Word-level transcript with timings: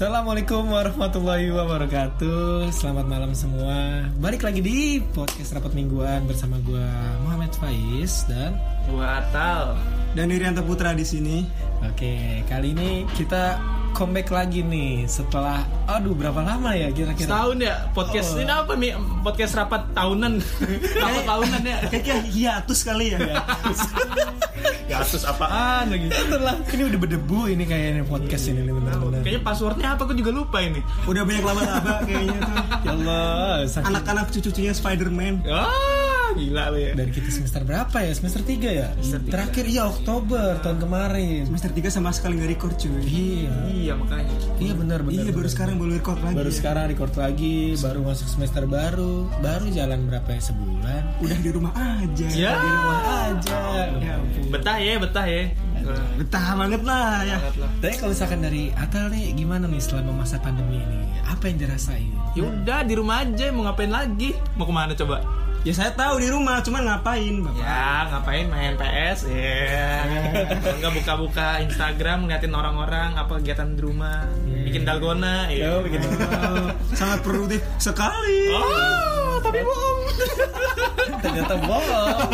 Assalamualaikum 0.00 0.72
warahmatullahi 0.72 1.52
wabarakatuh 1.52 2.72
Selamat 2.72 3.04
malam 3.04 3.36
semua 3.36 4.08
Balik 4.16 4.48
lagi 4.48 4.64
di 4.64 4.96
podcast 5.12 5.52
rapat 5.52 5.76
mingguan 5.76 6.24
Bersama 6.24 6.56
gue 6.64 6.88
Muhammad 7.20 7.52
Faiz 7.60 8.24
Dan 8.24 8.56
Gua 8.88 9.20
Atal. 9.20 9.76
Dan 10.16 10.32
Irianto 10.32 10.64
Putra 10.64 10.96
di 10.96 11.04
sini. 11.04 11.44
Oke 11.84 12.40
kali 12.48 12.72
ini 12.72 13.04
kita 13.12 13.60
comeback 13.92 14.28
lagi 14.28 14.60
nih 14.60 15.04
Setelah 15.04 15.62
Aduh 15.90 16.14
berapa 16.14 16.38
lama 16.38 16.70
ya 16.72 16.86
kira-kira? 16.90 17.26
Setahun 17.26 17.58
ya? 17.58 17.74
Podcast 17.90 18.38
Oh. 18.38 18.42
ini 18.42 18.52
apa 18.52 18.72
nih? 18.78 18.94
Podcast 19.20 19.52
rapat 19.58 19.82
tahunan. 19.90 20.38
Rapat 21.02 21.24
tahunan 21.26 21.62
ya? 21.66 21.76
Kayaknya 21.90 22.16
hiatus 22.30 22.80
kali 22.86 23.06
ya. 23.10 23.18
Gasus 24.86 25.26
apaan 25.30 25.90
lagi. 25.90 26.14
Setelah 26.14 26.54
ini 26.70 26.82
udah 26.86 26.98
berdebu 27.02 27.40
ini 27.50 27.64
kayaknya 27.66 28.06
podcast 28.06 28.54
ini 28.54 28.62
nih, 28.62 28.70
benar-benar 28.70 29.20
kayaknya 29.26 29.42
passwordnya 29.42 29.88
apa? 29.98 30.06
Aku 30.06 30.14
juga 30.14 30.30
lupa 30.30 30.62
ini. 30.62 30.78
Udah 31.10 31.22
banyak 31.26 31.42
laba-laba 31.42 31.94
kayaknya 32.06 32.38
tuh. 32.38 32.54
Ya 32.86 32.90
Allah 32.96 33.66
Anak-anak 33.66 34.24
cucu-cucunya 34.30 34.72
Spider-Man. 34.72 35.42
ah 35.50 35.99
gila 36.40 36.64
lu 36.68 36.78
ya 36.78 36.92
Dari 36.92 37.10
kita 37.10 37.28
semester 37.28 37.62
berapa 37.62 37.96
ya? 37.96 38.12
Semester 38.12 38.40
3 38.40 38.56
ya? 38.72 38.88
Terakhir 39.22 39.64
iya 39.64 39.82
Oktober 39.84 40.56
tahun 40.58 40.78
kemarin 40.78 41.44
Semester 41.46 41.70
3 41.70 41.90
sama 41.90 42.10
sekali 42.10 42.34
nggak 42.34 42.50
record 42.50 42.74
cuy. 42.74 43.00
Iya 43.00 43.52
iya 43.66 43.92
makanya 43.94 44.32
Iya 44.56 44.72
benar 44.74 44.98
benar. 45.00 45.14
Iya 45.14 45.30
baru 45.30 45.36
benar. 45.38 45.50
sekarang 45.50 45.74
baru 45.76 45.90
record 45.92 46.18
lagi. 46.20 46.34
baru 46.34 46.50
ya. 46.50 46.56
sekarang 46.56 46.84
record 46.88 47.14
lagi 47.14 47.56
baru 47.76 48.00
masuk 48.02 48.26
semester 48.26 48.62
baru 48.64 49.12
baru 49.38 49.66
jalan 49.68 50.00
berapa 50.04 50.28
ya 50.30 50.42
sebulan 50.42 51.02
Udah 51.18 51.38
di 51.38 51.50
rumah 51.50 51.72
aja. 51.76 52.26
ya 52.30 52.52
di 52.56 52.68
rumah 52.70 53.00
aja 53.22 53.60
Ya 53.94 54.12
ampun. 54.16 54.44
betah 54.48 54.76
ya 54.76 54.94
betah 54.96 55.26
ya 55.26 55.44
Betah 56.12 56.44
banget 56.54 56.82
lah 56.82 57.24
ya. 57.24 57.36
banget 57.40 57.56
lah 57.58 57.70
tapi 57.80 57.94
kalau 57.96 58.12
misalkan 58.12 58.40
dari 58.40 58.68
Atal 58.74 59.08
nih 59.08 59.32
gimana 59.32 59.64
nih 59.64 59.80
selama 59.80 60.12
masa 60.14 60.36
pandemi 60.36 60.76
ini 60.78 61.00
apa 61.22 61.44
yang 61.46 61.56
dirasain 61.58 62.12
ya 62.30 62.42
udah 62.42 62.80
di 62.82 62.94
rumah 62.94 63.22
aja 63.22 63.48
mau 63.48 63.64
ngapain 63.64 63.88
lagi 63.88 64.36
mau 64.54 64.62
ke 64.62 64.72
mana 64.72 64.92
coba 64.92 65.24
Ya 65.60 65.76
saya 65.76 65.92
tahu 65.92 66.24
di 66.24 66.32
rumah, 66.32 66.64
cuman 66.64 66.88
ngapain 66.88 67.36
bapak? 67.44 67.60
ya 67.60 68.08
ngapain 68.08 68.46
main 68.48 68.72
PS 68.80 69.28
ya. 69.28 70.08
Kalau 70.64 70.76
nggak 70.80 70.94
buka-buka 70.96 71.60
Instagram 71.60 72.24
ngeliatin 72.24 72.56
orang-orang 72.56 73.12
apa 73.20 73.36
kegiatan 73.36 73.76
di 73.76 73.80
rumah. 73.84 74.24
Bikin 74.48 74.88
dalgona 74.88 75.52
ya 75.52 75.84
bikin 75.84 76.00
Oh, 76.00 76.72
sangat 76.98 77.20
produktif 77.20 77.60
sekali. 77.76 78.56
oh 78.56 79.09
tapi 79.50 79.60
bohong 79.60 80.00
ternyata 81.24 81.54
bohong 81.60 82.28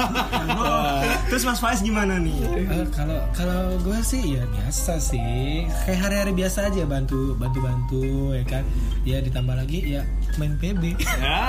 Oh, 0.57 1.01
Terus 1.29 1.43
Mas 1.43 1.59
Faiz 1.59 1.81
gimana 1.81 2.17
nih? 2.17 2.37
Eh, 2.65 2.87
kalau 2.93 3.19
kalau 3.33 3.77
gue 3.81 3.99
sih 4.01 4.37
ya 4.37 4.45
biasa 4.47 4.97
sih 4.97 5.65
kayak 5.85 6.01
hari-hari 6.01 6.33
biasa 6.33 6.69
aja 6.69 6.85
bantu 6.85 7.35
bantu 7.37 7.59
bantu 7.61 8.03
ya 8.33 8.45
kan 8.47 8.65
ya 9.03 9.19
ditambah 9.21 9.53
lagi 9.53 9.97
ya 9.97 10.03
main 10.37 10.55
PB 10.57 10.97
Ya, 11.17 11.41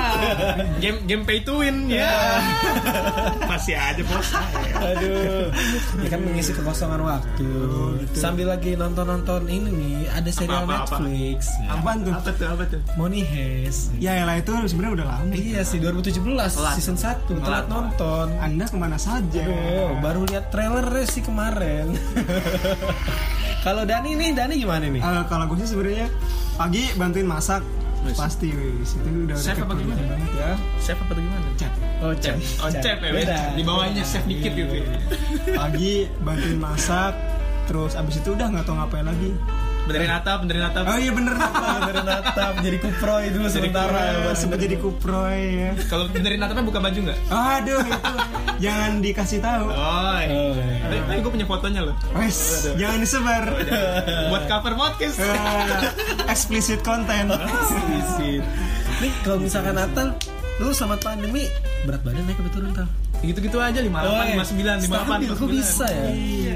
game 0.79 1.03
game 1.05 1.23
pay 1.23 1.43
to 1.43 1.59
win 1.59 1.91
ya. 1.91 2.07
Masih 3.51 3.75
aja 3.75 3.99
bos. 4.01 4.31
Aduh, 4.73 5.51
ya 5.99 6.07
kan 6.07 6.19
mengisi 6.23 6.55
kekosongan 6.55 7.03
waktu. 7.03 7.49
Sambil 8.13 8.47
lagi 8.47 8.73
nonton-nonton 8.73 9.45
ini 9.47 9.69
nih, 9.69 9.97
ada 10.09 10.29
serial 10.31 10.63
Apa, 10.63 10.87
apa, 10.87 10.95
apa? 10.95 10.97
Netflix. 11.03 11.39
Ya. 11.59 11.67
Apaan 11.75 11.97
tuh? 12.01 12.13
Apa 12.15 12.29
tuh? 12.31 12.47
Apa 12.47 12.63
tuh? 12.65 12.81
Money 12.95 13.21
Heist. 13.23 13.91
Ya 13.99 14.23
lah 14.23 14.39
itu 14.39 14.51
sebenarnya 14.65 15.03
udah 15.03 15.07
lama. 15.09 15.33
Iya 15.35 15.56
sih 15.61 15.77
2017 15.77 16.21
Telat. 16.23 16.75
season 16.75 16.97
1 16.97 17.25
telat 17.27 17.39
Telat. 17.39 17.65
nonton. 17.65 18.27
Anda 18.37 18.65
ke 18.65 18.75
mana 18.75 18.97
saja? 18.97 19.41
Aduh, 19.41 19.97
baru 19.99 20.25
lihat 20.25 20.49
trailernya 20.49 21.05
sih 21.05 21.21
kemarin. 21.21 21.93
Kalau 23.65 23.83
Dani 23.83 24.13
nih, 24.13 24.31
Dani 24.31 24.55
gimana 24.55 24.85
nih? 24.85 25.01
Eh, 25.01 25.23
kalau 25.27 25.43
gue 25.47 25.59
sih 25.59 25.69
sebenarnya 25.69 26.07
pagi 26.55 26.87
bantuin 26.95 27.27
masak 27.27 27.59
Wis. 28.05 28.13
pasti 28.15 28.53
wis 28.53 28.93
itu 28.93 29.09
udah 29.25 29.35
Chef 29.35 29.57
apa 29.57 29.73
gimana? 29.73 29.99
banget 29.99 30.31
ya 30.37 30.51
Chef 30.79 30.95
apa 30.95 31.11
tuh 31.11 31.21
gimana? 31.25 31.47
Chat. 31.57 31.73
Oh, 31.99 32.13
chef. 32.13 32.37
Oh, 32.61 32.69
chef 32.69 32.97
ya. 33.01 33.11
Beda. 33.11 33.39
Di 33.57 33.63
bawahnya 33.65 34.03
chef 34.05 34.23
dikit 34.23 34.53
gitu. 34.53 34.73
ya. 34.79 34.85
pagi 35.57 36.05
bantuin 36.21 36.61
masak 36.61 37.17
terus 37.67 37.99
abis 37.99 38.23
itu 38.23 38.31
udah 38.31 38.47
nggak 38.47 38.63
tahu 38.63 38.79
ngapain 38.79 39.03
lagi 39.03 39.35
Benerin 39.87 40.11
atap, 40.11 40.37
benerin 40.43 40.63
atap. 40.63 40.83
oh 40.83 40.95
iya 40.95 41.09
bener 41.09 41.33
Dari 41.87 42.01
natap 42.01 42.53
jadi 42.59 42.77
kuproy 42.77 43.23
dulu 43.29 43.47
sementara. 43.47 43.99
Eh, 44.21 44.35
sempat 44.35 44.59
jadi 44.59 44.75
kuproy 44.75 45.39
ya 45.57 45.71
Kalau 45.85 46.05
benerin 46.07 46.39
atapnya 46.39 46.61
buka 46.61 46.79
baju 46.79 46.99
nggak? 47.01 47.19
aduh 47.27 47.81
itu 47.81 48.13
jangan 48.59 48.91
dikasih 48.99 49.39
tahu 49.39 49.65
Oh, 49.67 50.17
iya. 50.17 50.29
Oh, 50.29 50.51
iya. 50.53 50.77
Tapi, 50.83 50.97
tapi 51.07 51.19
gue 51.19 51.31
punya 51.33 51.47
fotonya 51.47 51.81
loh. 51.83 51.95
wes 52.13 52.37
jangan 52.73 52.99
disebar 52.99 53.43
Buat 54.27 54.43
cover 54.45 54.73
podcast. 54.73 55.17
Eh, 55.17 55.81
explicit 56.27 56.79
content 56.81 57.31
Visit. 57.87 58.43
Nih 58.97 59.13
kalau 59.21 59.39
misalkan 59.39 59.73
Natal 59.73 60.11
lu 60.57 60.69
selamat 60.69 60.99
pandemi 61.05 61.45
berat 61.85 62.01
badan 62.01 62.25
naik 62.25 62.35
apa 62.35 62.49
turun 62.49 62.71
tal? 62.73 62.87
Gitu-gitu 63.17 63.57
aja 63.57 63.79
58, 63.81 63.97
Oh, 64.05 64.23
iya. 64.23 64.35
59, 64.37 64.85
58. 64.85 64.87
Stabil, 64.87 65.29
kok 65.33 65.49
bisa 65.49 65.85
ya? 65.89 66.07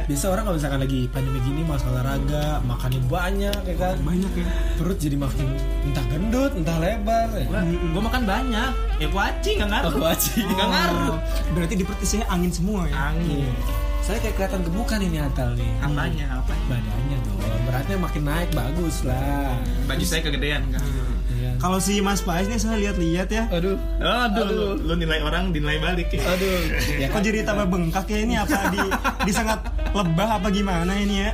Biasa 0.05 0.25
orang 0.29 0.43
kalau 0.45 0.55
misalkan 0.61 0.79
lagi 0.85 0.99
pandemi 1.09 1.39
gini 1.41 1.61
mas 1.65 1.81
olahraga, 1.83 2.45
makannya 2.63 3.01
banyak 3.09 3.59
ya 3.65 3.75
kan. 3.75 3.95
banyak 4.01 4.31
ya 4.37 4.45
Perut 4.77 4.97
jadi 5.01 5.17
makin 5.17 5.47
entah 5.85 6.05
gendut, 6.07 6.51
entah 6.53 6.77
lebar. 6.77 7.27
Ya. 7.33 7.45
Gue 7.65 8.01
makan 8.01 8.21
banyak. 8.29 8.71
Ya 9.01 9.07
kuaci 9.09 9.49
nggak 9.57 9.69
ngaruh. 9.73 9.89
Oh, 9.89 9.93
kuaci. 10.05 10.37
Nggak 10.45 10.69
ngaruh. 10.69 11.09
Oh, 11.13 11.17
berarti 11.57 11.73
di 11.73 11.83
perut 11.83 11.99
isinya 12.05 12.25
angin 12.29 12.51
semua 12.53 12.85
ya 12.85 12.95
Angin. 13.09 13.49
Saya 14.01 14.17
kayak 14.17 14.33
kelihatan 14.33 14.61
gemukan 14.65 14.97
ini 14.97 15.17
Natal 15.21 15.53
nih. 15.53 15.69
Apanya? 15.81 16.41
Apanya? 16.41 16.65
Badannya 16.73 17.17
dong, 17.21 17.37
beratnya 17.69 17.97
makin 18.01 18.23
naik 18.25 18.49
bagus 18.53 19.05
lah. 19.05 19.53
Baju 19.85 20.05
saya 20.05 20.21
kegedean 20.25 20.65
kan. 20.73 20.81
Kalau 21.61 21.77
si 21.77 22.01
Mas 22.01 22.25
Faiz 22.25 22.49
nih 22.49 22.57
saya 22.57 22.81
lihat-lihat 22.81 23.29
ya. 23.29 23.43
Aduh, 23.53 23.77
Aduh, 24.01 24.49
lu, 24.49 24.67
lu 24.81 24.93
nilai 24.97 25.21
orang 25.21 25.53
dinilai 25.53 25.77
balik 25.77 26.09
ya. 26.09 26.25
aduh. 26.25 26.57
Ya 26.97 27.05
kok 27.13 27.21
jadi 27.21 27.45
tambah 27.45 27.69
bengkak 27.69 28.09
ya 28.09 28.19
ini? 28.25 28.33
Apa 28.33 28.73
di 28.73 28.81
disengat 29.29 29.61
lebah 29.93 30.41
apa 30.41 30.49
gimana 30.49 30.97
ini 30.97 31.21
ya? 31.21 31.31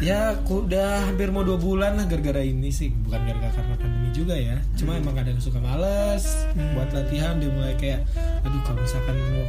Ya, 0.00 0.18
aku 0.32 0.64
udah 0.64 1.12
hampir 1.12 1.28
mau 1.28 1.44
dua 1.44 1.60
bulan 1.60 2.00
lah 2.00 2.08
gara-gara 2.08 2.40
ini 2.40 2.72
sih, 2.72 2.88
bukan 3.04 3.20
gara-gara 3.20 3.52
karena 3.52 3.76
pandemi 3.76 4.08
juga 4.16 4.32
ya. 4.32 4.56
Cuma 4.72 4.96
emang 4.96 5.12
kadang 5.12 5.36
suka 5.36 5.60
males 5.60 6.24
buat 6.72 6.88
latihan, 6.96 7.36
dia 7.36 7.52
mulai 7.52 7.76
kayak, 7.76 8.08
aduh 8.40 8.64
kalau 8.64 8.80
misalkan 8.80 9.12
mau 9.12 9.44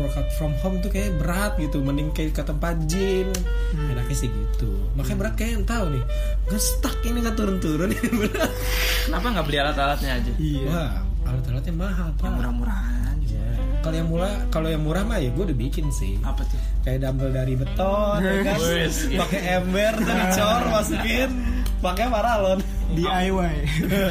workout 0.00 0.28
from 0.40 0.56
home 0.64 0.80
tuh 0.80 0.88
kayak 0.88 1.12
berat 1.20 1.60
gitu, 1.60 1.84
mending 1.84 2.08
kayak 2.16 2.32
ke 2.32 2.42
tempat 2.42 2.80
gym. 2.88 3.28
Enaknya 3.76 4.16
sih 4.16 4.32
gitu. 4.32 4.72
Makanya 4.96 5.18
berat 5.20 5.34
kayak 5.36 5.52
yang 5.60 5.66
tahu 5.68 5.84
nih, 5.92 6.04
nggak 6.48 6.62
stuck 6.62 6.96
ini 7.04 7.18
nggak 7.20 7.36
turun-turun 7.36 7.92
ini 7.92 8.08
berat. 8.26 8.52
Kenapa 9.04 9.26
nggak 9.36 9.46
beli 9.46 9.58
alat-alatnya 9.60 10.10
aja? 10.16 10.32
Wah, 10.66 10.92
alat-alatnya 11.28 11.74
mahal 11.76 12.08
pak. 12.16 12.30
Murah-murahan. 12.32 13.16
Ya. 13.28 13.46
Kalau 13.84 13.96
yang 13.96 14.08
murah, 14.08 14.32
kalau 14.48 14.68
yang 14.72 14.82
murah 14.82 15.04
mah 15.04 15.20
ya 15.20 15.28
gue 15.30 15.44
udah 15.44 15.58
bikin 15.60 15.92
sih. 15.92 16.16
Apa 16.24 16.42
tuh? 16.48 16.60
kayak 16.80 16.98
dumbbell 17.04 17.32
dari 17.32 17.54
beton 17.60 18.18
ya 18.24 18.32
kan 18.40 18.58
pakai 19.20 19.40
ember 19.60 19.92
tuh 20.00 20.14
dicor 20.16 20.62
masukin 20.72 21.30
pakai 21.80 22.06
paralon 22.12 22.60
DIY 22.92 23.54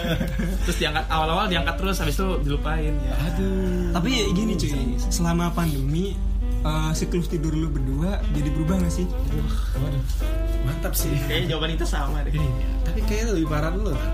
Terus 0.66 0.78
diangkat 0.80 1.06
awal-awal 1.12 1.46
diangkat 1.52 1.75
terus 1.78 2.00
habis 2.00 2.16
itu 2.16 2.28
dilupain. 2.47 2.94
Ya. 3.03 3.13
aduh. 3.28 3.91
Tapi 3.91 4.09
gini 4.31 4.53
cuy 4.56 4.96
selama 5.12 5.52
pandemi 5.52 6.16
eh, 6.63 6.91
siklus 6.96 7.28
tidur 7.28 7.52
lu 7.52 7.68
berdua 7.68 8.24
jadi 8.31 8.50
berubah 8.56 8.79
gak 8.81 8.94
sih? 8.94 9.08
Waduh. 9.75 10.03
Mantap 10.63 10.94
sih. 10.96 11.12
Kayaknya 11.28 11.56
jawaban 11.56 11.69
kita 11.75 11.85
sama 11.88 12.24
deh. 12.24 12.31
Iya, 12.35 12.68
tapi 12.88 13.00
kayaknya 13.03 13.35
lebih 13.35 13.47
parah 13.52 13.72
dulu 13.73 13.91
kan 13.91 14.11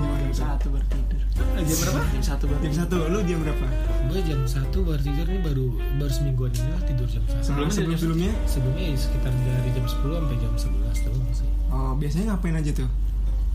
Jam 0.00 0.32
satu 0.32 0.66
baru 0.72 0.86
tidur. 0.88 1.20
jam 1.60 1.76
berapa? 1.82 2.00
Jam 2.14 2.24
satu 2.24 2.44
baru. 2.46 2.60
jam 2.62 2.74
satu. 2.74 2.96
Lu 3.10 3.18
jam 3.26 3.38
berapa? 3.42 3.66
Gue 4.10 4.20
jam 4.26 4.40
satu 4.46 4.78
baru 4.86 5.02
tidur 5.02 5.26
ini 5.28 5.40
baru 5.44 5.66
baru 6.02 6.12
semingguan 6.12 6.50
ini 6.54 6.70
lah 6.72 6.82
tidur 6.88 7.06
jam 7.10 7.22
satu. 7.30 7.42
Sebelumnya 7.46 7.74
sebelumnya 7.74 8.32
sebelumnya? 8.48 8.84
Ya 8.90 8.98
sekitar 8.98 9.32
dari 9.34 9.70
jam 9.76 9.84
10 9.86 10.18
sampai 10.18 10.36
jam 10.40 10.52
11 10.56 11.06
doang 11.06 11.30
sih 11.34 11.59
oh 11.70 11.92
biasanya 11.96 12.34
ngapain 12.34 12.54
aja 12.54 12.72
tuh? 12.74 12.90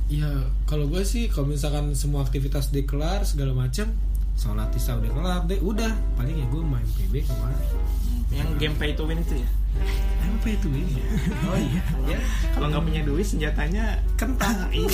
Ya 0.06 0.30
kalau 0.70 0.86
gue 0.86 1.02
sih 1.02 1.28
kalau 1.28 1.50
misalkan 1.50 1.98
semua 1.98 2.22
aktivitas 2.22 2.70
udah 2.70 2.86
kelar 2.86 3.20
segala 3.26 3.52
macam 3.58 3.90
sholat 4.36 4.70
isya 4.76 5.00
udah 5.00 5.12
kelar 5.12 5.42
deh 5.46 5.60
udah. 5.60 5.92
Paling 6.16 6.36
ya 6.36 6.46
gue 6.46 6.62
main 6.62 6.86
PB 6.86 7.14
kemarin 7.26 7.60
Yang 8.30 8.50
game 8.60 8.76
pay 8.76 8.92
to 8.94 9.04
win 9.06 9.22
itu 9.22 9.40
ya. 9.40 9.50
apa 10.26 10.48
itu 10.52 10.68
ini 10.72 11.04
oh 11.46 11.58
iya. 11.60 11.82
Ya, 12.08 12.20
kalau 12.56 12.72
nggak 12.72 12.84
punya 12.88 13.02
duit 13.04 13.28
senjatanya 13.28 14.00
kentang 14.16 14.56
iya. 14.72 14.88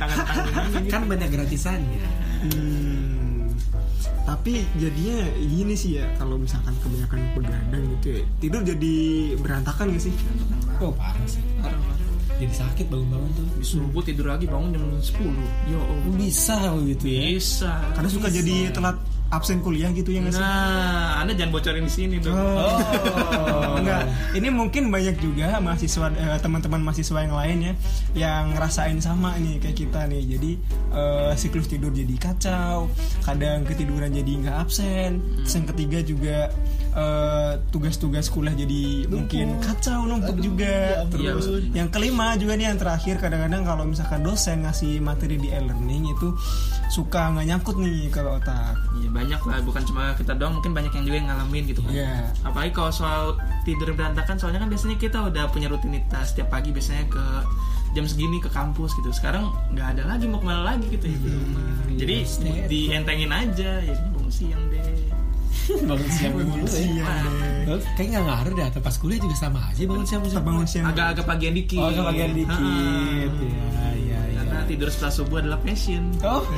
Tangan-tangan 0.00 0.82
ini. 0.82 0.90
kan 0.90 1.02
banyak 1.04 1.28
gratisannya 1.32 2.04
Hmm, 2.44 3.48
tapi 4.28 4.68
jadinya 4.76 5.16
gini 5.40 5.72
sih 5.72 5.96
ya 5.96 6.04
kalau 6.20 6.36
misalkan 6.36 6.76
kebanyakan 6.84 7.24
begadang 7.32 7.82
gitu 7.96 8.20
ya 8.20 8.22
tidur 8.36 8.60
jadi 8.60 8.94
berantakan 9.40 9.96
gak 9.96 10.04
sih? 10.04 10.12
Oh 10.76 10.92
parah 10.92 11.24
sih. 11.24 11.40
Parah. 11.56 11.93
Jadi 12.40 12.54
sakit 12.66 12.86
bangun-bangun 12.90 13.30
tuh 13.36 13.46
Subuh 13.62 14.02
tidur 14.02 14.26
lagi 14.30 14.46
bangun 14.50 14.74
jam 14.74 14.82
10 14.90 15.70
Yo, 15.70 15.78
oh. 15.78 15.98
bisa 16.18 16.58
gitu 16.82 17.04
ya 17.06 17.22
bisa 17.38 17.72
karena 17.94 18.08
suka 18.10 18.28
Bisa. 18.28 18.36
jadi 18.42 18.56
telat 18.74 18.96
absen 19.34 19.58
kuliah 19.64 19.90
gitu 19.90 20.14
ya 20.14 20.22
nggak 20.22 20.34
sih? 20.38 20.42
Nah, 20.42 21.18
anda 21.18 21.34
jangan 21.34 21.50
bocorin 21.58 21.86
di 21.90 21.92
sini 21.92 22.16
dong. 22.22 22.38
Oh. 22.38 22.78
Enggak, 23.82 24.06
ini 24.38 24.48
mungkin 24.52 24.94
banyak 24.94 25.18
juga 25.18 25.58
mahasiswa 25.58 26.06
eh, 26.14 26.38
teman-teman 26.38 26.80
mahasiswa 26.86 27.18
yang 27.18 27.34
lain 27.34 27.58
ya 27.58 27.72
yang 28.14 28.42
ngerasain 28.54 28.98
sama 29.02 29.34
nih 29.42 29.58
kayak 29.58 29.76
kita 29.76 30.06
nih. 30.06 30.22
Jadi 30.38 30.50
eh, 30.94 31.32
siklus 31.34 31.66
tidur 31.66 31.90
jadi 31.90 32.14
kacau, 32.14 32.86
kadang 33.26 33.66
ketiduran 33.66 34.14
jadi 34.14 34.32
nggak 34.46 34.56
absen. 34.68 35.18
Terus 35.42 35.54
yang 35.58 35.66
ketiga 35.74 35.98
juga 36.06 36.36
eh, 36.94 37.52
tugas-tugas 37.74 38.30
kuliah 38.30 38.54
jadi 38.54 39.10
mungkin 39.10 39.58
kacau 39.58 40.06
numpuk 40.06 40.38
juga. 40.38 41.02
Terus 41.10 41.44
Iya. 41.50 41.82
yang 41.82 41.88
kelima 41.90 42.38
juga 42.38 42.54
nih 42.54 42.70
yang 42.70 42.78
terakhir 42.78 43.18
kadang-kadang 43.18 43.66
kalau 43.66 43.82
misalkan 43.82 44.22
dosen 44.22 44.62
ngasih 44.62 45.02
materi 45.02 45.36
di 45.36 45.50
e-learning 45.50 46.14
itu 46.14 46.30
suka 46.88 47.34
nggak 47.34 47.46
nyangkut 47.50 47.76
nih 47.82 48.06
ke 48.08 48.22
otak. 48.22 48.78
Iya 48.94 49.10
banyak 49.10 49.40
lah, 49.42 49.58
bukan 49.66 49.82
cuma 49.82 50.14
kita 50.14 50.38
doang, 50.38 50.54
mungkin 50.54 50.70
banyak 50.70 50.94
yang 50.94 51.04
juga 51.04 51.16
yang 51.18 51.28
ngalamin 51.34 51.62
gitu 51.66 51.80
kan. 51.82 51.90
Iya. 51.90 52.14
Apalagi 52.46 52.70
kalau 52.70 52.92
soal 52.94 53.22
tidur 53.66 53.90
berantakan, 53.90 54.38
soalnya 54.38 54.62
kan 54.62 54.70
biasanya 54.70 54.96
kita 54.96 55.18
udah 55.18 55.50
punya 55.50 55.66
rutinitas 55.66 56.30
setiap 56.30 56.54
pagi 56.54 56.70
biasanya 56.70 57.10
ke 57.10 57.24
jam 57.94 58.06
segini 58.06 58.38
ke 58.38 58.50
kampus 58.50 58.94
gitu. 58.94 59.10
Sekarang 59.10 59.50
nggak 59.70 59.98
ada 59.98 60.02
lagi 60.14 60.26
mau 60.26 60.38
ke 60.38 60.46
mana 60.46 60.62
lagi 60.62 60.86
gitu 60.90 61.06
ya 61.06 61.18
di 61.18 61.28
rumah. 61.30 61.66
Jadi 61.94 62.16
dientengin 62.66 63.30
aja, 63.30 63.70
ya 63.82 63.94
bangun 64.14 64.30
siang 64.30 64.62
deh. 64.70 65.03
Bangun 65.64 66.10
siang 66.12 66.34
dulu 66.36 66.66
ya. 66.68 66.80
Iya 66.80 67.04
deh. 67.04 67.32
Loh, 67.64 67.80
Kayak 67.96 68.08
nggak 68.12 68.24
ngaruh 68.28 68.52
deh 68.52 68.66
atau 68.68 68.80
pas 68.84 68.96
kuliah 69.00 69.20
juga 69.20 69.36
sama 69.36 69.60
aja 69.72 69.82
bangun 69.88 70.06
siang 70.06 70.20
siang. 70.28 70.44
Bangun 70.44 70.66
siang. 70.68 70.84
Agak-agak 70.88 71.24
pagian 71.24 71.52
dikit. 71.56 71.80
Oh, 71.80 71.90
kebagian 71.90 72.32
dikit. 72.36 73.30
Ya, 73.40 73.88
ya, 73.96 74.20
ya. 74.20 74.40
Karena 74.44 74.62
tidur 74.68 74.88
setelah 74.92 75.12
subuh 75.12 75.38
adalah 75.40 75.58
passion. 75.64 76.04
Oh. 76.20 76.44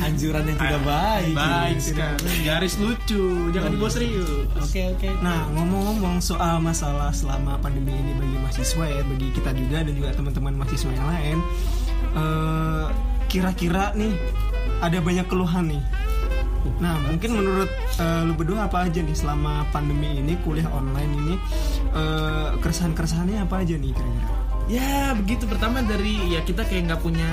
Anjuran 0.00 0.46
yang 0.46 0.58
tidak 0.58 0.82
baik. 0.86 1.34
Baik 1.34 1.78
sekali. 1.82 2.30
Garis 2.46 2.74
lucu, 2.78 3.50
jangan 3.52 3.70
dibawa 3.74 3.90
serius. 3.90 4.46
Oke, 4.56 4.94
oke. 4.96 5.08
Nah 5.20 5.50
ngomong-ngomong 5.52 6.22
soal 6.22 6.62
masalah 6.62 7.10
selama 7.10 7.58
pandemi 7.60 7.92
ini 7.92 8.14
bagi 8.16 8.36
mahasiswa 8.38 8.84
ya, 8.86 9.02
bagi 9.04 9.28
kita 9.34 9.50
juga 9.52 9.82
dan 9.82 9.92
juga 9.92 10.10
teman-teman 10.14 10.54
mahasiswa 10.56 10.90
yang 10.94 11.08
lain, 11.10 11.36
eh, 12.16 12.84
kira-kira 13.26 13.92
nih 13.98 14.14
ada 14.80 14.98
banyak 15.02 15.26
keluhan 15.28 15.68
nih. 15.74 15.82
Nah 16.80 16.94
mungkin 17.08 17.30
menurut 17.36 17.70
eh, 18.00 18.20
lu 18.24 18.32
berdua 18.36 18.68
apa 18.68 18.88
aja 18.88 19.00
nih 19.00 19.16
selama 19.16 19.64
pandemi 19.72 20.20
ini 20.20 20.36
kuliah 20.44 20.68
online 20.72 21.12
ini? 21.24 21.34
Eh, 21.92 22.48
keresahan-keresahannya 22.60 23.44
apa 23.44 23.64
aja 23.64 23.74
nih 23.76 23.92
kira-kira? 23.92 24.28
Ya 24.70 25.12
begitu. 25.18 25.50
Pertama 25.50 25.82
dari 25.82 26.30
ya 26.30 26.46
kita 26.46 26.62
kayak 26.62 26.94
nggak 26.94 27.02
punya 27.02 27.30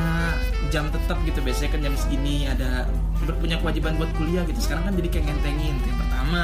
jam 0.73 0.89
tetap 0.89 1.21
gitu. 1.21 1.37
Biasanya 1.45 1.69
kan 1.69 1.79
jam 1.85 1.93
segini 1.93 2.49
ada 2.49 2.89
punya 3.37 3.61
kewajiban 3.61 3.93
buat 4.01 4.09
kuliah 4.17 4.41
gitu. 4.49 4.57
Sekarang 4.57 4.89
kan 4.89 4.93
jadi 4.97 5.09
kayak 5.13 5.25
ngentengin 5.29 5.75
itu 5.77 6.06
yang 6.27 6.43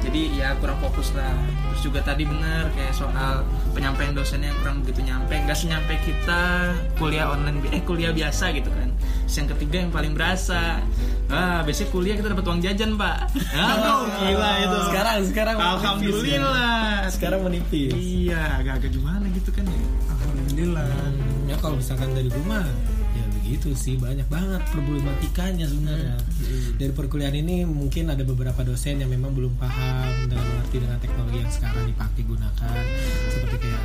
jadi 0.00 0.20
ya 0.32 0.48
kurang 0.56 0.78
fokus 0.80 1.12
lah. 1.12 1.36
Terus 1.68 1.82
juga 1.84 2.00
tadi 2.00 2.24
benar 2.24 2.72
kayak 2.72 2.94
soal 2.96 3.44
penyampaian 3.76 4.16
dosennya 4.16 4.50
yang 4.50 4.58
kurang 4.64 4.76
begitu 4.82 5.00
nyampe 5.04 5.34
nggak 5.36 5.58
senyampe 5.58 5.94
kita 6.02 6.72
kuliah 6.96 7.28
online 7.28 7.60
eh 7.70 7.82
kuliah 7.84 8.12
biasa 8.16 8.56
gitu 8.56 8.72
kan. 8.72 8.88
Terus 9.28 9.36
yang 9.36 9.48
ketiga 9.52 9.76
yang 9.84 9.92
paling 9.92 10.12
berasa 10.16 10.80
ah 11.28 11.60
biasanya 11.60 11.88
kuliah 11.92 12.16
kita 12.16 12.32
dapat 12.32 12.44
uang 12.48 12.60
jajan 12.64 12.90
pak. 12.96 13.16
Aduh 13.52 14.08
gila 14.24 14.50
itu. 14.64 14.78
Sekarang, 14.88 15.16
sekarang 15.28 15.56
alhamdulillah. 15.60 17.04
Sekarang 17.12 17.40
menipis. 17.44 17.92
iya 17.92 18.64
agak-agak 18.64 18.96
gimana 18.96 19.28
gitu 19.36 19.52
kan 19.52 19.64
ya. 19.68 19.80
Alhamdulillah. 20.08 20.88
Ya 21.44 21.56
kalau 21.60 21.76
misalkan 21.76 22.16
dari 22.16 22.32
rumah 22.32 22.64
begitu 23.48 23.72
sih 23.72 23.96
banyak 23.96 24.28
banget 24.28 24.60
problematikanya 24.68 25.64
sebenarnya. 25.64 26.20
Dari 26.76 26.92
perkuliahan 26.92 27.32
ini 27.32 27.64
mungkin 27.64 28.12
ada 28.12 28.20
beberapa 28.20 28.60
dosen 28.60 29.00
yang 29.00 29.08
memang 29.08 29.32
belum 29.32 29.56
paham 29.56 30.28
dalam 30.28 30.44
mengerti 30.44 30.84
dengan 30.84 31.00
teknologi 31.00 31.40
yang 31.40 31.52
sekarang 31.56 31.88
dipakai 31.88 32.22
gunakan 32.28 32.84
seperti 33.32 33.56
kayak 33.64 33.84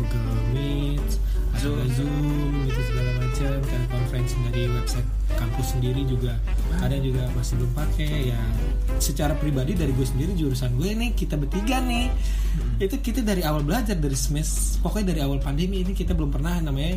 Google 0.00 0.40
Meet, 0.56 1.08
atau 1.52 1.76
Zoom. 1.92 1.92
Zoom 1.92 2.52
gitu 2.64 2.80
segala 2.88 3.10
macam 3.20 3.52
kayak 3.68 3.86
conference 3.92 4.32
dari 4.48 4.62
website 4.72 5.08
kampus 5.36 5.66
sendiri 5.76 6.02
juga 6.08 6.32
kadang 6.80 7.04
juga 7.04 7.22
masih 7.36 7.54
belum 7.60 7.72
pakai 7.76 8.12
ya 8.32 8.40
secara 8.96 9.36
pribadi 9.36 9.76
dari 9.76 9.92
gue 9.92 10.06
sendiri 10.08 10.32
jurusan 10.32 10.72
gue 10.80 10.90
nih 10.96 11.10
kita 11.12 11.36
bertiga 11.36 11.84
nih 11.84 12.08
itu 12.80 12.96
kita 12.96 13.20
dari 13.20 13.44
awal 13.44 13.60
belajar 13.60 13.96
dari 13.96 14.16
semester 14.16 14.80
pokoknya 14.80 15.12
dari 15.12 15.20
awal 15.20 15.36
pandemi 15.36 15.84
ini 15.84 15.92
kita 15.92 16.16
belum 16.16 16.32
pernah 16.32 16.64
namanya 16.64 16.96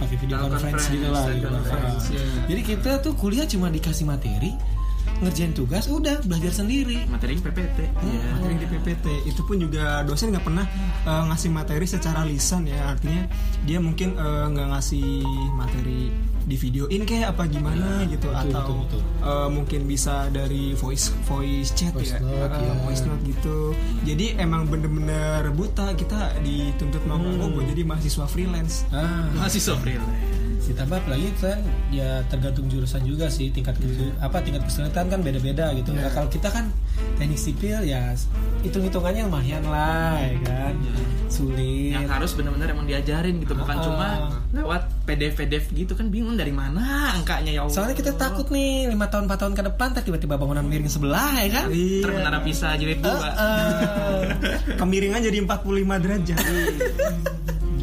pakai 0.00 0.16
video 0.16 0.34
Nah, 0.34 0.42
conference, 0.48 0.64
conference, 0.64 0.86
gitu 0.90 1.08
lah 1.08 1.24
gitu. 1.28 1.46
conference, 1.46 2.04
Ah. 2.06 2.14
ya. 2.14 2.24
jadi 2.48 2.60
kita 2.64 2.90
tuh 2.98 3.12
kuliah 3.14 3.44
cuma 3.44 3.68
dikasih 3.68 4.04
materi 4.04 4.52
ngerjain 5.20 5.52
tugas 5.52 5.84
udah 5.86 6.16
belajar 6.22 6.52
sendiri 6.54 7.04
materinya 7.06 7.44
PPT 7.46 7.78
Iya. 7.84 8.24
materi 8.32 8.54
di 8.56 8.66
PPT 8.66 9.06
itu 9.26 9.40
pun 9.42 9.56
juga 9.58 10.00
dosen 10.02 10.32
nggak 10.32 10.42
pernah 10.42 10.64
eh, 11.02 11.22
ngasih 11.28 11.50
materi 11.50 11.84
secara 11.84 12.24
lisan 12.24 12.64
ya 12.64 12.80
artinya 12.88 13.28
dia 13.62 13.76
mungkin 13.78 14.16
eh, 14.16 14.44
nggak 14.48 14.68
ngasih 14.70 15.08
materi 15.52 16.08
di 16.42 16.56
videoin 16.56 17.02
kayak 17.02 17.32
apa 17.32 17.44
gimana 17.46 18.04
gitu 18.04 18.26
betul, 18.26 18.50
atau 18.50 18.68
betul, 18.84 19.00
betul. 19.00 19.02
eh, 19.22 19.48
mungkin 19.48 19.80
bisa 19.84 20.26
dari 20.28 20.72
voice 20.74 21.12
voice 21.24 21.70
chat 21.72 21.92
Voice 21.92 22.12
ya 22.12 22.20
note, 22.20 22.52
Eh, 22.52 22.62
ya. 22.62 22.72
voice 22.82 23.02
note 23.04 23.22
gitu 23.24 23.58
jadi 24.02 24.26
emang 24.36 24.66
bener-bener 24.66 25.48
buta 25.50 25.92
kita 25.92 26.40
dituntut 26.40 27.02
mau 27.04 27.18
Hmm. 27.18 27.36
mau 27.52 27.60
jadi 27.62 27.82
mahasiswa 27.84 28.24
freelance 28.24 28.84
ah 28.90 29.28
masih 29.34 29.60
freelance 29.76 30.49
ditambah 30.62 30.96
apalagi 30.98 31.30
kan 31.36 31.58
ya 31.88 32.22
tergantung 32.26 32.66
jurusan 32.66 33.02
juga 33.02 33.26
sih 33.26 33.48
tingkat 33.48 33.74
kesu- 33.74 34.12
apa 34.18 34.38
tingkat 34.38 34.62
kesulitan 34.62 35.06
kan 35.06 35.18
beda-beda 35.18 35.72
gitu. 35.72 35.90
Nah, 35.90 36.08
kalau 36.08 36.26
kita 36.26 36.46
kan 36.46 36.68
teknik 37.16 37.36
sipil 37.36 37.80
ya 37.82 38.12
hitung-hitungannya 38.60 39.24
lumayan 39.24 39.64
lah 39.64 40.20
ya 40.20 40.36
kan. 40.42 40.74
Sulit. 41.26 41.94
yang 41.94 42.10
harus 42.10 42.34
benar-benar 42.34 42.68
emang 42.68 42.84
diajarin 42.84 43.38
gitu 43.38 43.54
bukan 43.54 43.72
Ah. 43.72 43.82
cuma 43.82 44.08
lewat 44.52 44.82
PDF 45.04 45.38
PDF 45.38 45.64
gitu 45.70 45.94
kan 45.94 46.06
bingung 46.08 46.34
dari 46.34 46.50
mana 46.50 47.14
angkanya 47.14 47.50
ya 47.52 47.60
Allah 47.62 47.70
Soalnya 47.72 47.94
kita 47.94 48.12
takut 48.12 48.50
nih 48.50 48.86
lima 48.86 49.06
tahun 49.06 49.24
4 49.24 49.38
tahun 49.38 49.54
ke 49.54 49.62
depan 49.64 49.88
tiba-tiba 49.96 50.34
bangunan 50.34 50.62
miring 50.62 50.90
sebelah 50.90 51.38
ya 51.38 51.48
kan. 51.52 51.64
Iya. 51.68 52.02
Ntar 52.02 52.10
menara 52.12 52.38
pisah 52.40 52.74
jilid 52.74 52.98
dua 52.98 53.14
Eh, 53.30 54.22
kemiringan 54.80 55.22
jadi 55.22 55.38
45 55.40 55.62
derajat 55.98 56.38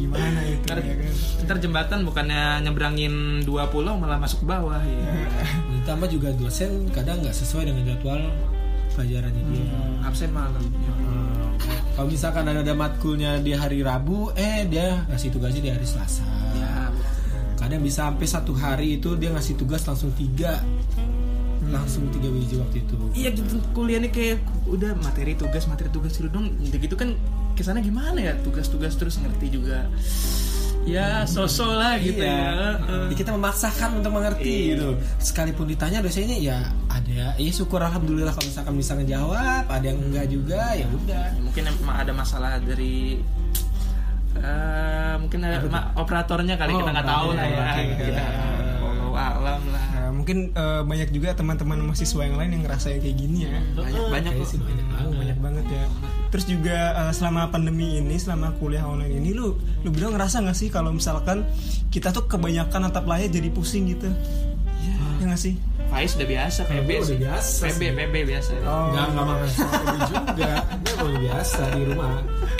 gimana 0.08 0.40
itu 0.48 0.64
ntar, 0.64 0.78
ya 0.80 0.94
kan? 0.96 1.12
ntar 1.44 1.56
jembatan 1.60 1.98
bukannya 2.08 2.42
nyebrangin 2.64 3.14
dua 3.44 3.68
pulau 3.68 4.00
malah 4.00 4.16
masuk 4.16 4.42
ke 4.42 4.46
bawah 4.48 4.80
ya. 4.80 5.12
Ditambah 5.76 6.08
juga 6.08 6.28
dosen 6.32 6.88
kadang 6.96 7.20
nggak 7.20 7.36
sesuai 7.36 7.68
dengan 7.68 7.84
jadwal 7.92 8.20
pelajarannya 8.96 9.42
dia. 9.52 9.68
absen 10.02 10.32
malam 10.32 10.64
ya. 10.64 10.92
Hmm, 10.96 11.54
Kalau 11.94 12.08
misalkan 12.08 12.48
ada, 12.48 12.64
ada 12.64 12.74
matkulnya 12.74 13.38
di 13.38 13.52
hari 13.52 13.84
Rabu, 13.84 14.32
eh 14.32 14.64
dia 14.66 15.04
ngasih 15.12 15.28
tugasnya 15.28 15.62
di 15.62 15.70
hari 15.70 15.84
Selasa. 15.84 16.24
ya 16.56 16.88
kadang 17.58 17.84
bisa 17.84 18.08
sampai 18.08 18.24
satu 18.24 18.56
hari 18.56 18.96
itu 18.96 19.12
dia 19.20 19.28
ngasih 19.34 19.58
tugas 19.60 19.84
langsung 19.84 20.08
tiga. 20.16 20.62
Langsung 21.68 22.08
tiga 22.08 22.32
biji 22.32 22.56
waktu 22.56 22.80
itu. 22.80 22.96
Iya 23.12 23.28
gitu 23.36 23.60
kuliahnya 23.76 24.08
kayak 24.08 24.40
udah 24.64 24.96
materi 25.04 25.36
tugas 25.36 25.68
materi 25.68 25.92
tugas 25.92 26.16
dulu 26.16 26.32
dong. 26.32 26.46
Gitu 26.64 26.96
kan 26.96 27.12
ke 27.58 27.66
sana 27.66 27.82
gimana 27.82 28.14
ya? 28.16 28.38
Tugas-tugas 28.38 28.94
terus 28.94 29.18
ngerti 29.18 29.50
juga. 29.50 29.90
Ya 30.86 31.26
sosok 31.26 31.74
lah 31.74 31.98
gitu 31.98 32.22
Iya. 32.22 32.78
ya. 32.80 33.10
Kita 33.10 33.28
memaksakan 33.30 33.98
untuk 33.98 34.08
mengerti 34.08 34.48
Iya. 34.48 34.68
gitu. 34.72 34.88
Sekalipun 35.18 35.66
ditanya 35.66 35.98
dosennya 35.98 36.38
ya 36.38 36.58
ada 36.88 37.34
ya 37.34 37.50
syukur 37.50 37.82
alhamdulillah 37.82 38.30
kalau 38.30 38.46
misalkan 38.46 38.72
bisa 38.72 38.94
ngejawab. 38.94 39.66
Ada 39.66 39.84
yang 39.84 40.00
enggak 40.00 40.26
juga 40.28 40.62
ya 40.72 40.86
udah. 40.86 41.26
Ya, 41.28 41.40
mungkin 41.42 41.62
emang 41.66 41.96
ada 41.98 42.12
masalah 42.14 42.56
dari 42.58 43.20
eh, 44.38 45.14
mungkin 45.18 45.38
ada 45.42 45.58
ma- 45.66 45.90
operatornya 45.94 46.54
kali 46.54 46.72
Oh, 46.72 46.78
kita 46.78 46.90
nggak 46.94 47.08
tahu 47.10 47.28
lah 47.34 47.44
ya. 47.44 47.66
kita 47.98 48.24
alam 49.18 49.62
lah. 49.66 49.86
Nah, 49.98 50.10
mungkin 50.14 50.54
eh, 50.54 50.82
banyak 50.86 51.10
juga 51.10 51.34
teman-teman 51.34 51.82
mahasiswa 51.82 52.22
yang 52.22 52.38
lain 52.38 52.50
yang 52.54 52.62
ngerasain 52.62 53.02
kayak 53.02 53.16
gini 53.18 53.44
ya. 53.44 53.58
banyak 53.74 53.98
banyak 54.08 54.32
Kayaknya 54.32 54.32
kok. 54.38 54.46
sih 54.46 54.58
banyak. 54.62 54.84
Oh, 54.86 54.94
banget 54.94 55.16
banyak 55.18 55.38
banget 55.42 55.66
ya. 55.68 55.84
Terus 56.28 56.44
juga 56.44 56.76
eh, 56.98 57.12
selama 57.12 57.48
pandemi 57.48 57.96
ini, 57.96 58.14
selama 58.14 58.52
kuliah 58.54 58.82
online 58.82 59.16
ini, 59.16 59.32
lu 59.32 59.52
lu 59.80 59.88
berdua 59.88 60.12
ngerasa 60.12 60.40
nggak 60.40 60.54
sih 60.54 60.68
kalau 60.68 60.90
misalkan 60.90 61.48
kita 61.88 62.10
tuh 62.10 62.24
kebanyakan 62.24 62.86
atap 62.86 63.04
layar 63.04 63.28
jadi 63.28 63.48
pusing 63.48 63.88
gitu? 63.88 64.12
Ya 65.18 65.24
nggak 65.24 65.40
sih? 65.40 65.56
Faiz 65.88 66.12
udah 66.14 66.28
biasa 66.28 66.60
PB 66.62 66.84
Gua 66.84 67.00
udah 67.00 67.08
sih 67.08 67.16
biasa 67.16 67.52
PB 67.64 67.80
sih. 67.80 67.90
PB 67.96 68.14
biasa 68.28 68.50
Oh, 68.60 68.92
Enggak, 68.92 69.06
enggak 69.08 69.24
makan 69.24 69.48
TV 69.48 69.96
juga 70.04 70.50
Gue 70.84 71.06
udah 71.08 71.20
biasa 71.24 71.60
di 71.72 71.82
rumah 71.82 72.12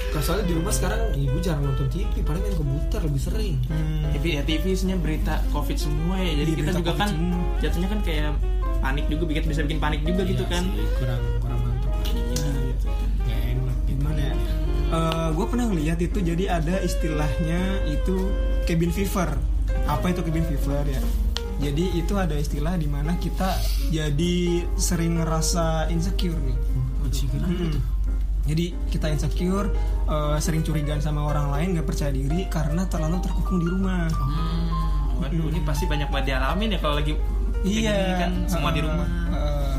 Kalau 0.08 0.22
soalnya 0.24 0.44
di 0.48 0.54
rumah 0.56 0.72
sekarang 0.72 1.00
ibu 1.12 1.36
jarang 1.38 1.62
nonton 1.62 1.86
TV 1.86 2.12
Paling 2.18 2.40
main 2.40 2.56
komputer 2.56 3.00
lebih 3.04 3.20
sering 3.20 3.54
Hmm. 3.68 4.08
TV 4.10 4.24
ya 4.32 4.42
TV 4.42 4.64
isinya 4.72 4.96
berita 4.96 5.44
covid 5.52 5.76
semua 5.76 6.16
ya 6.16 6.32
jadi 6.34 6.50
Iya, 6.50 6.58
kita 6.58 6.70
juga 6.72 6.88
COVID 6.88 6.96
kan 6.96 7.08
semua. 7.12 7.40
jatuhnya 7.60 7.88
kan 7.92 8.00
kayak 8.00 8.30
panik 8.80 9.04
juga 9.06 9.24
bikin 9.26 9.42
bisa 9.44 9.60
bikin 9.60 9.78
panik 9.78 10.00
juga 10.02 10.22
gitu 10.24 10.42
Iya 10.42 10.50
kan 10.50 10.62
sih, 10.64 10.86
Kurang, 10.96 11.20
kurang 11.38 11.60
ya? 14.88 15.30
gue 15.36 15.46
pernah 15.46 15.66
ngeliat 15.68 15.98
itu 16.00 16.18
jadi 16.24 16.60
ada 16.60 16.80
istilahnya 16.80 17.84
itu 17.88 18.32
cabin 18.64 18.90
fever. 18.90 19.28
Apa 19.84 20.12
itu 20.12 20.20
cabin 20.24 20.44
fever 20.48 20.84
ya? 20.88 21.00
Jadi 21.58 21.84
itu 21.98 22.14
ada 22.14 22.38
istilah 22.38 22.78
di 22.78 22.86
mana 22.86 23.18
kita 23.18 23.58
jadi 23.90 24.62
sering 24.78 25.18
ngerasa 25.18 25.90
insecure 25.90 26.38
nih. 26.38 26.58
Mm-mm. 27.08 27.98
Jadi 28.48 28.72
kita 28.88 29.12
insecure, 29.12 29.68
eh, 30.08 30.36
sering 30.40 30.64
curigaan 30.64 31.04
sama 31.04 31.26
orang 31.28 31.52
lain, 31.52 31.68
nggak 31.76 31.86
percaya 31.88 32.08
diri 32.08 32.48
karena 32.48 32.88
terlalu 32.88 33.20
terkukung 33.20 33.60
di 33.60 33.66
rumah. 33.68 34.08
Hmm, 34.08 35.20
waduh, 35.20 35.52
ini 35.52 35.60
pasti 35.68 35.84
banyak 35.84 36.08
banget 36.08 36.32
dialamin 36.32 36.72
ya 36.72 36.78
kalau 36.80 36.96
lagi 36.96 37.12
gini 37.60 37.90
kan 37.90 38.30
semua 38.46 38.70
di 38.72 38.80
eh, 38.80 38.84
rumah. 38.86 39.08
eh, 39.34 39.76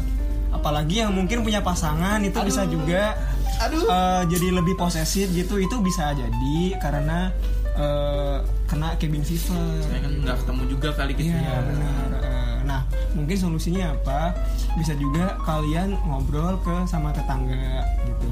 apalagi 0.53 0.95
yang 1.01 1.15
mungkin 1.15 1.41
punya 1.41 1.63
pasangan 1.63 2.19
itu 2.21 2.37
bisa 2.43 2.67
juga 2.67 3.15
eh, 3.57 4.23
jadi 4.27 4.47
lebih 4.53 4.75
posesif 4.75 5.29
gitu. 5.29 5.57
Itu 5.57 5.79
bisa 5.79 6.11
jadi 6.11 6.57
karena 6.77 7.29
eh, 7.73 8.37
kena 8.65 8.93
cabin 8.95 9.21
fever. 9.21 9.81
Saya 9.81 9.99
kan 10.01 10.11
nggak 10.19 10.37
ketemu 10.39 10.61
juga 10.67 10.89
kali 10.93 11.11
gitu 11.13 11.31
Iya 11.31 11.41
ya. 11.41 11.59
benar. 11.63 12.07
Eh, 12.21 12.37
Nah 12.59 12.85
mungkin 13.11 13.33
solusinya 13.33 13.95
apa? 13.95 14.35
Bisa 14.77 14.93
juga 14.93 15.33
kalian 15.41 15.97
ngobrol 16.05 16.59
ke 16.61 16.85
sama 16.85 17.09
tetangga 17.09 17.81
gitu, 18.05 18.29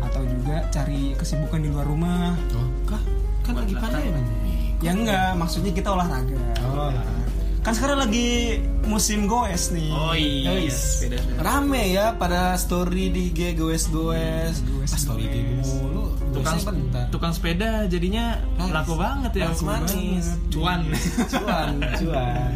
atau 0.00 0.24
juga 0.24 0.64
cari 0.72 1.12
kesibukan 1.12 1.60
di 1.60 1.68
luar 1.68 1.84
rumah. 1.84 2.32
Oh, 2.56 2.64
kah? 2.88 3.02
Kan 3.44 3.60
lagi 3.60 3.76
pandemi. 3.76 4.24
Ya 4.80 4.94
enggak, 4.94 5.36
maksudnya 5.36 5.74
kita 5.74 5.90
olahraga. 5.92 6.38
Oh, 6.64 6.88
Kan 7.68 7.76
sekarang 7.76 8.00
lagi 8.00 8.64
musim 8.88 9.28
goes 9.28 9.76
nih. 9.76 9.92
Oh 9.92 10.16
iya, 10.16 10.56
Guys. 10.56 11.04
beda 11.04 11.20
Rame 11.36 11.92
ya 11.92 12.16
pada 12.16 12.56
story 12.56 13.12
di 13.12 13.28
IG 13.28 13.60
goes-goes. 13.60 14.64
Goes, 14.64 14.88
Ah, 14.88 14.96
story 14.96 15.28
goes. 15.28 15.36
game 15.36 15.52
mulu. 15.60 16.16
tukang 16.32 16.56
bentar. 16.64 17.04
tukang 17.12 17.32
sepeda 17.36 17.84
jadinya 17.84 18.40
Nice. 18.56 18.72
laku 18.72 18.96
banget 18.96 19.32
ya. 19.36 19.52
Laku 19.52 19.68
manis. 19.68 20.32
Cuan. 20.48 20.80
Cuan, 21.36 21.72
cuan. 22.00 22.50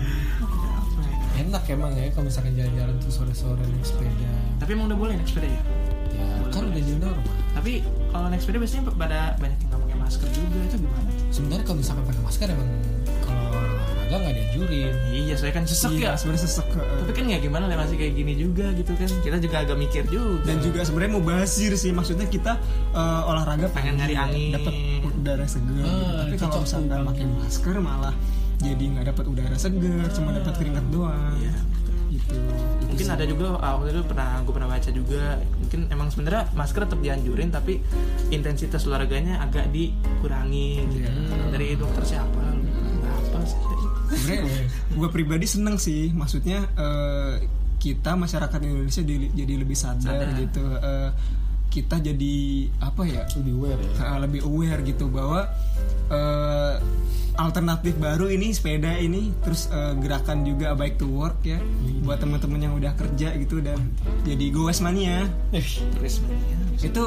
Enak 1.37 1.64
emang 1.69 1.92
ya 1.92 2.09
kalau 2.16 2.33
misalkan 2.33 2.57
jalan-jalan 2.57 2.97
tuh 2.97 3.12
sore-sore 3.12 3.61
naik 3.69 3.85
sepeda. 3.85 4.33
Tapi 4.64 4.71
emang 4.73 4.88
udah 4.88 4.97
boleh 4.97 5.12
naik 5.21 5.28
sepeda 5.28 5.45
ya? 5.45 5.61
Ya, 6.16 6.25
kan 6.49 6.73
udah 6.73 6.81
new 6.81 6.97
normal. 6.97 7.37
Tapi 7.52 7.85
kalau 8.09 8.33
naik 8.33 8.40
sepeda 8.40 8.64
biasanya 8.64 8.83
pada 8.97 9.37
banyak 9.37 9.61
yang 9.61 9.69
nggak 9.76 9.81
pakai 9.85 9.97
masker 10.09 10.28
juga 10.33 10.57
itu 10.73 10.76
gimana? 10.81 11.11
Sebenarnya 11.28 11.64
kalau 11.69 11.78
misalkan 11.85 12.04
pakai 12.09 12.23
masker 12.25 12.49
emang 12.49 12.71
olahraga 14.12 14.23
nggak 14.23 14.37
dianjurin. 14.37 14.92
Iya, 15.09 15.35
saya 15.35 15.50
kan 15.50 15.64
sesek 15.64 15.90
Iya, 15.95 16.04
ya. 16.04 16.12
sebenarnya 16.14 16.42
sesek. 16.45 16.69
Tapi 16.69 17.11
kan 17.11 17.25
ya 17.26 17.38
gimana 17.38 17.64
lah 17.64 17.76
masih 17.78 17.97
kayak 17.97 18.12
gini 18.14 18.33
juga 18.35 18.66
gitu 18.73 18.92
kan. 18.92 19.09
Kita 19.09 19.37
juga 19.38 19.57
agak 19.59 19.76
mikir 19.78 20.04
juga. 20.07 20.45
dan 20.45 20.57
juga 20.61 20.81
sebenarnya 20.83 21.12
mau 21.12 21.25
basir 21.25 21.73
sih 21.75 21.90
maksudnya 21.90 22.26
kita 22.26 22.61
eh, 22.90 23.23
olahraga 23.25 23.66
Pengen 23.71 23.97
nyari 23.97 24.14
angin. 24.14 24.52
dapat 24.52 24.75
udara 25.02 25.47
segar 25.47 25.81
Ah, 25.83 26.25
tapi 26.25 26.37
kalau 26.37 26.61
misalkan 26.61 27.00
pakai 27.04 27.26
masker 27.26 27.76
malah 27.78 28.14
jadi 28.59 28.85
nggak 28.85 29.07
dapat 29.09 29.25
udara 29.26 29.57
segar 29.57 30.07
cuma 30.11 30.31
dapat 30.33 30.52
keringat 30.54 30.87
doang 30.88 31.35
Iya. 31.37 31.54
gitu 32.11 32.37
mungkin 32.85 33.07
ada 33.09 33.25
juga 33.25 33.45
ah, 33.57 33.73
waktu 33.75 33.88
itu 33.90 34.02
pernah 34.04 34.28
gue 34.38 34.52
pernah 34.52 34.69
baca 34.69 34.90
juga 34.90 35.23
mungkin 35.57 35.81
emang 35.88 36.09
sebenarnya 36.09 36.42
masker 36.52 36.83
tetap 36.85 37.00
dianjurin 37.00 37.49
tapi 37.49 37.81
intensitas 38.28 38.85
olahraganya 38.85 39.40
agak 39.40 39.71
dikurangi 39.71 40.69
gitu. 40.90 41.09
dari 41.49 41.75
dokter 41.75 42.04
siapa 42.04 42.52
gue 44.99 45.09
pribadi 45.09 45.45
seneng 45.45 45.76
sih 45.76 46.11
maksudnya 46.11 46.69
eh, 46.73 47.35
kita 47.76 48.14
masyarakat 48.14 48.59
Indonesia 48.62 49.02
di- 49.02 49.33
jadi 49.33 49.54
lebih 49.57 49.75
sadar, 49.75 50.14
Sadar. 50.23 50.38
gitu 50.38 50.62
Eh, 50.78 51.11
kita 51.69 51.97
jadi 51.99 52.37
apa 52.78 53.02
ya 53.02 53.25
Lebih 53.33 53.52
aware 53.57 53.81
ya. 53.81 53.90
uh, 54.04 54.19
lebih 54.21 54.40
aware 54.42 54.81
gitu 54.85 55.09
bahwa 55.09 55.49
uh, 56.07 56.75
alternatif 57.39 57.97
baru 57.97 58.29
ini 58.29 58.53
sepeda 58.53 58.97
ini 59.01 59.33
terus 59.41 59.69
uh, 59.73 59.97
gerakan 59.97 60.45
juga 60.45 60.77
bike 60.77 61.01
to 61.01 61.09
work 61.09 61.41
ya 61.45 61.59
buat 62.05 62.21
teman-teman 62.21 62.61
yang 62.61 62.75
udah 62.77 62.93
kerja 62.99 63.35
gitu 63.41 63.62
dan 63.65 63.79
jadi 64.27 64.53
goes 64.53 64.85
mania 64.85 65.31
terus 65.53 66.21
ya. 66.81 66.89
itu 66.89 67.03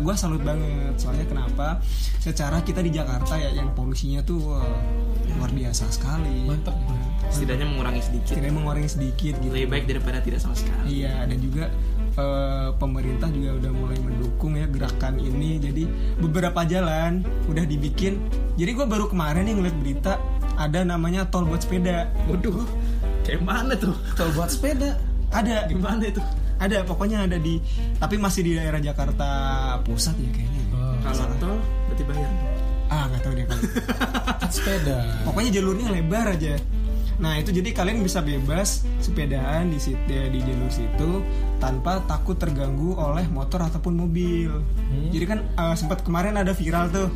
gue 0.00 0.14
salut 0.16 0.42
banget 0.42 0.96
soalnya 0.96 1.26
kenapa? 1.28 1.80
Secara 2.20 2.60
kita 2.64 2.80
di 2.84 2.92
Jakarta 2.92 3.36
ya 3.36 3.52
yang 3.52 3.72
polusinya 3.72 4.20
tuh 4.24 4.56
uh, 4.56 4.80
luar 5.36 5.50
biasa 5.52 5.88
sekali. 5.92 6.44
Mantap. 6.44 6.76
setidaknya 7.30 7.62
mengurangi 7.62 8.02
sedikit. 8.02 8.32
Tidak 8.34 8.50
mengurangi 8.50 8.90
sedikit 8.90 9.34
gitu. 9.38 9.54
Lebih 9.54 9.70
baik 9.70 9.84
daripada 9.86 10.18
tidak 10.18 10.42
sama 10.42 10.58
sekali. 10.58 11.00
Iya 11.00 11.30
dan 11.30 11.38
juga 11.38 11.70
eh, 12.16 12.68
pemerintah 12.78 13.28
juga 13.30 13.60
udah 13.60 13.72
mulai 13.74 13.98
mendukung 14.00 14.58
ya 14.58 14.66
gerakan 14.66 15.18
ini. 15.20 15.60
Jadi 15.60 15.84
beberapa 16.18 16.62
jalan 16.66 17.22
udah 17.46 17.64
dibikin. 17.66 18.18
Jadi 18.56 18.70
gue 18.74 18.86
baru 18.86 19.06
kemarin 19.06 19.46
nih 19.46 19.54
ngeliat 19.58 19.76
berita 19.78 20.12
ada 20.60 20.84
namanya 20.84 21.24
tol 21.28 21.48
buat 21.48 21.64
sepeda. 21.64 22.10
waduh 22.28 22.64
kayak 23.24 23.40
mana 23.44 23.72
tuh 23.76 23.94
Tol 24.16 24.32
buat 24.34 24.50
sepeda. 24.50 24.96
Ada, 25.30 25.70
gimana 25.70 26.02
itu 26.10 26.18
ada 26.60 26.84
pokoknya 26.84 27.24
ada 27.24 27.40
di. 27.40 27.56
Tapi 27.96 28.20
masih 28.20 28.44
di 28.44 28.52
daerah 28.58 28.82
Jakarta 28.82 29.28
Pusat 29.86 30.16
ya 30.20 30.30
kayaknya. 30.34 30.62
Oh, 30.76 30.94
kalau 31.00 31.36
tol 31.40 31.56
berarti 31.88 32.04
bayar 32.04 32.30
Ah 32.90 33.06
nggak 33.06 33.22
tahu 33.22 33.32
deh 33.38 33.46
kalau. 33.46 33.62
sepeda. 34.54 34.96
pokoknya 35.22 35.50
jalurnya 35.54 35.86
lebar 35.94 36.26
aja. 36.34 36.58
Nah 37.20 37.36
itu 37.36 37.52
jadi 37.52 37.70
kalian 37.70 38.00
bisa 38.00 38.18
bebas 38.18 38.82
sepedaan 38.98 39.68
di 39.68 39.76
situ 39.76 40.00
di 40.08 40.40
jalur 40.40 40.72
situ 40.72 41.10
tanpa 41.56 42.00
takut 42.04 42.34
terganggu 42.34 42.96
oleh 42.96 43.28
motor 43.28 43.60
ataupun 43.60 43.92
mobil. 43.94 44.64
Jadi 45.12 45.24
kan 45.28 45.44
eh, 45.44 45.76
sempat 45.76 46.00
kemarin 46.00 46.34
ada 46.34 46.50
viral 46.50 46.88
tuh 46.88 47.08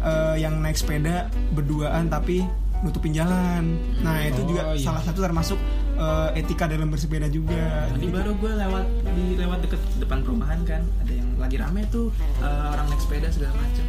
eh, 0.00 0.40
yang 0.40 0.56
naik 0.58 0.74
sepeda 0.74 1.28
berduaan 1.52 2.08
tapi 2.08 2.40
nutupin 2.80 3.12
jalan. 3.12 3.76
Nah 4.00 4.26
itu 4.26 4.40
Oh, 4.42 4.48
juga 4.48 4.62
iya. 4.72 4.82
salah 4.82 5.04
satu 5.04 5.20
termasuk 5.20 5.60
eh, 5.94 6.40
etika 6.40 6.64
dalam 6.64 6.88
bersepeda 6.88 7.28
juga. 7.28 7.92
Tadi 7.92 8.08
baru 8.08 8.32
gue 8.34 8.52
lewat 8.56 8.86
di 9.12 9.24
lewat 9.36 9.58
deket 9.62 9.80
depan 10.00 10.24
perumahan 10.24 10.64
kan 10.64 10.80
ada 10.98 11.12
yang 11.12 11.28
lagi 11.36 11.60
rame 11.60 11.84
tuh 11.92 12.08
eh, 12.40 12.66
orang 12.72 12.88
naik 12.88 13.04
sepeda 13.04 13.28
segala 13.28 13.52
macam. 13.54 13.84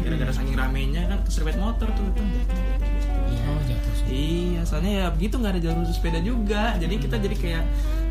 Gara-gara 0.00 0.32
saking 0.32 0.56
ramenya 0.56 1.08
kan 1.08 1.18
keserempet 1.24 1.56
motor 1.56 1.88
tuh 1.90 2.04
jatuh. 2.12 2.28
Oh, 3.46 3.60
jatuh. 3.64 3.92
sih. 3.96 4.06
Iya, 4.10 4.60
soalnya 4.66 4.92
ya 4.92 5.06
begitu 5.12 5.34
nggak 5.40 5.52
ada 5.56 5.60
jalur 5.62 5.76
khusus 5.84 5.96
sepeda 5.96 6.20
juga. 6.20 6.74
Jadi 6.76 6.94
kita 6.98 7.16
jadi 7.16 7.36
kayak 7.36 7.64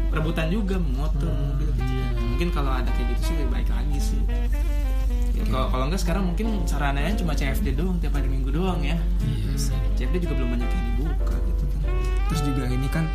rebutan 0.10 0.48
juga 0.50 0.76
motor, 0.82 1.30
mobil 1.30 1.70
gitu. 1.78 1.94
ya. 1.94 2.08
Mungkin 2.18 2.50
kalau 2.56 2.72
ada 2.74 2.90
kayak 2.96 3.08
gitu 3.16 3.22
sih 3.30 3.34
lebih 3.38 3.52
baik 3.54 3.70
lagi 3.70 4.00
sih. 4.00 4.22
Kalau 5.50 5.68
kalau 5.74 5.84
enggak 5.90 6.02
sekarang 6.06 6.24
mungkin 6.30 6.62
sarananya 6.70 7.18
cuma 7.18 7.34
CFD 7.34 7.74
doang 7.74 7.98
tiap 7.98 8.14
hari 8.14 8.30
minggu 8.30 8.54
doang 8.54 8.86
ya. 8.86 8.98
Iya 9.26 9.54
sih. 9.58 9.78
CFD 9.98 10.30
juga 10.30 10.34
belum 10.38 10.50
banyak 10.58 10.70
yang 10.70 10.84
dibuka 10.94 11.36
gitu 11.50 11.64
kan. 11.74 11.82
Terus 12.30 12.42
juga 12.46 12.64
ini 12.70 12.88
kan 12.94 13.06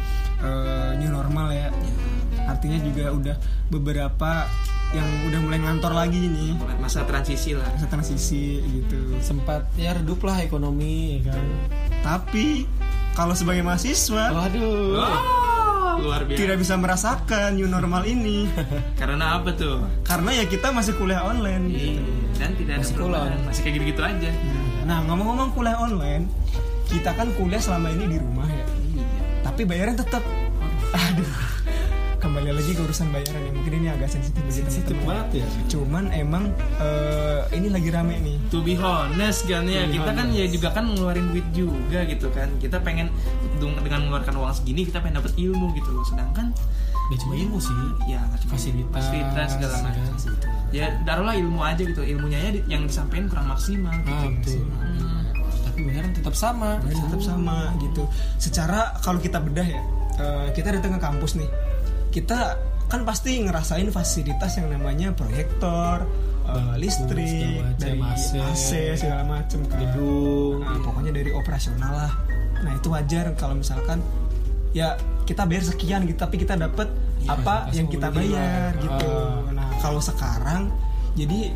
eh, 0.42 0.90
new 0.98 1.10
normal 1.14 1.54
ya. 1.54 1.68
Artinya 2.44 2.78
juga 2.82 3.04
udah 3.14 3.36
beberapa 3.70 4.50
yang 4.94 5.08
udah 5.26 5.40
mulai 5.40 5.58
ngantor 5.58 5.92
lagi 5.92 6.22
nih. 6.22 6.54
Masa 6.78 7.02
transisi 7.02 7.52
lah. 7.52 7.66
Masa 7.68 7.86
transisi 7.86 8.62
gitu. 8.62 9.18
Sempat 9.18 9.66
ya 9.74 9.92
redup 9.92 10.22
lah 10.22 10.38
ekonomi 10.38 11.18
kan. 11.20 11.42
Tapi 12.00 12.64
kalau 13.12 13.32
sebagai 13.32 13.60
mahasiswa 13.60 14.30
Waduh. 14.30 14.94
Oh, 14.94 15.94
luar 16.00 16.22
biasa. 16.22 16.38
tidak 16.38 16.56
bisa 16.58 16.74
merasakan 16.74 17.54
new 17.54 17.66
normal 17.66 18.02
ini 18.02 18.50
Karena 19.00 19.38
apa 19.38 19.54
tuh? 19.54 19.78
karena 20.02 20.30
ya 20.32 20.44
kita 20.44 20.70
masih 20.70 20.94
kuliah 20.94 21.22
online. 21.22 21.64
Iya, 21.68 22.02
dan 22.34 22.50
tidak 22.54 22.72
ada 22.72 22.82
Masih 22.82 22.94
perubahan. 22.94 23.30
pulang. 23.30 23.46
Masih 23.46 23.60
kayak 23.62 23.74
gitu-gitu 23.74 24.02
aja. 24.02 24.30
Nah 24.84 24.98
ngomong-ngomong 25.04 25.50
kuliah 25.52 25.78
online, 25.78 26.26
kita 26.86 27.10
kan 27.10 27.30
kuliah 27.32 27.58
selama 27.58 27.88
ini 27.90 28.04
di 28.08 28.18
rumah 28.18 28.46
ya. 28.46 28.66
Tapi 29.42 29.62
bayaran 29.62 29.94
tetap. 29.94 30.22
Aduh. 30.92 31.53
Kembali 32.24 32.56
lagi 32.56 32.72
ke 32.72 32.80
urusan 32.80 33.12
bayaran 33.12 33.36
yang 33.36 33.52
mungkin 33.52 33.72
ini 33.84 33.88
agak 33.92 34.08
sensitif 34.08 34.40
bagi 34.40 34.64
Sensitif 34.64 34.96
banget 35.04 35.44
ya. 35.44 35.46
Cuman 35.68 36.08
emang 36.08 36.48
eh, 36.80 37.44
ini 37.52 37.68
lagi 37.68 37.92
rame 37.92 38.16
nih. 38.16 38.40
To 38.48 38.64
be 38.64 38.80
honest 38.80 39.44
kan 39.44 39.68
ya, 39.68 39.84
kita 39.84 40.08
kan 40.08 40.32
ya 40.32 40.48
juga 40.48 40.72
kan 40.72 40.88
ngeluarin 40.88 41.28
duit 41.36 41.44
juga 41.52 42.00
gitu 42.08 42.32
kan. 42.32 42.48
Kita 42.56 42.80
pengen 42.80 43.12
dengan 43.60 44.08
mengeluarkan 44.08 44.40
uang 44.40 44.56
segini 44.56 44.88
kita 44.88 45.04
pengen 45.04 45.20
dapat 45.20 45.36
ilmu 45.36 45.76
gitu 45.76 45.92
loh. 45.92 46.00
Sedangkan 46.08 46.56
Gak 47.12 47.20
cuma 47.20 47.36
ilmu 47.36 47.60
sih. 47.60 47.76
ya 48.08 48.24
cuma 48.40 48.56
Fasilitas, 48.56 48.88
fasilitas 48.96 49.48
segala 49.60 49.76
macam. 49.84 50.02
kan. 50.08 50.16
Ya 50.72 50.86
taruhlah 51.04 51.36
ilmu 51.36 51.60
aja 51.60 51.82
gitu. 51.84 52.00
Ilmunya 52.00 52.40
ya 52.40 52.50
yang 52.72 52.88
disampaikan 52.88 53.28
kurang 53.28 53.52
maksimal 53.52 53.92
gitu. 54.00 54.16
Ah, 54.16 54.28
betul. 54.32 54.64
Hmm. 54.64 55.22
Tapi 55.68 55.78
bayaran 55.84 56.16
tetap 56.16 56.32
sama. 56.32 56.80
Tetap 56.88 57.20
sama 57.20 57.76
gitu. 57.84 58.08
Secara 58.40 58.96
kalau 59.04 59.20
kita 59.20 59.44
bedah 59.44 59.68
ya, 59.68 59.80
eh, 60.16 60.46
kita 60.56 60.72
datang 60.72 60.96
ke 60.96 61.00
kampus 61.04 61.36
nih, 61.36 61.48
kita 62.14 62.54
kan 62.86 63.02
pasti 63.02 63.42
ngerasain 63.42 63.90
fasilitas 63.90 64.54
yang 64.62 64.70
namanya 64.70 65.10
proyektor, 65.10 66.06
eh, 66.46 66.74
listrik, 66.78 67.74
dari 67.74 67.98
AC. 67.98 68.38
AC 68.38 68.70
segala 69.02 69.26
macam 69.26 69.66
Gedung. 69.66 70.62
Nah, 70.62 70.78
pokoknya 70.78 71.10
dari 71.10 71.34
operasional 71.34 71.90
lah. 71.90 72.12
Nah 72.62 72.72
itu 72.78 72.86
wajar 72.94 73.34
kalau 73.34 73.58
misalkan 73.58 73.98
ya 74.70 74.94
kita 75.26 75.42
bayar 75.42 75.66
sekian 75.66 76.06
gitu, 76.06 76.22
tapi 76.22 76.38
kita 76.38 76.54
dapat 76.54 76.86
Iya, 77.24 77.40
apa 77.40 77.54
yang 77.72 77.88
kita 77.88 78.08
bayar 78.12 78.76
gitu. 78.78 79.10
Ah. 79.10 79.50
Nah 79.50 79.68
kalau 79.80 79.98
sekarang, 79.98 80.68
jadi 81.16 81.50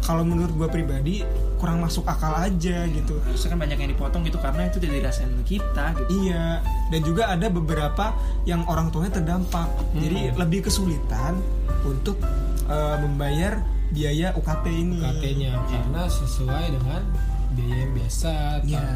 kalau 0.00 0.24
menurut 0.24 0.52
gue 0.56 0.68
pribadi 0.72 1.22
kurang 1.60 1.84
masuk 1.84 2.08
akal 2.08 2.32
aja 2.32 2.88
gitu 2.88 3.20
harusnya 3.20 3.48
kan 3.52 3.58
banyak 3.60 3.78
yang 3.84 3.90
dipotong 3.92 4.24
gitu 4.24 4.40
karena 4.40 4.72
itu 4.72 4.80
tidak 4.80 4.96
dirasain 5.04 5.30
kita 5.44 5.84
gitu 6.00 6.10
Iya, 6.10 6.58
dan 6.90 7.00
juga 7.06 7.22
ada 7.30 7.46
beberapa 7.46 8.16
yang 8.48 8.66
orang 8.66 8.90
tuanya 8.90 9.22
terdampak, 9.22 9.68
jadi 9.94 10.34
lebih 10.34 10.66
kesulitan 10.66 11.38
untuk 11.86 12.18
eh, 12.66 12.96
membayar 13.02 13.62
biaya 13.90 14.34
UKT 14.34 14.64
ini. 14.70 15.02
UKT-nya 15.02 15.52
karena 15.66 16.02
sesuai 16.06 16.64
dengan 16.70 17.02
biaya 17.54 17.76
yang 17.82 17.92
biasa. 17.94 18.32
Iya. 18.66 18.86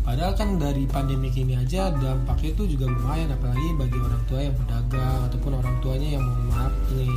Padahal 0.00 0.32
kan 0.34 0.58
dari 0.58 0.88
pandemi 0.90 1.30
ini 1.30 1.54
aja 1.54 1.92
dampaknya 1.94 2.50
itu 2.56 2.74
juga 2.74 2.90
lumayan 2.90 3.30
apalagi 3.30 3.68
bagi 3.78 3.98
orang 4.00 4.22
tua 4.26 4.40
yang 4.42 4.56
pedagang 4.56 5.20
ataupun 5.30 5.52
orang 5.60 5.76
tuanya 5.84 6.08
yang 6.18 6.24
mohon 6.24 6.44
maaf 6.50 6.74
nih 6.96 7.14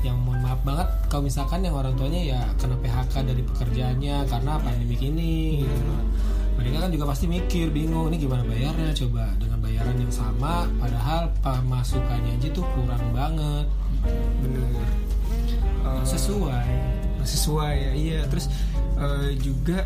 yang 0.00 0.16
mohon 0.24 0.40
maaf 0.40 0.60
banget 0.64 0.88
kalau 1.12 1.22
misalkan 1.28 1.60
yang 1.60 1.76
orang 1.76 1.92
tuanya 1.92 2.20
ya 2.20 2.40
kena 2.56 2.76
PHK 2.80 3.14
dari 3.24 3.42
pekerjaannya 3.44 4.16
karena 4.28 4.52
pandemi 4.60 4.96
ini 4.96 5.34
gitu 5.64 5.80
loh. 5.84 6.02
Mereka 6.60 6.76
kan 6.76 6.90
juga 6.92 7.04
pasti 7.08 7.24
mikir 7.24 7.72
bingung 7.72 8.12
ini 8.12 8.20
gimana 8.20 8.44
bayarnya 8.44 8.92
coba 8.92 9.32
dengan 9.40 9.58
bayaran 9.64 9.96
yang 9.96 10.12
sama 10.12 10.68
padahal 10.76 11.32
pemasukannya 11.40 12.36
aja 12.36 12.48
tuh 12.52 12.64
kurang 12.76 13.04
banget 13.16 13.66
Bener. 14.44 14.64
Eh, 15.84 16.04
sesuai 16.04 17.00
sesuai 17.24 17.74
ya, 17.76 17.92
iya. 17.92 18.20
Terus 18.28 18.48
eh, 18.96 19.36
juga 19.40 19.84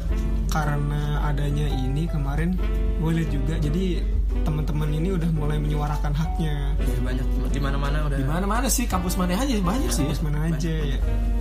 karena 0.51 1.27
adanya 1.27 1.67
ini 1.67 2.07
kemarin 2.07 2.55
gue 3.03 3.11
lihat 3.11 3.31
juga, 3.31 3.55
jadi 3.59 4.14
teman-teman 4.45 4.89
ini 4.93 5.17
udah 5.17 5.31
mulai 5.33 5.57
menyuarakan 5.57 6.13
haknya. 6.13 6.77
Ya, 6.77 7.01
banyak. 7.01 7.27
Di 7.51 7.61
mana 7.61 7.77
mana 7.81 8.07
udah. 8.07 8.19
Di 8.21 8.27
mana 8.29 8.45
mana 8.45 8.69
sih 8.69 8.85
kampus 8.85 9.17
mana 9.17 9.35
aja 9.35 9.57
banyak 9.59 9.91
sih. 9.91 10.05
Kampus 10.05 10.23
mana 10.23 10.39
aja 10.53 10.75
ya. 10.75 10.99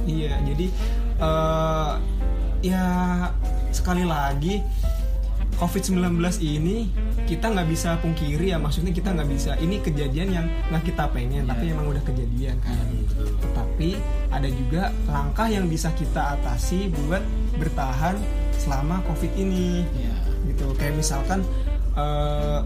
Iya, 0.08 0.34
jadi 0.48 0.68
eh, 1.20 1.92
ya 2.64 2.84
sekali 3.76 4.08
lagi 4.08 4.64
COVID-19 5.60 6.18
ini 6.42 6.90
kita 7.30 7.54
nggak 7.54 7.68
bisa 7.70 7.96
pungkiri 8.02 8.52
ya 8.52 8.58
maksudnya 8.58 8.96
kita 8.96 9.14
nggak 9.14 9.30
bisa. 9.30 9.52
Ini 9.60 9.76
kejadian 9.84 10.28
yang 10.32 10.46
nggak 10.72 10.84
kita 10.90 11.06
pengen 11.12 11.46
tapi 11.46 11.70
emang 11.70 11.92
udah 11.92 12.04
kejadian 12.08 12.58
kan. 12.64 12.88
Tetapi 13.44 14.00
ada 14.32 14.50
juga 14.50 14.90
langkah 15.12 15.46
yang 15.52 15.70
bisa 15.70 15.94
kita 15.94 16.40
atasi 16.40 16.90
buat 16.90 17.22
bertahan 17.60 18.18
selama 18.58 19.04
COVID 19.12 19.36
ini. 19.38 19.86
Ya 19.94 20.24
gitu. 20.48 20.76
Kayak 20.76 21.00
misalkan 21.00 21.40
eh, 21.96 22.60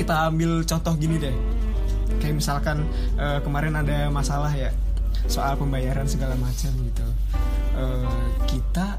kita 0.00 0.32
ambil 0.32 0.64
contoh 0.64 0.96
gini 0.96 1.20
deh. 1.20 1.36
Kayak 2.24 2.40
misalkan 2.40 2.88
eh, 3.20 3.38
kemarin 3.44 3.76
ada 3.76 4.08
masalah 4.08 4.48
ya 4.56 4.72
soal 5.28 5.60
pembayaran 5.60 6.08
segala 6.08 6.32
macam 6.40 6.72
gitu. 6.72 7.06
Eh, 7.76 8.08
kita 8.48 8.96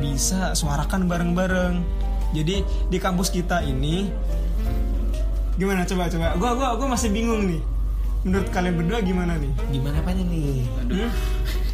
bisa 0.00 0.56
suarakan 0.56 1.04
bareng-bareng. 1.04 1.84
Jadi 2.32 2.64
di 2.88 2.98
kampus 3.00 3.28
kita 3.28 3.60
ini 3.60 4.08
gimana? 5.60 5.84
Coba 5.84 6.08
coba. 6.08 6.32
Gua 6.40 6.50
gua 6.56 6.68
gua 6.80 6.88
masih 6.96 7.12
bingung 7.12 7.44
nih. 7.44 7.60
Menurut 8.24 8.48
kalian 8.48 8.74
berdua 8.80 8.98
gimana 9.04 9.36
nih? 9.36 9.52
Gimana 9.68 10.00
apanya 10.00 10.24
nih? 10.26 10.64
Hmm? 10.88 11.12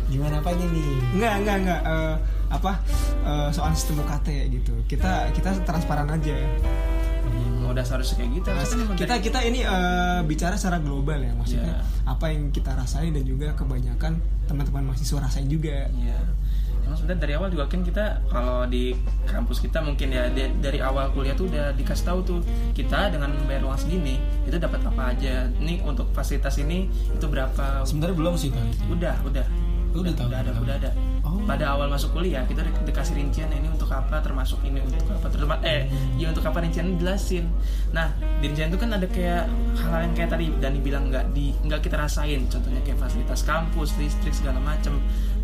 gimana 0.05 0.39
apanya 0.39 0.67
nih? 0.69 0.91
Enggak, 1.17 1.35
enggak, 1.41 1.57
enggak. 1.65 1.81
Eh, 1.89 2.15
apa? 2.53 2.73
Eh, 3.25 3.49
soal 3.51 3.73
sistem 3.75 4.05
UKT 4.05 4.29
gitu. 4.53 4.75
Kita 4.87 5.33
kita 5.33 5.51
transparan 5.65 6.07
aja. 6.13 6.37
Hmm, 7.25 7.54
udah 7.67 7.83
seharusnya 7.83 8.17
kayak 8.19 8.31
gitu 8.35 8.49
emang 8.51 8.97
Kita 8.97 9.15
kita 9.19 9.39
ini 9.43 9.61
eh, 9.61 10.21
bicara 10.23 10.55
secara 10.55 10.79
global 10.79 11.19
ya, 11.19 11.33
maksudnya 11.33 11.75
Iya. 11.75 11.81
apa 12.05 12.27
yang 12.29 12.49
kita 12.49 12.73
rasain 12.73 13.11
dan 13.11 13.23
juga 13.23 13.53
kebanyakan 13.53 14.17
teman-teman 14.45 14.83
mahasiswa 14.87 15.19
rasain 15.19 15.47
juga. 15.47 15.89
Iya. 15.89 16.19
Emang 16.85 16.95
sebenarnya 16.95 17.21
dari 17.23 17.33
awal 17.33 17.49
juga 17.49 17.65
kan 17.65 17.81
kita 17.81 18.05
kalau 18.29 18.67
di 18.67 18.93
kampus 19.25 19.57
kita 19.59 19.81
mungkin 19.81 20.13
ya 20.13 20.29
dari 20.61 20.79
awal 20.79 21.09
kuliah 21.11 21.33
tuh 21.33 21.49
udah 21.49 21.73
dikasih 21.73 22.05
tahu 22.05 22.19
tuh 22.21 22.39
kita 22.77 23.09
dengan 23.09 23.33
bayar 23.49 23.65
uang 23.65 23.79
segini 23.79 24.21
itu 24.45 24.53
dapat 24.55 24.85
apa 24.85 25.17
aja. 25.17 25.49
Ini 25.57 25.81
untuk 25.81 26.13
fasilitas 26.13 26.61
ini 26.61 26.85
itu 26.91 27.25
berapa? 27.25 27.81
sebenarnya 27.83 28.13
belum 28.13 28.35
sih 28.37 28.53
kali 28.53 28.69
itu 28.69 28.85
Udah, 28.91 29.17
udah. 29.25 29.47
Lu 29.95 30.03
udah 30.03 30.13
tahu 30.13 30.29
udah 30.29 30.39
ada, 30.43 30.51
belum? 30.53 30.65
udah 30.69 30.77
ada. 30.77 30.91
Pada 31.45 31.77
awal 31.77 31.93
masuk 31.93 32.17
kuliah 32.17 32.43
kita 32.49 32.65
di- 32.65 32.85
dikasih 32.89 33.15
rincian 33.21 33.53
ini 33.53 33.69
untuk 33.69 33.93
apa, 33.93 34.21
termasuk 34.25 34.65
ini 34.65 34.81
untuk 34.81 35.05
apa, 35.13 35.29
termasuk 35.29 35.61
eh 35.61 35.85
ya 36.17 36.33
untuk 36.33 36.45
apa 36.45 36.65
rincian 36.65 36.97
jelasin. 36.97 37.45
Nah 37.93 38.13
di 38.41 38.49
rincian 38.49 38.73
itu 38.73 38.81
kan 38.81 38.97
ada 38.97 39.05
kayak 39.05 39.45
hal 39.77 40.09
yang 40.09 40.15
kayak 40.17 40.31
tadi 40.33 40.49
Dani 40.57 40.79
bilang 40.81 41.13
nggak 41.13 41.37
di 41.37 41.53
nggak 41.65 41.81
kita 41.85 42.01
rasain. 42.01 42.49
Contohnya 42.49 42.81
kayak 42.81 42.97
fasilitas 42.97 43.45
kampus, 43.45 43.93
listrik 44.01 44.33
segala 44.33 44.57
macem, 44.59 44.97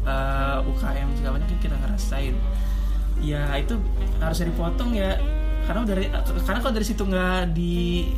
eh, 0.09 0.59
UKM 0.65 1.09
segala 1.21 1.37
macam 1.37 1.57
kita 1.61 1.77
ngerasain. 1.77 2.35
Ya 3.21 3.45
itu 3.61 3.77
harusnya 4.17 4.49
dipotong 4.49 4.97
ya 4.97 5.21
karena 5.69 5.85
dari 5.85 6.09
karena 6.49 6.59
kalau 6.65 6.75
dari 6.75 6.87
situ 6.89 7.05
nggak 7.05 7.53
di 7.53 8.09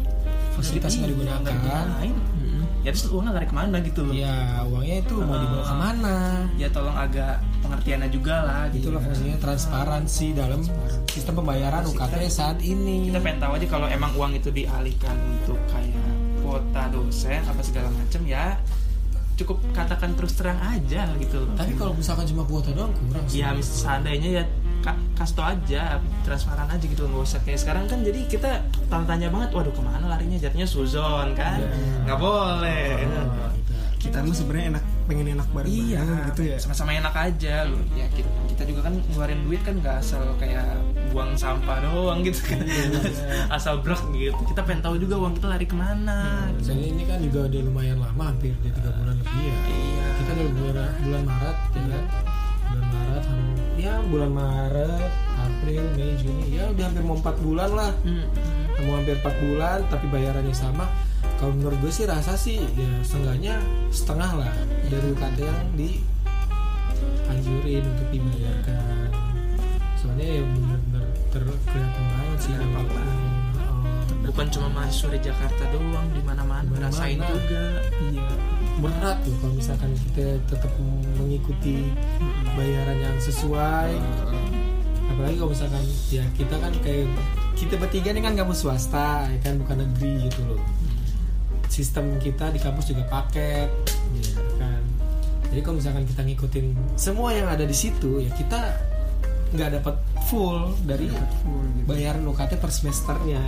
Fasilitas 0.53 0.95
nggak 1.01 1.11
digunakan. 1.11 1.43
digunain, 1.43 2.15
ya 2.83 2.91
terus 2.91 3.07
uangnya 3.15 3.33
lari 3.39 3.47
ke 3.47 3.55
mana 3.55 3.77
gitu 3.79 4.01
loh 4.03 4.15
ya 4.15 4.67
uangnya 4.67 4.97
itu 5.07 5.15
mau 5.23 5.39
dibawa 5.39 5.65
ke 5.65 5.75
mana 5.79 6.17
ya 6.59 6.69
tolong 6.75 6.97
agak 6.99 7.39
pengertiannya 7.63 8.09
juga 8.09 8.37
lah 8.41 8.63
gitu 8.69 8.91
itulah 8.91 9.01
fungsinya 9.01 9.39
transparansi 9.39 10.27
dalam 10.33 10.61
sistem 11.07 11.35
pembayaran 11.37 11.83
UKT 11.85 12.15
saat 12.27 12.59
ini. 12.61 13.07
Kita 13.07 13.19
pengen 13.19 13.39
tahu 13.39 13.53
aja 13.55 13.67
kalau 13.69 13.87
emang 13.87 14.11
uang 14.13 14.33
itu 14.35 14.51
dialihkan 14.51 15.15
untuk 15.33 15.59
kayak 15.67 15.95
kuota 16.39 16.83
dosen 16.89 17.41
apa 17.41 17.61
segala 17.61 17.89
macam 17.89 18.23
ya 18.25 18.59
cukup 19.33 19.59
katakan 19.73 20.13
terus 20.13 20.35
terang 20.35 20.61
aja 20.61 21.09
gitu 21.17 21.49
tapi 21.55 21.73
kalau 21.73 21.93
misalkan 21.93 22.27
cuma 22.27 22.43
kuota 22.43 22.69
doang 22.71 22.93
kurang 22.93 23.25
sih. 23.25 23.41
Ya 23.41 23.55
seandainya 23.57 24.29
ya 24.31 24.45
ka- 24.81 24.99
kasih 25.15 25.35
tau 25.35 25.47
aja 25.49 25.83
transparan 26.21 26.69
aja 26.69 26.83
gitu 26.83 27.03
nggak 27.03 27.23
usah 27.23 27.41
kayak 27.41 27.57
sekarang 27.57 27.85
kan 27.87 28.03
jadi 28.03 28.21
kita 28.27 28.51
tanya 28.89 29.31
banget 29.31 29.51
waduh 29.51 29.71
ke 29.71 29.81
mana 29.81 30.05
larinya? 30.07 30.37
Jatuhnya 30.37 30.67
suzon 30.67 31.33
kan? 31.33 31.59
Nggak 32.05 32.19
boleh 32.19 33.07
Oh. 33.09 33.49
Kita 34.03 34.19
mah 34.19 34.35
sebenarnya 34.35 34.67
enak 34.73 34.85
pengen 35.05 35.27
enak 35.33 35.49
bareng-bareng 35.49 35.89
Iya, 35.89 36.27
gitu 36.29 36.43
ya. 36.45 36.57
Sama-sama 36.59 36.91
enak 36.93 37.15
aja 37.15 37.55
loh. 37.65 37.79
Ya 37.93 38.07
kita, 38.09 38.27
kita 38.49 38.63
juga 38.67 38.81
kan 38.83 38.95
ngeluarin 39.01 39.41
duit 39.43 39.63
kan 39.63 39.75
nggak 39.77 39.97
asal 39.97 40.23
kayak 40.37 40.67
buang 41.09 41.33
sampah 41.35 41.79
doang 41.81 42.21
gitu 42.21 42.43
kan. 42.45 42.59
asal 43.57 43.79
brok 43.79 44.03
gitu. 44.13 44.35
Kita 44.45 44.61
pengen 44.61 44.83
tahu 44.83 44.99
juga 44.99 45.15
uang 45.19 45.35
kita 45.35 45.47
lari 45.49 45.65
ke 45.65 45.75
mana. 45.75 46.51
dan 46.59 46.77
ini 46.77 47.03
kan 47.05 47.19
juga 47.19 47.47
udah 47.47 47.61
lumayan 47.63 47.99
lama 47.99 48.23
hampir 48.25 48.55
di 48.59 48.71
tiga 48.71 48.91
bulan 48.93 49.15
lebih 49.15 49.39
ya 49.41 49.57
Iya. 49.63 50.07
kita 50.17 50.31
dari 50.33 50.51
bulan 50.53 50.91
bulan 51.01 51.23
Maret 51.25 51.57
ya 51.69 51.83
kan 51.83 52.05
bulan 52.65 52.87
Maret 52.89 53.25
ya 53.75 53.95
bulan 54.05 54.31
Maret 54.33 55.11
April 55.37 55.83
Mei 55.93 56.13
Juni 56.17 56.47
ya 56.53 56.65
udah 56.69 56.85
hampir 56.85 57.03
mau 57.03 57.17
empat 57.17 57.37
bulan 57.39 57.71
lah 57.71 57.91
Hmm. 58.03 58.25
mau 58.83 58.95
hampir 58.97 59.15
4 59.17 59.43
bulan 59.43 59.79
tapi 59.89 60.07
bayarannya 60.09 60.55
sama 60.55 60.87
kalau 61.43 61.59
menurut 61.59 61.75
gue 61.83 61.91
sih 61.91 62.07
rasa 62.07 62.39
sih 62.39 62.63
ya 62.79 62.87
setengahnya 63.03 63.59
setengah 63.91 64.47
lah 64.47 64.55
dari 64.87 65.11
UKT 65.11 65.39
yang 65.43 65.75
dianjurin 67.27 67.83
untuk 67.83 68.07
dibayarkan. 68.15 69.11
Soalnya 69.99 70.39
ya 70.39 70.43
bener-bener 70.47 71.03
terkelihatan 71.35 72.05
banget 72.15 72.39
sih 72.39 72.55
dampaknya 72.55 73.03
Oh, 73.59 73.83
Bukan 74.23 74.47
cuma 74.55 74.71
mahasiswa 74.71 75.19
di 75.19 75.21
Jakarta 75.23 75.67
doang, 75.75 76.07
di 76.15 76.23
mana-mana 76.23 76.63
Di 76.63 76.79
rasain 76.79 77.19
juga. 77.19 77.83
iya 78.07 78.23
berat 78.79 79.19
loh 79.27 79.37
kalau 79.43 79.55
misalkan 79.59 79.91
kita 79.95 80.39
tetap 80.47 80.71
mengikuti 81.19 81.91
bayaran 82.55 82.99
yang 83.03 83.19
sesuai. 83.19 83.91
Apalagi 85.11 85.37
kalau 85.43 85.51
misalkan 85.51 85.83
ya 86.07 86.23
kita 86.39 86.55
kan 86.55 86.71
kayak 86.87 87.11
kita 87.59 87.75
bertiga 87.77 88.15
ini 88.15 88.23
kan 88.23 88.39
kampus 88.39 88.63
swasta 88.63 89.27
ya 89.27 89.39
kan 89.43 89.59
bukan 89.59 89.87
negeri 89.87 90.31
gitu 90.31 90.41
loh 90.47 90.63
sistem 91.73 92.21
kita 92.21 92.53
di 92.53 92.61
kampus 92.61 92.93
juga 92.93 93.09
paket 93.09 93.69
ya 94.13 94.37
kan 94.61 94.83
jadi 95.49 95.61
kalau 95.65 95.77
misalkan 95.81 96.05
kita 96.05 96.21
ngikutin 96.21 96.67
semua 97.01 97.33
yang 97.33 97.49
ada 97.49 97.65
di 97.65 97.73
situ 97.73 98.21
ya 98.21 98.31
kita 98.37 98.61
nggak 99.57 99.81
dapat 99.81 99.97
full 100.29 100.77
dari 100.85 101.09
Full 101.09 101.17
gitu. 101.17 101.89
bayaran 101.89 102.29
UKT 102.29 102.61
per 102.61 102.69
semesternya 102.69 103.41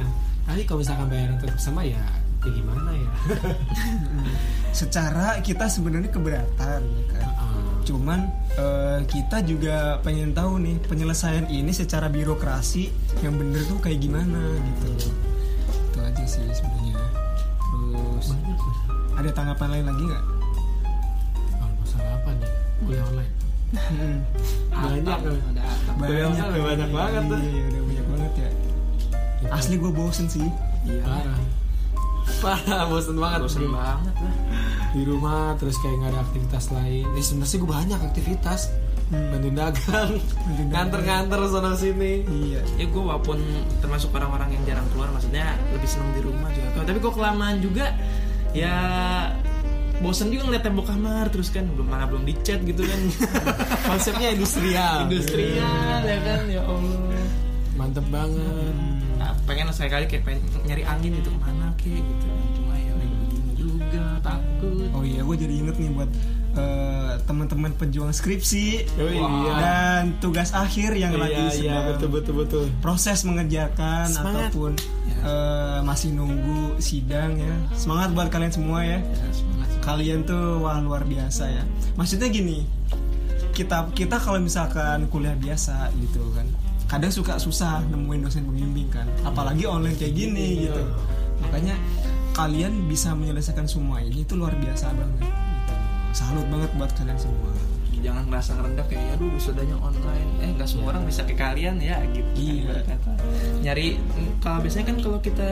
nanti 0.49 0.65
kalau 0.65 0.81
misalkan 0.81 1.13
bayaran 1.13 1.37
tetap 1.37 1.61
sama 1.61 1.85
ya 1.85 2.01
ya 2.45 2.51
gimana 2.53 2.93
ya 2.93 3.11
Secara 4.75 5.39
kita 5.39 5.71
sebenarnya 5.71 6.11
keberatan 6.11 6.83
ya 6.83 7.05
kan. 7.15 7.31
Cuman 7.87 8.27
eh, 8.59 9.01
kita 9.07 9.47
juga 9.47 10.03
pengen 10.03 10.35
tahu 10.35 10.59
nih 10.59 10.83
penyelesaian 10.83 11.47
ini 11.47 11.71
secara 11.71 12.11
birokrasi 12.11 12.91
yang 13.23 13.39
bener 13.39 13.63
tuh 13.71 13.79
kayak 13.79 14.03
gimana 14.03 14.43
gitu. 14.59 15.15
Itu 15.95 15.99
aja 16.03 16.25
sih 16.27 16.43
sebenarnya. 16.51 16.84
Terus 17.95 18.29
banyak 18.29 18.59
ada 19.15 19.31
tanggapan 19.31 19.69
lain 19.71 19.87
lagi 19.87 20.03
nggak? 20.05 20.25
kalau 21.55 21.75
masalah 21.77 22.13
apa 22.15 22.31
nih 22.33 22.51
kuliah 22.81 23.05
online 23.07 23.33
Hmm. 23.75 24.23
banyak 24.87 25.03
kan 25.03 25.35
Ada. 25.51 25.65
Kuliah 25.99 26.27
online 26.29 26.47
udah 26.49 26.63
banyak 26.65 26.91
banget 26.93 27.23
tuh. 27.25 27.39
Iya, 27.41 27.63
udah 27.65 27.83
banyak 27.83 28.07
banget 28.07 28.33
ya. 28.37 28.49
Asli 29.51 29.75
gue 29.77 29.91
bosen 29.91 30.27
sih. 30.27 30.47
Iya. 30.85 31.03
parah 31.03 31.39
parah 32.41 32.85
bosen 32.87 33.17
banget 33.17 33.41
Bosen 33.43 33.63
bro. 33.65 33.75
banget 33.75 34.15
lah. 34.15 34.35
di 34.91 35.03
rumah 35.03 35.57
terus 35.57 35.77
kayak 35.77 35.97
nggak 35.97 36.11
ada 36.13 36.21
aktivitas 36.23 36.65
lain 36.71 37.05
eh 37.11 37.21
sebenarnya 37.21 37.57
gue 37.57 37.71
banyak 37.73 38.01
aktivitas 38.05 38.61
bantuin 39.33 39.57
dagang. 39.57 40.13
Nganter-nganter 40.71 41.41
sana 41.51 41.73
sini. 41.79 42.27
Iya. 42.27 42.61
Ya 42.77 42.85
gue 42.87 43.03
walaupun 43.03 43.39
termasuk 43.79 44.11
orang-orang 44.15 44.55
yang 44.59 44.63
jarang 44.67 44.87
keluar 44.95 45.09
maksudnya 45.15 45.55
lebih 45.71 45.89
seneng 45.89 46.11
di 46.15 46.21
rumah 46.23 46.51
juga. 46.53 46.69
Oh, 46.81 46.85
tapi 46.87 46.99
kok 47.01 47.15
kelamaan 47.15 47.57
juga 47.63 47.87
ya 48.55 48.77
bosen 50.03 50.31
juga 50.31 50.51
ngeliat 50.51 50.65
tembok 50.67 50.87
kamar 50.91 51.27
terus 51.31 51.51
kan 51.55 51.67
belum 51.71 51.87
mana 51.87 52.05
belum 52.11 52.27
dicat 52.27 52.61
gitu 52.67 52.83
kan. 52.83 53.01
Konsepnya 53.91 54.35
industrial. 54.35 55.07
Industrial 55.07 56.01
ya 56.03 56.19
kan 56.23 56.43
ya 56.51 56.63
allah. 56.67 57.25
Mantep 57.75 58.07
banget. 58.11 58.75
Nah, 59.19 59.31
pengen 59.47 59.71
sekali-kali 59.71 60.07
kayak 60.11 60.23
pengen 60.27 60.41
nyari 60.67 60.83
angin 60.87 61.11
gitu 61.19 61.31
ke 61.31 61.39
mana 61.43 61.67
kayak 61.79 62.03
gitu. 62.03 62.27
Cuma 62.59 62.75
ya 62.79 62.93
begini 62.99 63.53
juga 63.55 64.05
takut. 64.23 64.89
Oh 64.95 65.03
iya 65.07 65.23
gue 65.23 65.37
jadi 65.39 65.55
inget 65.63 65.77
nih 65.79 65.91
buat 65.95 66.11
eh, 66.55 67.13
teman-teman 67.25 67.73
pejuang 67.75 68.11
skripsi 68.11 68.87
Oh 69.01 69.09
iya. 69.09 69.53
dan 69.59 70.03
tugas 70.19 70.53
akhir 70.53 70.95
yang 70.95 71.15
lagi 71.15 71.35
iya 71.35 71.49
iya 71.49 71.51
sedang 71.51 71.85
betul 71.95 72.09
betul 72.13 72.35
betul. 72.45 72.65
proses 72.79 73.23
mengerjakan 73.23 74.07
Semangat. 74.11 74.51
ataupun 74.51 74.73
eh, 75.25 75.79
masih 75.83 76.11
nunggu 76.13 76.79
sidang 76.79 77.39
ya. 77.39 77.55
Semangat 77.75 78.13
buat 78.13 78.29
kalian 78.29 78.53
semua 78.53 78.83
ya. 78.83 78.99
Ya 79.01 79.29
semangat 79.33 79.69
kalian 79.83 80.25
tuh 80.25 80.63
wah 80.63 80.81
luar 80.81 81.05
biasa 81.05 81.45
ya. 81.49 81.65
Maksudnya 81.95 82.29
gini 82.29 82.65
kita 83.55 83.87
kita 83.95 84.19
kalau 84.19 84.43
misalkan 84.43 85.07
kuliah 85.09 85.39
biasa 85.39 85.95
gitu 86.03 86.27
kan 86.35 86.43
kadang 86.85 87.09
suka 87.09 87.39
susah 87.39 87.81
nemuin 87.89 88.21
dosen 88.25 88.45
pembimbing 88.45 88.89
kan. 88.93 89.07
Apalagi 89.25 89.65
online 89.65 89.97
kayak 89.97 90.15
gini 90.15 90.69
gitu. 90.69 90.83
Makanya 91.43 91.75
kalian 92.35 92.87
bisa 92.87 93.15
menyelesaikan 93.15 93.65
semua 93.65 94.03
ini 94.03 94.23
itu 94.23 94.35
luar 94.35 94.53
biasa 94.55 94.91
banget. 94.91 95.23
Salut 96.15 96.47
banget 96.47 96.71
buat 96.79 96.91
kalian 96.95 97.19
semua. 97.19 97.51
Jangan 98.05 98.29
merasa 98.29 98.53
ngerendah 98.55 98.87
kayak 98.87 99.17
aduh 99.17 99.33
wisudanya 99.33 99.77
online. 99.81 100.31
Eh 100.39 100.49
nggak 100.55 100.69
semua 100.69 100.93
orang 100.93 101.09
bisa 101.09 101.25
kayak 101.25 101.41
kalian 101.41 101.81
ya 101.81 101.99
gitu. 102.13 102.29
Kan, 102.31 102.39
Iya. 102.39 102.75
kata. 102.87 103.13
nyari 103.65 103.87
kalau 104.39 104.61
biasanya 104.61 104.87
kan 104.93 104.97
kalau 105.01 105.19
kita 105.19 105.49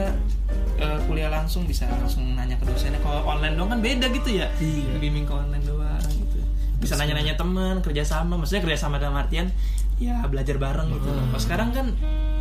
eh, 0.77 0.99
kuliah 1.09 1.33
langsung 1.33 1.65
bisa 1.65 1.89
langsung 1.89 2.37
nanya 2.37 2.55
ke 2.61 2.65
dosennya 2.69 3.01
kalau 3.01 3.25
online 3.25 3.57
doang 3.57 3.73
kan 3.73 3.79
beda 3.81 4.07
gitu 4.13 4.29
ya. 4.39 4.47
Iya. 4.61 5.01
bimbing 5.01 5.25
ke 5.25 5.33
online 5.33 5.65
doang 5.65 5.99
gitu. 6.07 6.39
Bisa 6.79 6.93
nanya-nanya 6.95 7.35
teman 7.35 7.81
kerjasama 7.81 8.37
maksudnya 8.39 8.63
kerjasama 8.63 9.01
dalam 9.01 9.17
artian 9.17 9.49
ya 9.97 10.23
belajar 10.29 10.55
bareng 10.61 10.89
gitu. 10.93 11.09
Hmm. 11.09 11.27
kalau 11.33 11.41
sekarang 11.41 11.69
kan 11.73 11.87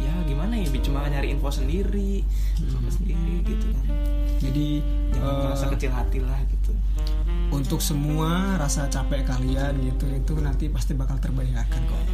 ya 0.03 0.13
gimana 0.29 0.57
ya 0.61 0.67
cuma 0.83 1.05
nyari 1.09 1.31
info 1.33 1.49
sendiri 1.49 2.21
info 2.61 2.79
sendiri 2.93 3.43
gitu 3.49 3.67
kan. 3.75 3.87
Jadi 4.45 4.67
jangan 5.11 5.33
eh, 5.33 5.43
merasa 5.49 5.67
kecil 5.73 5.91
hati 5.91 6.19
lah 6.21 6.37
untuk 7.53 7.85
semua 7.85 8.57
rasa 8.57 8.89
capek 8.89 9.29
kalian 9.29 9.77
gitu 9.85 10.09
itu 10.09 10.33
nanti 10.41 10.73
pasti 10.73 10.97
bakal 10.97 11.21
terbayarkan 11.21 11.81
kok. 11.85 12.05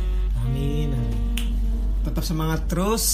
Amin. 0.44 0.92
Amin 0.92 1.38
tetap 2.09 2.24
semangat 2.24 2.64
terus. 2.66 3.05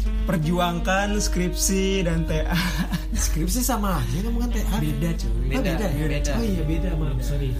Perjuangkan 0.00 1.20
skripsi 1.20 2.06
dan 2.08 2.24
TA 2.24 2.56
skripsi 3.28 3.60
sama 3.60 4.00
aja 4.00 4.24
kamu 4.24 4.38
kan 4.40 4.50
TA 4.54 4.76
beda 4.80 5.10
cuy. 5.12 5.28
Oh, 5.28 5.36
Beda, 5.44 5.60
beda, 5.76 5.86
ya? 5.92 6.06
beda. 6.08 6.32
oh 6.40 6.44
iya 6.46 6.62
beda 6.64 6.90
maaf 6.96 7.20
sorry. 7.20 7.50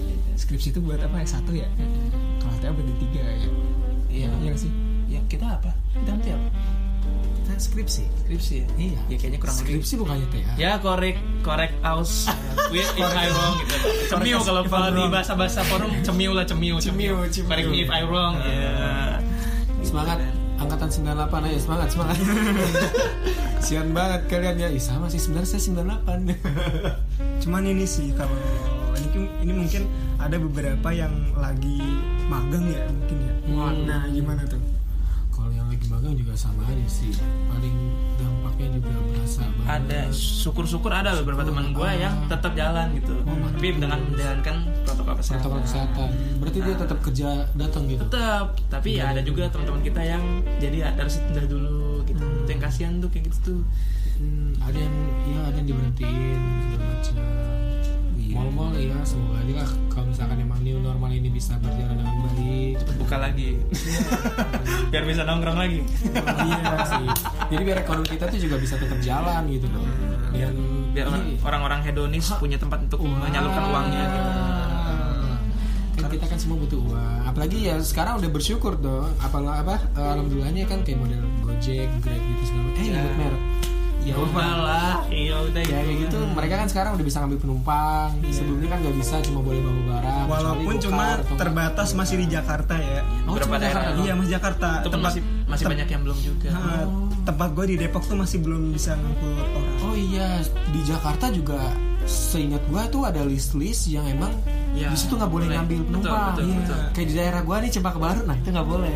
Skripsi 0.40 0.72
itu 0.72 0.80
buat 0.80 1.02
apa? 1.04 1.20
Ya 1.20 1.28
satu 1.28 1.52
ya? 1.52 1.68
Kalau 2.40 2.56
TA 2.64 2.72
berarti 2.72 2.94
tiga 2.96 3.20
ya? 3.20 3.50
Iya. 4.08 4.28
Iya 4.40 4.52
sih? 4.56 4.72
Ya 5.12 5.20
kita 5.28 5.52
apa? 5.60 5.74
Kita 5.92 6.10
nanti 6.16 6.30
apa 6.32 6.48
Kan 7.50 7.58
skripsi. 7.58 8.06
Skripsi 8.06 8.52
ya? 8.62 8.66
Iya. 8.78 9.00
ya 9.10 9.16
kayaknya 9.18 9.38
kurang 9.42 9.56
lebih. 9.58 9.66
Skripsi 9.66 9.92
bukannya 9.98 10.26
TA 10.30 10.52
ya? 10.54 10.70
Korek 10.78 11.16
korek 11.42 11.72
aus. 11.82 12.30
With 12.72 12.86
if 12.94 13.10
I 13.10 13.26
wrong 13.34 13.56
gitu. 13.66 13.88
Cemiu 14.14 14.38
kalau 14.46 14.62
kalau 14.70 14.88
di 14.94 15.02
bahasa 15.10 15.34
bahasa 15.34 15.66
forum 15.66 15.90
cemiu 16.06 16.30
lah 16.30 16.46
cemiu 16.46 16.78
Cemiu, 16.78 17.26
me 17.26 17.78
if 17.82 17.90
I 17.90 18.06
wrong 18.06 18.38
ya 18.38 19.18
semangat. 19.82 20.22
Angkatan 20.60 20.92
98 20.92 21.48
aja 21.50 21.58
semangat 21.58 21.88
semangat. 21.90 22.16
Sian 23.64 23.90
banget 23.96 24.28
kalian 24.28 24.56
ya. 24.60 24.68
Ih, 24.70 24.78
sama 24.78 25.10
sih 25.10 25.18
sebenarnya 25.18 25.56
saya 25.56 25.62
98 26.06 26.30
cuman 27.42 27.64
ini 27.64 27.88
sih 27.88 28.12
kalau 28.12 28.36
ini 29.00 29.24
ini 29.40 29.52
mungkin 29.64 29.88
ada 30.20 30.36
beberapa 30.36 30.92
yang 30.92 31.32
lagi 31.32 31.80
magang 32.28 32.68
ya 32.68 32.84
mungkin 32.92 33.18
ya. 33.24 33.34
Hmm. 33.48 33.88
nah 33.88 34.04
gimana 34.12 34.44
tuh 34.44 34.60
magang 36.00 36.16
juga 36.16 36.32
sama 36.32 36.64
aja 36.64 36.86
sih. 36.88 37.12
Paling 37.52 37.76
dampaknya 38.16 38.80
juga 38.80 38.88
berasa 39.04 39.44
banget. 39.44 39.68
Ada 39.68 40.00
syukur-syukur 40.16 40.88
ada 40.88 41.12
beberapa 41.20 41.44
teman 41.44 41.76
gue 41.76 41.90
yang 42.00 42.16
tetap 42.24 42.56
jalan 42.56 42.96
gitu. 42.96 43.12
Tapi 43.20 43.66
dengan 43.76 44.00
menjalankan 44.08 44.56
protokol 44.88 45.14
kesehatan. 45.20 45.44
Protokol 45.44 45.60
kesehatan. 45.68 46.08
Berarti 46.40 46.58
dia 46.64 46.74
tetap 46.80 46.98
kerja 47.04 47.28
datang 47.52 47.84
gitu? 47.84 48.00
Tetap. 48.08 48.56
Tapi 48.72 48.88
ya 48.96 49.12
ada 49.12 49.20
juga 49.20 49.52
teman-teman 49.52 49.84
kita 49.84 50.00
yang 50.00 50.24
jadi 50.56 50.88
harus 50.96 51.20
tunda 51.20 51.44
dulu 51.44 52.00
gitu. 52.08 52.24
Itu 52.24 52.48
yang 52.48 52.62
kasihan 52.64 52.92
tuh 52.96 53.08
kayak 53.12 53.28
gitu 53.28 53.38
tuh. 53.44 53.60
Hmm, 54.16 54.56
ada 54.64 54.78
yang 54.80 54.96
ya 55.28 55.40
ada 55.52 55.56
yang 55.60 55.68
diberhentiin 55.68 56.40
segala 56.64 56.84
macam. 56.96 57.16
Mal-mal 58.32 58.72
ya 58.78 58.96
semoga 59.02 59.42
aja 59.42 59.52
lah 59.62 59.70
kalau 59.90 60.06
misalkan 60.08 60.38
emang 60.40 60.60
new 60.62 60.78
normal 60.78 61.10
ini 61.10 61.28
bisa 61.28 61.58
berjalan 61.58 61.98
dengan 61.98 62.16
baik. 62.30 62.74
Cepet 62.80 62.96
buka 62.96 63.16
lagi. 63.18 63.50
Biar 64.92 65.04
bisa 65.04 65.22
nongkrong 65.26 65.58
lagi. 65.58 65.80
Iya 66.14 66.72
sih. 66.86 67.06
Jadi 67.50 67.62
biar 67.66 67.78
ekonomi 67.82 68.08
kita 68.08 68.24
tuh 68.30 68.38
juga 68.38 68.56
bisa 68.56 68.74
tetap 68.78 68.98
jalan 69.02 69.42
gitu 69.50 69.66
loh. 69.70 69.84
Dan 70.30 70.54
biar 70.94 71.06
ini- 71.10 71.38
orang-orang 71.42 71.80
hedonis 71.82 72.30
punya 72.38 72.56
tempat 72.56 72.86
untuk 72.86 73.02
menyalurkan 73.02 73.62
uangnya 73.66 74.02
gitu. 74.10 74.30
kan 76.00 76.08
kita 76.16 76.26
kan 76.32 76.38
semua 76.40 76.56
butuh 76.56 76.80
uang. 76.80 77.20
Apalagi 77.28 77.58
ya 77.68 77.76
sekarang 77.84 78.24
udah 78.24 78.30
bersyukur 78.32 78.72
dong 78.80 79.12
apa 79.20 79.36
apa 79.36 79.76
eh, 80.00 80.10
alhamdulillahnya 80.16 80.64
kan 80.64 80.80
kayak 80.80 80.96
model 80.96 81.22
Gojek 81.44 81.92
Grab 82.00 82.16
gitu 82.16 82.42
segala 82.48 82.62
macam. 82.72 82.80
Eh 82.80 82.88
nyebut 82.88 83.14
merek 83.20 83.59
ya 84.00 84.14
udah 84.16 84.52
lah 84.64 84.96
iya 85.12 85.36
udah 85.44 85.60
ya 85.60 85.78
kayak 85.84 85.96
gitu. 86.08 86.18
mereka 86.32 86.54
kan 86.64 86.68
sekarang 86.72 86.90
udah 86.96 87.06
bisa 87.06 87.16
ngambil 87.20 87.38
penumpang. 87.40 88.10
Sebelumnya 88.32 88.68
kan 88.72 88.78
nggak 88.80 88.96
bisa 88.96 89.14
cuma 89.28 89.40
boleh 89.44 89.60
bawa 89.60 89.82
barang 89.96 90.26
walaupun 90.30 90.74
cuma 90.80 91.06
terbatas 91.36 91.88
masih 91.92 92.16
di 92.24 92.26
Jakarta 92.32 92.74
ya. 92.80 93.00
Oh, 93.28 93.36
daerah. 93.36 93.60
Jakarta 93.60 94.00
iya 94.00 94.12
masih 94.16 94.32
Jakarta. 94.32 94.68
Itu 94.80 94.88
pun 94.88 95.02
masih 95.04 95.22
masih 95.50 95.64
banyak 95.68 95.88
yang 95.90 96.02
belum 96.06 96.18
juga. 96.22 96.48
Nah, 96.54 96.84
tempat 97.26 97.48
gue 97.52 97.64
di 97.70 97.76
Depok 97.76 98.02
tuh 98.06 98.16
masih 98.16 98.38
belum 98.40 98.72
bisa 98.72 98.96
ngangkut 98.96 99.48
orang. 99.52 99.76
Oh 99.84 99.94
iya, 99.96 100.40
di 100.72 100.80
Jakarta 100.86 101.28
juga 101.28 101.60
seingat 102.08 102.62
gua 102.72 102.88
tuh 102.88 103.04
ada 103.04 103.20
list-list 103.22 103.90
yang 103.92 104.06
emang 104.08 104.32
Iya, 104.70 104.88
di 104.88 104.96
situ 104.96 105.12
nggak 105.12 105.28
boleh 105.28 105.44
boleh. 105.44 105.56
ngambil 105.56 105.78
Betul, 105.78 105.88
penumpang. 105.90 106.24
betul, 106.30 106.44
Iya. 106.44 106.56
betul. 106.56 106.78
Kayak 106.90 107.06
di 107.06 107.14
daerah 107.14 107.40
gua 107.40 107.56
nih 107.58 107.70
Cempaka 107.70 107.98
Baru, 107.98 108.20
nah 108.22 108.36
itu 108.36 108.48
nggak 108.48 108.68
boleh. 108.68 108.94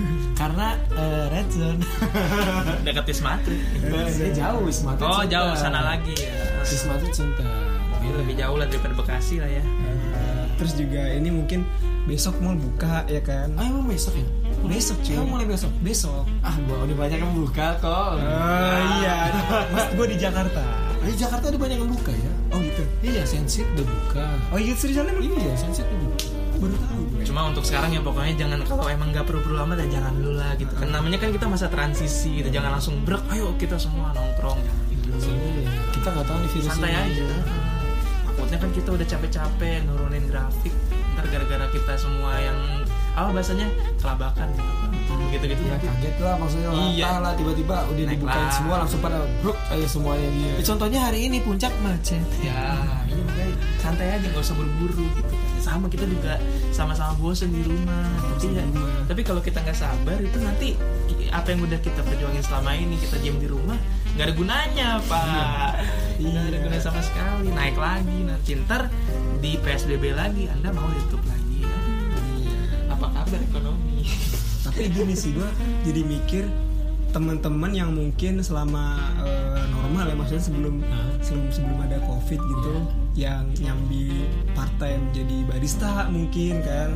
Karena 0.40 0.66
eh, 0.92 1.24
red 1.28 1.48
zone. 1.50 1.80
dekat 2.86 3.04
Wisma 3.06 3.30
Atlet 3.34 3.58
Ini 4.12 4.30
jauh 4.32 4.60
Wisma 4.62 4.90
Atlet 4.92 5.06
oh 5.06 5.18
Cinta. 5.18 5.32
jauh 5.32 5.52
sana 5.54 5.80
lagi 5.82 6.14
ya 6.14 6.36
Wisma 6.60 6.92
Atlet 6.94 7.12
Cinta. 7.12 7.46
Ini 7.98 8.08
lebih 8.14 8.34
jauh 8.36 8.54
lah 8.54 8.66
daripada 8.66 8.94
Bekasi 8.94 9.36
lah 9.38 9.50
ya 9.50 9.64
terus 10.56 10.72
juga 10.72 11.12
ini 11.12 11.28
mungkin 11.28 11.68
besok 12.06 12.40
mau 12.40 12.56
buka 12.56 13.04
ya 13.04 13.20
kan 13.20 13.52
Ah 13.54 13.68
emang 13.68 13.84
besok 13.84 14.16
ya? 14.16 14.24
besok 14.64 14.96
cuy 15.00 15.12
Emang 15.12 15.28
mulai 15.28 15.44
besok? 15.44 15.68
besok 15.84 16.24
Ah, 16.40 16.56
gua 16.64 16.80
udah 16.80 16.96
banyak 16.96 17.18
yang 17.20 17.28
buka 17.30 17.76
kok. 17.76 18.16
oh 18.16 18.78
iya 18.96 19.36
mas 19.68 19.84
gue 19.92 20.06
di 20.06 20.16
Jakarta 20.16 20.64
Di 21.02 21.12
Jakarta 21.12 21.44
ada 21.46 21.58
banyak 21.58 21.76
yang 21.76 21.92
buka 21.92 22.08
ya. 22.08 22.32
Iya, 23.06 23.22
Sensit 23.22 23.66
udah 23.72 23.86
buka. 23.86 24.26
oh 24.50 24.58
iya 24.58 24.74
seriusan 24.74 25.06
emang 25.06 25.22
Iya, 25.22 25.54
Sensit 25.54 25.86
udah 25.86 25.98
buka. 26.04 26.26
baru 26.56 26.72
tahu 26.74 27.02
cuma 27.22 27.40
untuk 27.44 27.62
sekarang 27.62 27.90
ya 27.90 28.00
pokoknya 28.00 28.32
jangan 28.34 28.60
kalau 28.64 28.86
emang 28.86 29.12
nggak 29.12 29.24
perlu-perlu 29.24 29.58
amat 29.62 29.76
ya 29.78 30.00
jangan 30.00 30.12
dulu 30.14 30.32
lah 30.34 30.52
gitu 30.54 30.72
kan. 30.72 30.88
Namanya 30.88 31.18
kan 31.18 31.30
kita 31.30 31.46
masa 31.46 31.66
transisi 31.66 32.40
gitu. 32.40 32.48
Jangan 32.48 32.70
langsung 32.72 33.02
brek 33.02 33.20
ayo 33.28 33.52
kita 33.56 33.76
semua 33.76 34.10
nongkrong. 34.10 34.56
Jangan 34.56 34.86
gitu. 34.88 35.08
Soalnya 35.20 35.50
ya, 35.60 35.72
kita 35.92 36.08
nggak 36.08 36.24
tahu 36.24 36.38
nih 36.38 36.50
virus 36.50 36.66
santai 36.66 36.90
ini. 36.90 36.98
aja. 36.98 37.26
Takutnya 38.26 38.58
kan 38.58 38.70
kita 38.72 38.88
udah 38.90 39.06
capek-capek 39.06 39.76
nurunin 39.84 40.24
grafik. 40.26 40.74
Ntar 41.12 41.24
gara-gara 41.28 41.66
kita 41.68 41.92
semua 41.96 42.32
yang 42.38 42.58
apa 43.16 43.28
bahasanya? 43.32 43.66
Kelabakan 43.96 44.46
gitu. 44.52 44.86
Gitu 45.26 45.46
Ya 45.48 45.78
kaget 45.80 46.16
lah 46.20 46.34
maksudnya. 46.36 46.68
Iya. 46.92 47.10
lah 47.20 47.32
tiba-tiba 47.34 47.76
udah 47.88 48.04
Naik 48.04 48.20
dibukain 48.20 48.46
lah. 48.46 48.52
semua 48.52 48.74
langsung 48.84 49.00
pada 49.00 49.18
bruk 49.40 49.58
aja 49.72 49.86
semuanya. 49.88 50.28
Ya, 50.28 50.62
contohnya 50.62 51.00
hari 51.00 51.18
ini 51.28 51.40
puncak 51.40 51.72
macet. 51.80 52.20
ya 52.44 52.84
ini 53.08 53.20
makanya 53.24 53.54
santai 53.80 54.06
aja 54.20 54.26
nggak 54.28 54.42
usah 54.44 54.56
buru-buru 54.56 55.08
gitu. 55.08 55.34
Sama 55.60 55.90
kita 55.90 56.04
juga 56.06 56.38
sama-sama 56.70 57.16
bosen 57.18 57.50
di 57.50 57.64
rumah 57.66 58.06
tapi 58.38 58.54
ya 58.54 58.62
tapi 59.08 59.20
kalau 59.26 59.42
kita 59.42 59.58
nggak 59.64 59.74
sabar 59.74 60.18
itu 60.22 60.38
nanti 60.38 60.68
apa 61.34 61.48
yang 61.50 61.66
udah 61.66 61.80
kita 61.82 62.00
perjuangin 62.06 62.44
selama 62.44 62.70
ini 62.78 62.94
kita 63.02 63.18
diam 63.18 63.40
di 63.42 63.48
rumah 63.50 63.74
nggak 64.14 64.26
ada 64.30 64.34
gunanya 64.36 64.88
pak. 65.10 65.72
Nggak 66.22 66.44
ada 66.48 66.58
gunanya 66.62 66.84
sama 66.84 67.00
sekali. 67.02 67.50
Naik 67.50 67.76
lagi 67.76 68.18
nanti 68.24 68.50
ntar 68.62 68.88
di 69.42 69.58
psbb 69.60 70.16
lagi 70.16 70.48
anda 70.48 70.72
mau 70.72 70.88
ditutup 70.88 71.20
lagi 71.28 71.35
apa 72.96 73.06
kabar 73.12 73.40
ekonomi? 73.44 74.08
Tapi 74.64 74.88
gini 74.88 75.14
sih 75.14 75.36
gue 75.36 75.48
jadi 75.84 76.02
mikir 76.02 76.44
teman-teman 77.12 77.72
yang 77.72 77.92
mungkin 77.96 78.44
selama 78.44 78.98
eh, 79.24 79.64
normal 79.72 80.04
ya 80.10 80.14
maksudnya 80.18 80.44
sebelum 80.44 80.74
sebelum 81.24 81.48
sebelum 81.48 81.78
ada 81.80 81.96
covid 82.04 82.40
gitu 82.40 82.74
yang 83.16 83.48
nyambi 83.56 84.28
part 84.52 84.68
time 84.76 85.00
jadi 85.16 85.48
barista 85.48 86.12
mungkin 86.12 86.60
kan 86.60 86.92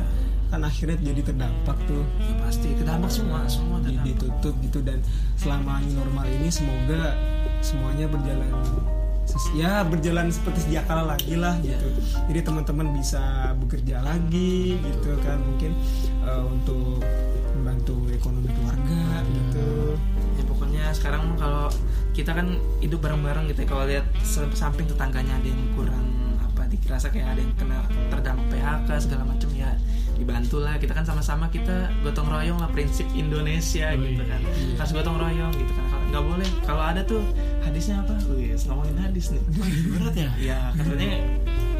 kan 0.51 0.67
akhirnya 0.67 0.99
jadi 0.99 1.21
terdampak 1.31 1.77
tuh. 1.87 2.03
Ya 2.19 2.35
pasti. 2.43 2.75
Terdampak 2.75 3.07
semua 3.07 3.47
semua 3.47 3.79
terdampak. 3.79 4.03
ditutup 4.03 4.53
gitu 4.59 4.83
dan 4.83 4.99
selama 5.39 5.79
normal 5.95 6.27
ini 6.27 6.51
semoga 6.51 7.15
semuanya 7.63 8.05
berjalan 8.11 8.51
ya 9.55 9.83
berjalan 9.83 10.31
seperti 10.31 10.67
sedia 10.67 10.81
kala 10.87 11.15
lagi 11.15 11.35
lah 11.35 11.57
gitu. 11.63 11.87
Jadi 12.31 12.39
teman-teman 12.43 12.91
bisa 12.95 13.53
bekerja 13.59 14.03
lagi 14.03 14.79
gitu 14.79 15.11
kan 15.23 15.39
mungkin 15.39 15.71
eh, 16.23 16.43
untuk 16.45 17.03
membantu 17.59 17.95
ekonomi 18.11 18.49
keluarga 18.51 19.25
gitu. 19.27 19.95
Ya 20.39 20.43
pokoknya 20.47 20.83
sekarang 20.95 21.35
kalau 21.35 21.67
kita 22.11 22.35
kan 22.35 22.59
hidup 22.83 22.99
bareng-bareng 22.99 23.47
gitu 23.51 23.63
ya 23.63 23.67
kalau 23.67 23.83
lihat 23.87 24.05
samping 24.51 24.83
tetangganya 24.87 25.39
ada 25.39 25.47
yang 25.47 25.63
kurang 25.75 26.05
apa 26.43 26.67
dirasa 26.67 27.07
kayak 27.07 27.35
ada 27.35 27.39
yang 27.39 27.53
kena 27.55 27.79
terdampak 28.11 28.45
PHK 28.51 28.89
segala 28.99 29.23
macam 29.31 29.49
ya 29.55 29.71
dibantu 30.21 30.61
lah. 30.61 30.77
Kita 30.77 30.93
kan 30.93 31.03
sama-sama 31.03 31.49
kita 31.49 31.89
gotong 32.05 32.29
royong 32.29 32.61
lah 32.61 32.69
prinsip 32.69 33.09
Indonesia 33.17 33.91
gitu 33.97 34.23
kan. 34.23 34.41
harus 34.77 34.91
gotong 34.93 35.17
royong 35.17 35.51
gitu 35.57 35.71
kan. 35.73 35.85
Kalau 35.89 36.05
nggak 36.11 36.23
boleh 36.23 36.49
kalau 36.63 36.83
ada 36.85 37.01
tuh 37.01 37.21
hadisnya 37.65 38.05
apa? 38.05 38.13
Wih, 38.31 38.53
ngomongin 38.69 38.97
hadis 39.01 39.33
nih. 39.33 39.41
Berat 39.97 40.15
ya? 40.15 40.29
Ya 40.37 40.59
katanya 40.77 41.17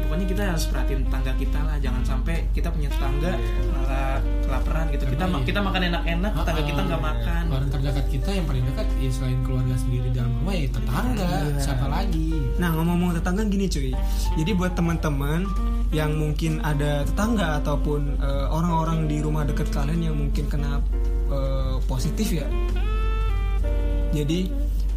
pokoknya 0.02 0.26
kita 0.28 0.42
harus 0.44 0.64
perhatiin 0.68 1.00
tetangga 1.08 1.32
kita 1.40 1.58
lah. 1.64 1.76
Jangan 1.80 2.02
sampai 2.04 2.36
kita 2.52 2.68
punya 2.68 2.88
tetangga 2.92 3.32
malah 3.72 4.20
kelaparan 4.44 4.84
gitu. 4.92 5.04
Kita 5.08 5.24
Karena 5.24 5.32
ma- 5.32 5.40
iya. 5.40 5.48
kita 5.48 5.60
makan 5.64 5.80
enak-enak 5.88 6.32
tetangga 6.36 6.62
kita 6.68 6.80
nggak 6.84 7.02
makan. 7.02 7.42
Orang 7.48 7.68
terdekat 7.72 8.06
kita 8.12 8.30
yang 8.36 8.44
paling 8.44 8.64
dekat 8.68 8.86
ya 9.00 9.10
selain 9.12 9.38
keluarga 9.46 9.74
sendiri 9.80 10.08
dalam 10.12 10.32
rumah 10.42 10.54
ya 10.56 10.68
tetangga. 10.68 11.30
Siapa 11.56 11.86
lagi? 11.88 12.28
Nah 12.60 12.68
ngomong-ngomong 12.76 13.16
tetangga 13.16 13.42
gini 13.48 13.66
cuy. 13.72 13.92
Jadi 14.36 14.50
buat 14.52 14.72
teman-teman 14.76 15.48
yang 15.92 16.16
mungkin 16.16 16.64
ada 16.64 17.04
tetangga 17.04 17.60
ataupun 17.60 18.16
eh, 18.16 18.46
orang-orang 18.48 19.04
di 19.06 19.20
rumah 19.20 19.44
dekat 19.44 19.68
kalian 19.68 20.08
yang 20.08 20.16
mungkin 20.16 20.48
kena 20.48 20.80
eh, 21.28 21.76
positif 21.84 22.32
ya? 22.32 22.48
Jadi 24.12 24.48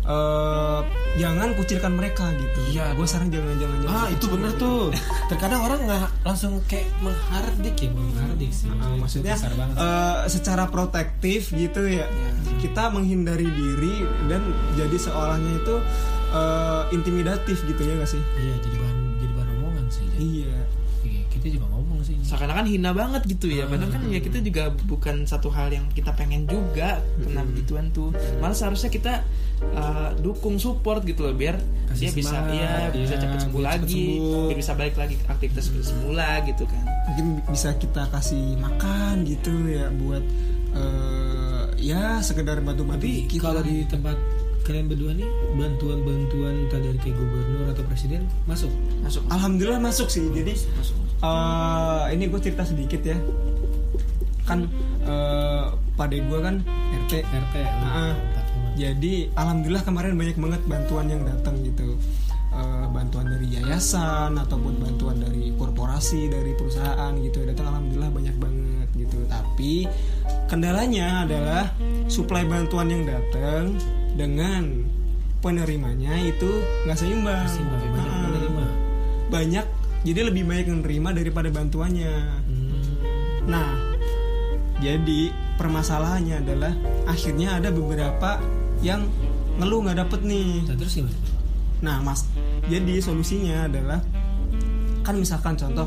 eh, 0.08 0.79
jangan 1.19 1.51
kucilkan 1.55 1.93
mereka 1.95 2.31
gitu. 2.36 2.60
Iya. 2.79 2.95
Gue 2.95 3.08
saran 3.08 3.27
jangan 3.27 3.60
jangan 3.60 3.77
jangan. 3.84 3.95
Ah 3.95 4.08
itu 4.08 4.25
bener 4.31 4.51
tuh. 4.55 4.91
Terkadang 5.27 5.62
orang 5.67 5.79
nggak 5.84 6.08
langsung 6.23 6.60
kayak 6.67 6.88
menghardik 7.03 7.75
ya 7.75 7.89
menghardik 7.91 8.51
sih. 8.55 8.71
Ah, 8.71 8.95
maksudnya 8.95 9.36
besar 9.36 9.51
banget. 9.55 9.75
eh, 9.75 10.17
secara 10.31 10.63
protektif 10.71 11.51
gitu 11.51 11.91
ya. 11.91 12.08
Kita 12.63 12.88
menghindari 12.88 13.51
diri 13.51 14.08
dan 14.31 14.47
jadi 14.79 14.95
seolahnya 14.95 15.60
itu 15.60 15.75
eh, 16.31 16.84
intimidatif 16.95 17.63
gitu 17.67 17.81
ya 17.84 17.99
gak 17.99 18.12
sih? 18.12 18.21
Iya 18.39 18.55
jadi 18.63 18.74
kita 21.45 21.62
juga 21.62 21.69
ngomong 21.77 22.01
sih. 22.01 22.17
Seakan-akan 22.25 22.65
hina 22.65 22.89
banget 22.89 23.21
gitu 23.29 23.53
ya. 23.53 23.69
Padahal 23.69 23.93
kan 23.93 24.01
ya 24.10 24.17
kita 24.17 24.41
juga 24.41 24.73
bukan 24.89 25.29
satu 25.29 25.53
hal 25.53 25.69
yang 25.69 25.86
kita 25.93 26.10
pengen 26.17 26.49
juga 26.49 27.05
kena 27.21 27.45
begituan 27.45 27.93
tuh. 27.93 28.10
Malah 28.41 28.58
seharusnya 28.58 28.89
kita 28.89 29.21
uh, 29.77 30.17
dukung 30.17 30.58
support 30.58 31.05
gitu 31.05 31.29
loh 31.29 31.38
biar 31.38 31.62
Kasih 31.93 32.10
dia 32.10 32.12
bisa 32.17 32.41
semangat, 32.41 32.89
iya 32.89 32.97
bisa 32.97 33.13
iya, 33.13 33.21
cepet 33.21 33.39
sembuh 33.45 33.62
biar 33.62 33.69
cepet 33.77 33.86
lagi 33.86 34.05
sembuh. 34.10 34.45
biar 34.49 34.58
bisa 34.58 34.73
balik 34.73 34.95
lagi 34.97 35.15
ke 35.21 35.25
aktivitas 35.29 35.63
seperti 35.69 35.86
semula 35.86 36.29
gitu 36.49 36.63
kan. 36.65 36.84
Mungkin 37.13 37.25
bisa 37.53 37.69
kita 37.77 38.03
kasih 38.10 38.45
makan 38.58 39.15
gitu 39.29 39.53
ya 39.69 39.86
buat 39.93 40.23
eh, 40.73 41.63
ya 41.77 42.25
sekedar 42.25 42.58
bantu-bantu 42.65 43.05
tapi 43.05 43.38
kalau 43.38 43.62
di 43.62 43.86
tempat 43.86 44.17
kalian 44.65 44.89
berdua 44.89 45.13
nih 45.13 45.29
bantuan-bantuan 45.62 46.65
entah 46.65 46.81
dari 46.81 46.97
kayak 46.97 47.13
gubernur 47.21 47.69
atau 47.69 47.86
presiden 47.86 48.25
masuk? 48.49 48.73
Masuk 49.05 49.21
alhamdulillah 49.29 49.77
masuk 49.77 50.10
sih. 50.10 50.25
Jadi 50.34 50.58
masuk 50.73 51.04
eh, 51.25 52.13
ini 52.13 52.23
gue 52.25 52.39
cerita 52.39 52.63
sedikit 52.63 53.01
ya. 53.01 53.17
Kan 54.43 54.69
eh 55.05 55.65
pade 55.95 56.17
gue 56.19 56.39
kan 56.39 56.59
RT 57.05 57.11
RT 57.23 57.55
Ah, 57.55 58.11
mantap 58.11 58.45
emang. 58.47 58.73
jadi 58.75 59.13
alhamdulillah 59.33 59.83
kemarin 59.83 60.13
banyak 60.13 60.35
banget 60.35 60.61
bantuan 60.65 61.05
yang 61.07 61.21
datang 61.23 61.61
gitu. 61.61 61.95
Eh, 62.51 62.85
bantuan 62.89 63.27
dari 63.27 63.51
yayasan 63.51 64.35
ataupun 64.35 64.77
bantuan 64.77 65.19
dari 65.19 65.51
korporasi 65.51 66.27
dari 66.27 66.51
perusahaan 66.53 67.11
gitu 67.17 67.43
datang 67.43 67.67
alhamdulillah 67.69 68.11
banyak 68.11 68.35
banget 68.38 68.88
gitu. 68.95 69.17
Tapi 69.27 69.88
kendalanya 70.45 71.23
adalah 71.23 71.73
suplai 72.07 72.43
bantuan 72.43 72.88
yang 72.88 73.03
datang 73.03 73.75
dengan 74.15 74.88
penerimanya 75.39 76.15
itu 76.17 76.47
nggak 76.83 76.95
seimbang. 76.95 77.43
Seimbang, 77.45 77.81
banyak 77.83 78.07
Ah, 78.07 78.21
penerima. 78.23 78.65
banyak 79.25 79.65
jadi 80.05 80.29
lebih 80.29 80.45
banyak 80.45 80.69
yang 80.69 80.79
nerima 80.85 81.09
daripada 81.11 81.49
bantuannya 81.49 82.13
Hmm. 82.45 82.71
Nah, 83.45 83.69
jadi 84.81 85.29
permasalahannya 85.57 86.41
adalah 86.41 86.73
akhirnya 87.05 87.57
ada 87.61 87.69
beberapa 87.69 88.41
yang 88.81 89.05
ngeluh 89.61 89.85
nggak 89.85 89.97
dapet 90.05 90.19
nih. 90.25 90.65
Nah, 90.65 90.75
terus 90.77 90.93
gimana? 90.97 91.17
Nah, 91.85 91.97
mas, 92.01 92.25
jadi 92.65 93.01
solusinya 93.01 93.69
adalah 93.69 94.01
kan 95.05 95.21
misalkan 95.21 95.53
contoh 95.53 95.85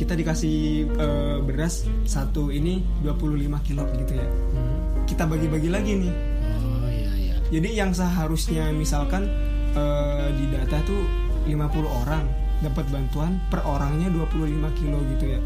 kita 0.00 0.16
dikasih 0.16 0.88
eh, 0.88 1.36
beras 1.44 1.84
satu 2.08 2.48
ini 2.48 2.80
25 3.04 3.66
kilo 3.68 3.84
gitu 4.00 4.12
ya. 4.16 4.28
Hmm. 4.28 5.04
Kita 5.04 5.28
bagi-bagi 5.28 5.68
lagi 5.68 5.92
nih. 5.96 6.12
Oh 6.12 6.88
iya 6.88 7.12
iya. 7.16 7.34
Jadi 7.52 7.68
yang 7.76 7.92
seharusnya 7.92 8.72
misalkan 8.72 9.28
eh, 9.76 10.28
di 10.32 10.44
data 10.48 10.80
tuh 10.88 11.04
50 11.44 12.00
orang 12.04 12.45
dapat 12.60 12.88
bantuan 12.88 13.36
per 13.52 13.60
orangnya 13.64 14.08
25 14.08 14.78
kilo 14.78 14.98
gitu 15.16 15.24
ya. 15.36 15.40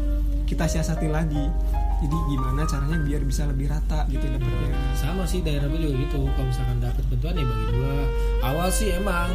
Kita 0.47 0.67
siasati 0.67 1.07
lagi. 1.07 1.45
Jadi 2.01 2.17
gimana 2.33 2.65
caranya 2.65 2.97
biar 2.97 3.21
bisa 3.21 3.45
lebih 3.45 3.69
rata 3.69 4.09
gitu 4.09 4.25
dapatnya. 4.25 4.73
Sama 4.97 5.23
sih 5.29 5.45
daerah 5.45 5.69
gue 5.69 5.77
juga 5.77 5.95
gitu. 6.01 6.25
Kalau 6.33 6.47
misalkan 6.49 6.77
dapat 6.81 7.03
bantuan 7.13 7.35
ya 7.37 7.45
bagi 7.45 7.65
dua. 7.77 7.97
Awal 8.41 8.67
sih 8.73 8.89
emang 8.97 9.29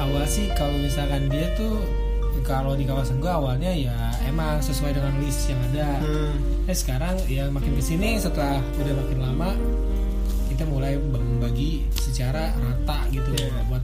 awal 0.00 0.24
sih 0.26 0.50
kalau 0.58 0.74
misalkan 0.74 1.30
dia 1.30 1.52
tuh 1.54 1.78
kalau 2.42 2.74
di 2.74 2.82
kawasan 2.88 3.20
gue 3.20 3.30
awalnya 3.30 3.70
ya 3.70 3.94
emang 4.26 4.58
sesuai 4.58 4.96
dengan 4.96 5.14
list 5.22 5.46
yang 5.46 5.60
ada. 5.70 6.02
Hmm. 6.02 6.66
Eh 6.66 6.74
sekarang 6.76 7.14
ya 7.30 7.46
makin 7.46 7.78
ke 7.78 7.82
sini 7.84 8.18
setelah 8.18 8.58
udah 8.80 8.94
makin 9.06 9.18
lama 9.22 9.50
kita 10.50 10.66
mulai 10.66 10.98
membagi 10.98 11.86
secara 11.94 12.52
rata 12.58 13.06
gitu 13.08 13.32
Iya. 13.32 13.48
buat 13.70 13.80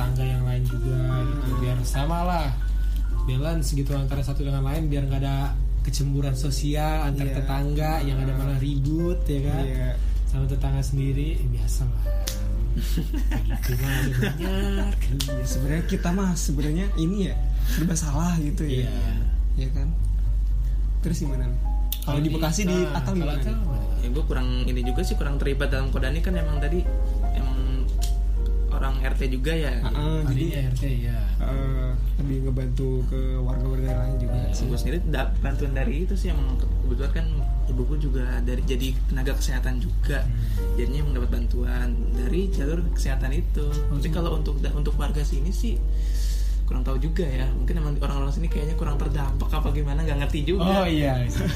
tetangga 0.00 0.24
yang 0.24 0.44
lain 0.48 0.62
juga 0.64 0.96
gitu 1.20 1.48
biar 1.60 1.78
sama 1.84 2.18
lah 2.24 2.48
balance 3.28 3.68
gitu 3.70 3.92
antara 3.92 4.24
satu 4.24 4.40
dengan 4.40 4.64
lain 4.64 4.88
biar 4.88 5.04
nggak 5.04 5.20
ada 5.20 5.52
kecemburuan 5.80 6.32
sosial 6.32 7.04
antar 7.04 7.28
Iya. 7.28 7.36
tetangga 7.36 7.92
yang 8.00 8.16
ada 8.18 8.32
malah 8.32 8.56
ribut 8.56 9.20
ya 9.28 9.40
kan 9.44 9.64
Iya. 9.64 9.90
sama 10.24 10.48
tetangga 10.48 10.80
sendiri 10.80 11.36
ya 11.36 11.46
biasa 11.52 11.82
lah 11.84 12.04
gitu 13.44 13.72
mah 13.76 13.92
ada 13.92 14.12
banyak 14.14 14.94
Iya, 15.20 15.44
sebenarnya 15.44 15.84
kita 15.84 16.08
mah 16.10 16.30
sebenarnya 16.32 16.86
ini 16.96 17.28
ya 17.28 17.34
serba 17.68 17.92
salah 17.92 18.40
gitu 18.40 18.64
ya. 18.64 18.88
Iya. 18.88 18.90
Iya 19.58 19.68
kan? 19.76 19.88
Terus 21.02 21.16
gimana? 21.20 21.44
Kalau 22.00 22.18
di 22.18 22.30
Bekasi 22.30 22.64
di 22.64 22.72
atau 22.88 23.12
gimana? 23.12 23.36
Atal 23.36 23.52
gimana? 23.52 23.84
ya 24.00 24.08
gue 24.08 24.24
kurang 24.24 24.48
ini 24.64 24.80
juga 24.80 25.04
sih 25.04 25.12
kurang 25.12 25.36
terlibat 25.36 25.68
dalam 25.68 25.92
kodani 25.92 26.24
kan 26.24 26.32
emang 26.32 26.56
tadi 26.56 26.80
orang 28.80 28.96
RT 29.04 29.22
juga 29.28 29.52
ya? 29.52 29.76
Ah, 29.84 30.24
jadi 30.24 30.56
Tadinya 30.56 30.58
RT 30.72 30.82
ya 30.98 31.18
eh, 31.38 31.90
lebih 32.16 32.36
ngebantu 32.44 32.88
ke 33.06 33.20
warga-warga 33.38 33.92
lain 33.94 34.16
juga 34.18 34.38
sih. 34.50 34.64
gue 34.64 34.78
sendiri 34.78 34.98
da- 35.06 35.32
bantuan 35.38 35.72
dari 35.72 36.04
itu 36.04 36.16
sih 36.16 36.32
emang 36.32 36.56
kebetulan 36.56 37.12
kan 37.12 37.26
ibuku 37.68 37.94
juga 38.00 38.40
dari 38.40 38.64
jadi 38.64 38.90
tenaga 39.06 39.36
kesehatan 39.36 39.78
juga. 39.78 40.24
Jadinya 40.74 41.06
mendapat 41.06 41.30
bantuan 41.30 41.88
dari 42.10 42.48
jalur 42.48 42.80
kesehatan 42.90 43.30
itu. 43.30 43.68
Tapi 43.68 44.08
kalau 44.08 44.40
untuk 44.40 44.58
untuk 44.58 44.96
warga 44.96 45.20
sini 45.20 45.52
sih 45.52 45.76
kurang 46.64 46.82
tahu 46.82 46.98
juga 46.98 47.26
ya. 47.26 47.46
Mungkin 47.50 47.74
emang 47.78 47.94
orang-orang 47.98 48.30
sini 48.30 48.46
kayaknya 48.46 48.74
kurang 48.74 48.94
terdampak 48.96 49.50
apa 49.50 49.68
gimana 49.70 50.02
nggak 50.02 50.18
ngerti 50.22 50.38
oh 50.40 50.46
juga 50.46 50.86
iya. 50.86 51.14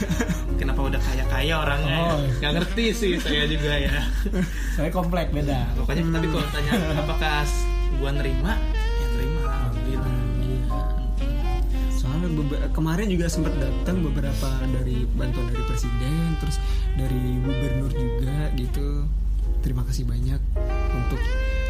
Kenapa 0.61 0.87
udah 0.87 1.01
kaya 1.03 1.25
kaya 1.27 1.55
orangnya? 1.57 1.99
Oh. 2.15 2.19
nggak 2.39 2.53
ngerti 2.63 2.85
sih 2.95 3.13
saya 3.19 3.47
juga 3.47 3.75
ya 3.75 3.95
saya 4.75 4.91
komplek 4.91 5.31
beda. 5.31 5.71
Pokoknya 5.79 6.03
tapi 6.11 6.27
kalau 6.29 6.49
tanya 6.51 6.73
apakah 6.99 7.47
gua 7.97 8.11
nerima 8.11 8.53
ya 8.75 9.07
nerima 9.15 9.41
alhamdulillah. 9.47 10.15
Soalnya 11.95 12.29
bebe- 12.35 12.63
kemarin 12.75 13.07
juga 13.09 13.27
sempat 13.31 13.55
datang 13.57 14.03
beberapa 14.03 14.49
dari 14.75 15.07
bantuan 15.15 15.47
dari 15.49 15.63
presiden, 15.65 16.37
terus 16.43 16.59
dari 16.95 17.39
gubernur 17.41 17.93
juga 17.95 18.51
gitu. 18.55 19.07
Terima 19.63 19.81
kasih 19.87 20.05
banyak 20.05 20.41
untuk 20.93 21.21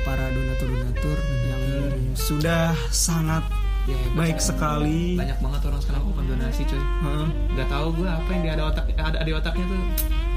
para 0.03 0.27
donatur-donatur 0.29 1.19
yang 1.47 1.63
sudah 2.15 2.73
sangat 2.89 3.45
ya 3.85 4.01
baik 4.17 4.41
sekali. 4.41 5.13
banyak 5.13 5.37
banget 5.45 5.61
orang 5.69 5.81
sekarang 5.81 6.03
open 6.09 6.25
donasi 6.25 6.65
coy 6.65 6.81
Heeh, 6.81 7.27
nggak 7.53 7.69
tahu 7.69 7.87
gue 8.01 8.09
apa 8.09 8.29
yang 8.33 8.43
di 8.43 8.51
ada 8.51 8.63
otak 8.73 8.85
ada 8.97 9.21
di 9.21 9.33
otaknya 9.37 9.65
tuh 9.69 9.83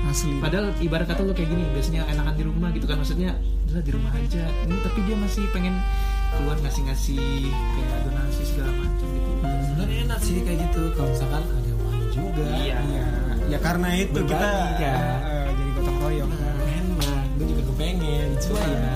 asli. 0.06 0.38
padahal 0.38 0.72
ibarat 0.78 1.06
kata 1.06 1.22
lu 1.22 1.32
kayak 1.32 1.50
gini 1.50 1.64
biasanya 1.70 2.02
enakan 2.08 2.34
di 2.34 2.44
rumah 2.44 2.70
gitu 2.70 2.86
kan 2.86 2.98
maksudnya 2.98 3.32
udah 3.66 3.82
di 3.82 3.92
rumah 3.92 4.12
aja 4.12 4.44
ini 4.62 4.76
tapi 4.80 5.00
dia 5.04 5.16
masih 5.16 5.44
pengen 5.50 5.76
keluar 6.30 6.58
ngasih 6.58 6.82
ngasih 6.84 7.20
kayak 7.50 8.00
donasi 8.04 8.42
segala 8.46 8.72
macam 8.74 9.08
gitu 9.08 9.26
Hmm. 9.38 9.62
sebenarnya 9.64 9.98
enak 10.04 10.20
sih 10.20 10.42
kayak 10.42 10.60
gitu 10.64 10.82
kalau 10.92 11.10
misalkan 11.10 11.44
ada 11.46 11.72
uang 11.76 12.00
juga 12.10 12.46
Iya. 12.58 12.78
Iya. 12.82 13.06
Ya 13.48 13.58
karena 13.60 13.88
itu 13.94 14.12
Berbagi, 14.12 14.34
kita 14.34 14.50
eh, 14.82 15.48
jadi 15.48 15.72
gotong 15.74 15.98
royong. 16.00 16.32
enak 16.60 17.24
gue 17.34 17.46
juga 17.48 17.64
kepengen 17.68 18.28
cuma 18.38 18.60
ya 18.60 18.94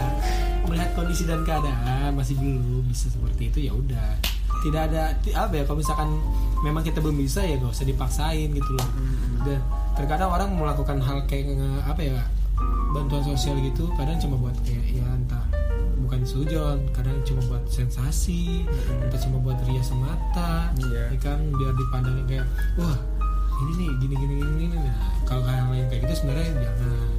melihat 0.63 0.89
kondisi 0.91 1.23
dan 1.23 1.41
keadaan 1.41 2.09
masih 2.11 2.35
belum 2.35 2.59
bisa 2.83 3.07
seperti 3.07 3.43
itu 3.47 3.59
ya 3.61 3.71
udah 3.71 4.09
tidak 4.61 4.81
ada 4.89 5.11
apa 5.35 5.53
ya 5.53 5.63
kalau 5.65 5.79
misalkan 5.79 6.09
memang 6.61 6.81
kita 6.81 7.01
belum 7.01 7.17
bisa 7.17 7.41
ya 7.41 7.57
gak 7.57 7.73
usah 7.73 7.83
dipaksain 7.83 8.49
gitu 8.49 8.71
loh. 8.73 8.89
Dan 9.41 9.59
terkadang 9.93 10.29
orang 10.29 10.49
melakukan 10.53 11.01
hal 11.01 11.25
kayak 11.25 11.57
apa 11.83 12.01
ya 12.01 12.21
bantuan 12.91 13.23
sosial 13.23 13.55
gitu 13.59 13.87
kadang 13.95 14.19
cuma 14.19 14.35
buat 14.37 14.55
kayak 14.61 14.83
ya 14.93 15.05
entah 15.07 15.41
bukan 16.03 16.21
sujon 16.23 16.77
kadang 16.91 17.15
cuma 17.23 17.39
buat 17.47 17.63
sensasi 17.65 18.67
entah 18.91 19.15
cuma 19.15 19.39
buat 19.39 19.55
ria 19.63 19.79
semata 19.79 20.67
Iya. 20.75 21.15
ya 21.15 21.17
kan 21.23 21.39
biar 21.55 21.71
dipandangin 21.71 22.25
kayak 22.27 22.45
wah 22.75 22.99
ini 23.63 23.71
nih 23.77 23.89
gini 23.97 24.15
gini 24.17 24.33
gini, 24.43 24.53
gini. 24.67 24.77
nah 24.77 24.97
kalau 25.23 25.39
hal 25.47 25.71
lain 25.71 25.87
kayak 25.87 26.03
gitu 26.05 26.13
sebenarnya 26.19 26.49
jangan. 26.59 27.09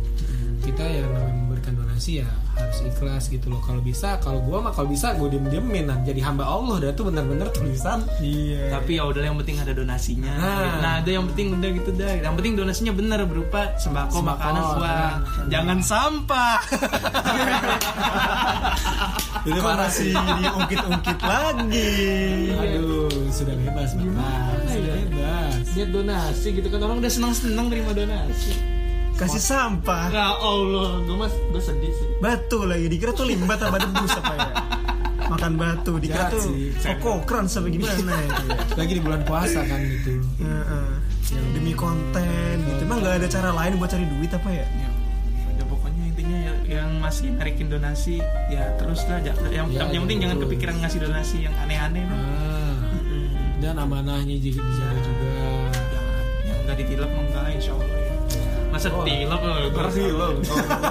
Kita 0.63 0.85
yang 0.87 1.11
namanya 1.11 1.35
memberikan 1.35 1.75
donasi 1.75 2.23
ya 2.23 2.29
harus 2.53 2.79
ikhlas 2.83 3.27
gitu 3.27 3.49
loh. 3.49 3.61
Kalau 3.61 3.81
bisa 3.81 4.17
kalau 4.19 4.41
gua 4.41 4.61
mah 4.61 4.73
kalau 4.73 4.89
bisa 4.89 5.13
gue 5.15 5.29
diem 5.29 5.47
diemin 5.49 5.85
nah 5.87 5.97
jadi 6.01 6.21
hamba 6.23 6.45
Allah 6.45 6.79
dah 6.79 6.93
tuh 6.93 7.09
benar-benar 7.09 7.49
tulisan. 7.51 8.05
Iya. 8.19 8.71
tapi 8.73 8.97
ya 8.97 9.05
udah 9.05 9.23
yang 9.23 9.37
penting 9.41 9.57
ada 9.59 9.73
donasinya. 9.73 10.33
Nah. 10.33 10.79
nah, 10.79 10.93
ada 11.01 11.11
yang 11.11 11.25
penting 11.33 11.55
udah 11.55 11.71
gitu 11.73 11.91
dah. 11.93 12.13
Yang 12.19 12.35
penting 12.39 12.53
donasinya 12.55 12.93
bener 12.93 13.21
berupa 13.25 13.61
sembako, 13.77 14.21
Sembako, 14.21 14.23
makanan 14.23 14.63
uang 14.63 14.81
makanan. 14.81 15.49
jangan 15.49 15.79
sampah. 15.83 16.59
Itu 19.43 19.59
Kok 19.59 19.75
masih 19.75 20.15
diungkit-ungkit 20.15 21.19
lagi? 21.19 21.91
aduh 22.55 23.11
sudah 23.29 23.55
bebas 23.59 23.91
bapak 23.97 24.55
sudah 24.71 24.95
bebas. 25.03 25.65
Lihat 25.73 25.91
donasi 25.91 26.49
gitu 26.53 26.69
kan 26.69 26.81
orang 26.81 26.97
udah 27.01 27.11
senang 27.11 27.33
senang 27.35 27.67
terima 27.67 27.91
donasi 27.91 28.55
Kasih 29.25 29.43
sampah. 29.45 30.07
ya 30.09 30.27
Allah 30.33 31.01
gue 31.01 31.17
mas 31.17 31.31
gue 31.31 31.63
sedih 31.63 31.93
sih 31.93 32.09
Batu 32.19 32.63
lagi 32.63 32.87
dikira 32.87 33.11
tuh 33.11 33.25
limbah 33.25 33.55
tambah 33.55 33.79
debu 33.79 34.03
apa 34.13 34.33
ya? 34.33 34.47
Makan 35.25 35.53
batu 35.55 35.93
dikira 35.97 36.27
Jahat 36.27 36.33
tuh 36.35 36.51
kokokran 36.99 37.47
sampai 37.47 37.71
gimana 37.73 37.95
itu 37.97 38.45
ya. 38.45 38.59
lagi 38.75 38.93
di 38.93 39.01
bulan 39.01 39.23
puasa 39.23 39.63
kan 39.63 39.81
gitu 39.81 40.13
Heeh. 40.39 40.89
Demi 41.51 41.73
konten 41.73 42.55
gitu. 42.61 42.83
Emang 42.83 43.01
nggak 43.01 43.15
ada 43.17 43.29
cara 43.31 43.51
lain 43.51 43.73
buat 43.75 43.89
cari 43.89 44.05
duit 44.05 44.29
apa 44.29 44.49
ya? 44.51 44.67
ya, 44.67 44.89
ya 45.55 45.65
pokoknya 45.65 46.03
intinya 46.07 46.39
ya, 46.43 46.53
yang 46.77 46.91
masih 46.99 47.33
narikin 47.33 47.67
donasi 47.67 48.21
ya 48.47 48.69
terus 48.77 49.01
lah 49.07 49.19
ja- 49.21 49.33
yang, 49.49 49.67
Ya, 49.69 49.89
yang 49.89 50.05
penting 50.05 50.21
jangan 50.21 50.39
kepikiran 50.41 50.75
ngasih 50.79 50.99
donasi 51.01 51.37
yang 51.41 51.55
aneh-aneh 51.57 52.05
ah, 52.05 52.77
dan 53.59 53.79
amanahnya 53.79 54.37
juga 54.37 54.61
dijaga 54.61 55.01
juga 55.01 55.27
Jangan. 55.73 56.23
yang 56.43 56.59
nggak 56.61 56.77
ditilap 56.77 57.11
enggak 57.11 57.47
insya 57.55 57.73
Allah 57.73 58.02
tilap 58.91 59.41
loh 59.41 59.57
Ngerti 59.71 60.05
lo 60.11 60.27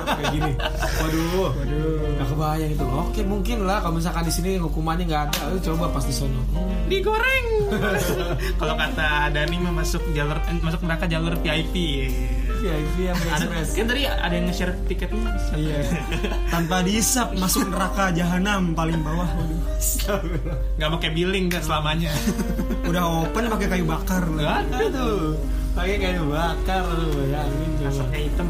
kayak 0.05 0.27
gini. 0.31 0.51
Waduh. 1.01 1.25
Waduh. 1.57 2.15
Gak 2.21 2.27
kebayang 2.31 2.71
itu. 2.71 2.85
Oke, 2.85 3.21
mungkin 3.25 3.57
lah 3.65 3.81
kalau 3.81 3.97
misalkan 3.97 4.23
di 4.23 4.33
sini 4.33 4.51
hukumannya 4.61 5.05
nggak 5.09 5.23
ada, 5.31 5.41
lu 5.51 5.59
coba 5.59 5.89
pas 5.91 6.05
di 6.05 6.13
sono. 6.13 6.41
Hmm. 6.53 6.71
digoreng 6.91 7.47
kalau 8.59 8.75
kata 8.75 9.31
Dani 9.31 9.55
mah 9.63 9.79
masuk 9.79 10.03
jalur 10.11 10.35
eh, 10.43 10.59
masuk 10.59 10.83
neraka 10.83 11.07
jalur 11.07 11.31
VIP 11.39 11.75
VIP 12.59 12.95
yang 13.07 13.15
ada 13.31 13.47
kan 13.47 13.85
tadi 13.87 14.01
ada 14.05 14.33
yang 14.35 14.45
nge-share 14.51 14.75
tiketnya 14.85 15.31
Iya. 15.55 15.81
Tanpa 16.53 16.83
dihisap 16.83 17.31
masuk 17.39 17.71
neraka 17.71 18.11
jahanam 18.11 18.75
paling 18.75 18.99
bawah. 18.99 19.23
Waduh. 19.25 19.59
nggak 20.77 20.89
pakai 20.99 21.09
billing 21.15 21.47
kan 21.47 21.63
selamanya 21.63 22.11
Udah 22.85 23.23
open 23.23 23.47
pakai 23.49 23.67
kayu 23.71 23.85
bakar 23.87 24.27
lah. 24.35 24.61
ada 24.67 24.85
tuh 24.91 25.39
Pakai 25.71 25.97
kayu 25.97 26.27
bakar 26.27 26.83
lu 26.83 27.07
bayangin 27.15 27.69
coba. 27.79 27.89
asapnya 27.89 28.19
hitam 28.21 28.47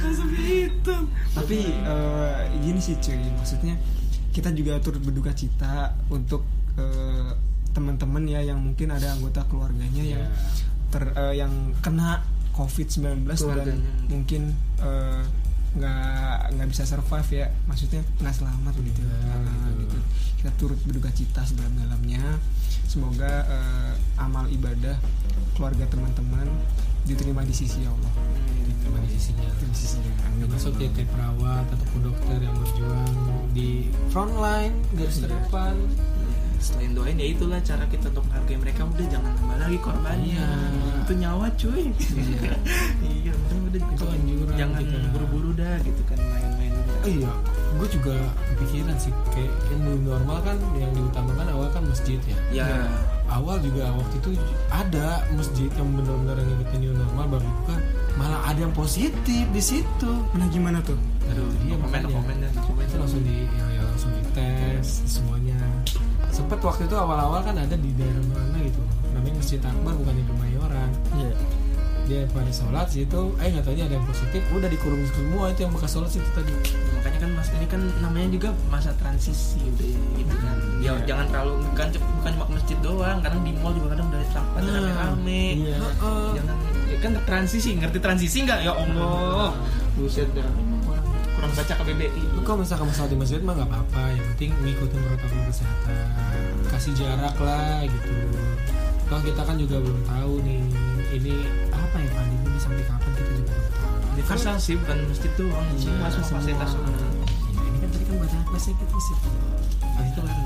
Asapnya 0.00 0.42
hitam. 0.46 1.02
Tapi 1.34 1.58
eh, 1.74 2.34
gini 2.62 2.80
sih 2.80 2.96
cuy, 2.98 3.18
maksudnya 3.34 3.74
kita 4.30 4.54
juga 4.54 4.78
turut 4.78 5.02
berduka 5.02 5.34
cita 5.34 5.94
untuk 6.08 6.46
eh, 6.78 7.30
teman-teman 7.70 8.26
ya 8.26 8.42
yang 8.42 8.58
mungkin 8.58 8.90
ada 8.90 9.14
anggota 9.14 9.46
keluarganya 9.46 10.02
yang 10.02 10.22
Iya. 10.26 10.30
ter 10.90 11.04
eh, 11.14 11.34
yang 11.38 11.52
kena 11.82 12.22
COVID-19 12.54 13.26
dan 13.62 13.78
mungkin 14.06 14.42
nggak 15.70 16.50
nggak 16.58 16.66
bisa 16.66 16.82
survive 16.82 17.30
ya 17.30 17.46
maksudnya 17.70 18.02
nggak 18.18 18.34
selamat 18.34 18.74
gitu. 18.82 19.00
Nah, 19.06 19.70
gitu. 19.78 19.98
Kita 20.40 20.56
turut 20.56 20.80
berduka 20.88 21.12
cita 21.12 21.44
sedalam-dalamnya. 21.44 22.24
Semoga 22.88 23.44
eh, 23.44 23.92
amal 24.16 24.48
ibadah 24.48 24.96
keluarga 25.52 25.84
teman-teman 25.92 26.48
diterima 27.04 27.44
di 27.44 27.52
sisi 27.52 27.84
Allah. 27.84 28.08
Terima 28.80 29.04
di 29.04 29.10
sisinya. 29.12 29.52
di 29.52 29.76
sisinya 29.76 30.12
amin. 30.24 30.48
Termasuk 30.48 30.80
ya 30.80 30.88
kayak 30.96 31.12
perawat 31.12 31.68
ataupun 31.76 32.00
dokter 32.08 32.38
yang 32.40 32.56
berjuang 32.56 33.12
di 33.52 33.92
front 34.08 34.32
line 34.40 34.74
garis 34.96 35.20
terdepan. 35.20 35.76
selain 36.60 36.92
doain 36.92 37.16
ya 37.16 37.24
itulah 37.24 37.56
cara 37.64 37.88
kita 37.88 38.12
untuk 38.12 38.24
menghargai 38.28 38.56
mereka. 38.60 38.80
Udah 38.88 39.06
jangan 39.12 39.32
tambah 39.36 39.56
lagi 39.60 39.78
korbannya. 39.80 40.40
Iya. 40.40 41.00
itu 41.04 41.12
nyawa 41.20 41.46
cuy. 41.56 41.84
Iya. 41.92 42.52
iya 43.12 43.32
udah 43.36 43.58
udah 43.68 43.80
Itu 43.92 44.04
anjuran 44.08 44.56
jangan 44.56 44.82
buru-buru 45.12 45.50
dah 45.56 45.76
gitu 45.84 46.00
kan 46.08 46.16
udah 46.16 46.49
Oh 47.00 47.08
iya, 47.08 47.32
gue 47.80 47.88
juga 47.96 48.12
kepikiran 48.52 48.96
sih 49.00 49.08
kayak 49.32 49.48
yang 49.72 49.80
new 49.88 49.98
normal 50.04 50.36
kan 50.44 50.56
yang 50.76 50.92
diutamakan 50.92 51.48
awal 51.48 51.68
kan 51.72 51.80
masjid 51.88 52.20
ya. 52.28 52.36
ya 52.52 52.68
Awal 53.30 53.62
juga 53.62 53.88
waktu 53.94 54.20
itu 54.20 54.30
ada 54.68 55.24
masjid 55.32 55.70
yang 55.78 55.88
benar-benar 55.96 56.36
ngikutin 56.44 56.78
new 56.82 56.92
normal 56.92 57.24
baru 57.38 57.46
buka 57.62 57.76
malah 58.18 58.40
ada 58.52 58.68
yang 58.68 58.74
positif 58.74 59.44
di 59.48 59.62
situ. 59.62 60.12
Nah 60.36 60.46
gimana 60.52 60.82
tuh? 60.84 60.98
aduh 61.30 61.46
Iya, 61.62 61.78
komen 61.78 61.88
makanya. 61.88 62.10
komen 62.10 62.36
dan 62.42 62.52
komen 62.66 62.84
Itu 62.84 62.96
langsung 62.98 63.22
di 63.22 63.36
ya, 63.48 63.64
ya 63.70 63.82
langsung 63.86 64.10
dites 64.18 64.88
semuanya. 65.06 65.58
Sempet 66.34 66.58
waktu 66.60 66.82
itu 66.84 66.96
awal-awal 66.98 67.40
kan 67.40 67.54
ada 67.54 67.76
di 67.78 67.90
daerah 67.96 68.24
mana 68.28 68.58
gitu. 68.60 68.82
Namanya 69.14 69.34
Masjid 69.40 69.60
Akbar 69.62 69.94
bukan 69.94 70.14
di 70.20 70.24
Kemayoran. 70.26 70.90
Iya. 71.16 71.32
Dia 72.10 72.26
pada 72.34 72.50
sholat 72.50 72.90
situ, 72.90 73.38
eh 73.38 73.48
nggak 73.54 73.62
taunya 73.62 73.86
ada 73.86 73.94
yang 73.94 74.06
positif, 74.10 74.42
udah 74.50 74.66
dikurung 74.66 74.98
semua 75.14 75.54
itu 75.54 75.62
yang 75.62 75.70
bekas 75.70 75.94
sholat 75.94 76.10
situ 76.10 76.26
tadi. 76.34 76.50
Kan 77.20 77.30
mas? 77.36 77.48
Ini 77.52 77.66
kan 77.68 77.82
namanya 78.00 78.28
juga 78.32 78.48
masa 78.66 78.90
transisi 78.96 79.60
udah 79.60 79.88
gitu 80.16 80.34
kan. 80.34 80.56
Ya 80.80 80.96
Iya. 80.96 81.04
jangan 81.04 81.26
terlalu 81.28 81.52
bukan 81.68 81.86
bukan 81.92 82.30
cuma 82.32 82.44
ke 82.48 82.52
masjid 82.56 82.78
doang 82.80 83.18
kadang 83.20 83.40
di 83.44 83.52
mall 83.54 83.72
juga 83.72 83.88
kadang 83.92 84.06
udah 84.08 84.20
pada 84.32 84.64
Nah, 84.64 84.72
rame-rame. 84.80 85.44
Iya. 85.60 85.76
jangan 86.34 86.56
ya 86.88 86.96
kan 86.98 87.10
transisi 87.22 87.68
ngerti 87.76 87.98
transisi 88.00 88.38
nggak? 88.42 88.60
Ya 88.64 88.72
allah. 88.72 89.52
Buset 89.94 90.32
dah 90.32 90.48
kurang 90.82 91.04
kurang 91.36 91.52
baca 91.52 91.72
KBBI 91.76 92.22
Lu 92.32 92.40
kalau 92.40 92.64
misalkan 92.64 92.88
mau 92.88 92.94
sholat 92.94 93.10
di 93.12 93.18
masjid 93.20 93.40
mah 93.40 93.54
nggak 93.54 93.68
apa-apa 93.68 94.02
yang 94.10 94.24
penting 94.34 94.50
ngikutin 94.58 94.98
protokol 95.04 95.40
kesehatan. 95.46 95.96
Kasih 96.66 96.92
jarak 96.96 97.36
lah 97.36 97.84
gitu. 97.84 98.16
Kalau 99.04 99.22
kita 99.22 99.42
kan 99.42 99.56
juga 99.58 99.76
belum 99.78 100.00
tahu 100.06 100.32
nih 100.40 100.62
ini 101.10 101.34
apa 101.68 101.96
ya 101.98 102.10
pandemi 102.14 102.46
ini 102.46 102.58
sampai 102.58 102.84
kapan 102.86 103.09
universal 104.12 104.56
sih 104.56 104.74
bukan 104.76 104.96
masjid 105.06 105.32
doang 105.34 105.66
Iya, 105.72 105.78
semua 105.80 106.08
semua 106.10 106.28
fasilitas 106.36 106.68
semua. 106.68 106.90
Ini 107.60 107.78
kan 107.78 107.88
tadi 107.88 108.04
kan 108.04 108.14
baca 108.16 108.36
bahasa 108.46 108.68
kita 108.70 108.98
sih 108.98 109.16
Pas 109.80 110.04
itu 110.04 110.20
baru 110.20 110.44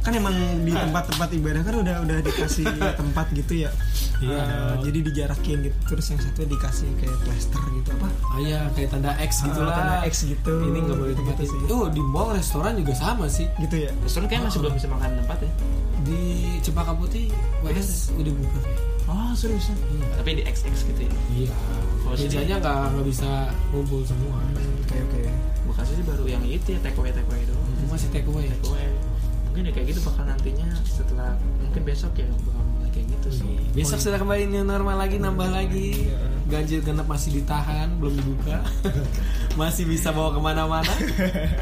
Kan 0.00 0.12
emang 0.12 0.36
di 0.60 0.68
tempat-tempat 0.70 1.28
ibadah 1.32 1.62
kan 1.62 1.74
udah 1.78 1.96
udah 1.98 2.16
dikasih 2.20 2.68
tempat 3.00 3.24
gitu 3.32 3.52
ya. 3.58 3.72
Iya. 4.20 4.36
Eh, 4.36 4.74
jadi 4.84 4.98
dijarakin 5.02 5.58
gitu. 5.64 5.76
Terus 5.88 6.06
yang 6.06 6.20
satu 6.20 6.44
dikasih 6.44 6.88
kayak 6.94 7.16
plaster 7.24 7.62
gitu 7.72 7.88
apa? 7.90 8.08
ah 8.28 8.38
ya 8.38 8.60
kayak 8.70 8.88
tanda 8.90 9.16
X 9.16 9.40
gitu 9.40 9.58
Ah, 9.58 9.64
lah 9.64 9.74
tanda 9.74 9.96
X 10.04 10.14
gitu. 10.26 10.52
ini 10.62 10.78
nggak 10.82 10.98
boleh 10.98 11.08
Gitu 11.10 11.24
ditempatin 11.24 11.46
sih. 11.48 11.72
oh 11.72 11.88
di 11.88 12.02
mall 12.02 12.28
restoran 12.30 12.76
juga 12.76 12.92
sama 12.92 13.24
sih 13.26 13.48
Gitu 13.56 13.76
ya. 13.80 13.90
restoran 13.98 14.26
kayaknya 14.26 14.46
masih 14.46 14.60
belum 14.60 14.74
bisa 14.74 14.88
makan 14.88 15.10
tempat 15.16 15.38
ya 15.40 15.50
di 16.04 16.20
Cempaka 16.60 16.92
Putih 16.92 17.32
WS 17.64 18.12
udah 18.12 18.32
buka 18.34 18.58
kayak 18.60 18.80
oh 19.06 19.32
serius 19.32 19.72
Iya. 19.72 20.04
tapi 20.14 20.30
di 20.34 20.42
XX 20.44 20.74
gitu 20.84 21.00
ya 21.00 21.12
iya 21.32 21.54
Mejanya 22.14 22.56
nggak 22.62 22.78
nggak 22.94 23.06
bisa 23.06 23.30
ngumpul 23.74 24.00
semua. 24.06 24.38
Oke 24.86 24.96
oke. 24.98 25.20
Bekasi 25.70 25.92
sih 25.98 26.04
baru 26.06 26.24
yang 26.30 26.44
itu 26.46 26.76
ya 26.76 26.80
take 26.80 26.98
away 26.98 27.10
take 27.10 27.26
away 27.26 27.42
doang. 27.46 27.68
Itu 27.74 27.86
masih 27.90 28.08
take 28.14 28.28
away. 28.30 28.46
Take 28.46 28.66
away. 28.70 28.86
Mungkin 29.50 29.62
ya 29.70 29.72
kayak 29.74 29.86
gitu 29.94 30.00
bakal 30.06 30.24
nantinya 30.26 30.68
setelah 30.82 31.30
mungkin 31.62 31.82
besok 31.86 32.12
ya 32.18 32.26
bakal 32.26 32.63
kayak 32.94 33.06
gitu 33.10 33.28
sih 33.42 33.52
Besok 33.74 33.98
sudah 33.98 34.22
kembali 34.22 34.46
new 34.46 34.62
normal 34.62 34.94
lagi, 34.94 35.18
nambah 35.18 35.50
lagi. 35.50 36.06
Ganjil 36.46 36.78
genap 36.78 37.10
masih 37.10 37.34
ditahan, 37.34 37.90
belum 37.98 38.14
dibuka. 38.14 38.62
masih 39.60 39.82
bisa 39.82 40.14
bawa 40.14 40.30
ke 40.30 40.38
mana-mana. 40.38 40.94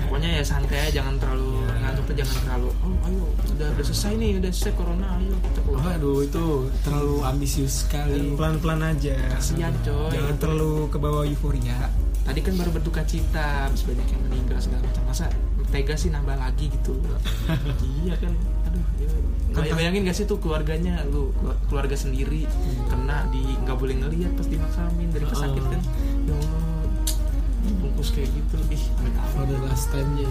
pokoknya 0.04 0.36
ya 0.36 0.42
santai 0.44 0.76
aja 0.84 1.00
jangan 1.00 1.16
terlalu 1.16 1.64
ngantuk 1.80 2.04
tuh 2.04 2.16
jangan 2.20 2.36
terlalu 2.44 2.68
oh 2.84 2.96
ayo 3.04 3.24
udah 3.52 3.68
udah 3.72 3.84
selesai 3.84 4.12
nih 4.16 4.30
udah 4.40 4.50
selesai 4.52 4.74
corona 4.76 5.06
ayo 5.16 5.34
kita 5.40 5.60
keluar 5.64 5.80
Waduh, 5.82 6.18
itu 6.20 6.44
terlalu 6.84 7.16
ambisius 7.22 7.72
sekali. 7.84 8.32
Pelan-pelan 8.36 8.80
aja. 8.92 9.16
kasihan 9.32 9.72
coy 9.80 10.12
Jangan 10.12 10.36
terlalu 10.36 10.72
ke 10.88 10.98
bawah 11.00 11.24
euforia. 11.24 11.78
tadi 12.22 12.38
kan 12.38 12.54
baru 12.54 12.70
berduka 12.70 13.02
cita 13.02 13.66
habis 13.66 13.82
banyak 13.82 14.04
yang 14.06 14.20
meninggal 14.24 14.58
segala 14.60 14.84
macam 14.84 15.04
masa 15.04 15.26
tega 15.72 15.96
sih 15.96 16.08
nambah 16.08 16.36
lagi 16.36 16.68
gitu. 16.68 16.92
Iya 18.02 18.14
kan 18.18 18.32
aduh 18.68 18.84
ya. 18.98 19.08
Bayang- 19.52 19.76
bayangin 19.76 20.00
gak 20.04 20.14
sih 20.14 20.24
tuh 20.24 20.36
keluarganya? 20.36 21.00
Lu 21.04 21.32
keluar- 21.34 21.60
keluarga 21.66 21.96
sendiri 21.96 22.44
kena 22.86 23.24
di 23.28 23.42
nggak 23.58 23.74
boleh 23.74 23.96
ngelihat 23.96 24.32
pas 24.32 24.44
dimakamin 24.44 25.08
dari 25.08 25.24
kesakit 25.24 25.64
kan. 25.64 25.80
Ya 26.24 26.34
Allah 26.34 26.60
bungkus 27.62 28.10
kayak 28.10 28.28
gitu 28.28 28.56
ih. 28.70 28.84
Oh, 29.32 29.44
the 29.44 29.56
last 29.62 29.88
time-nya. 29.88 30.26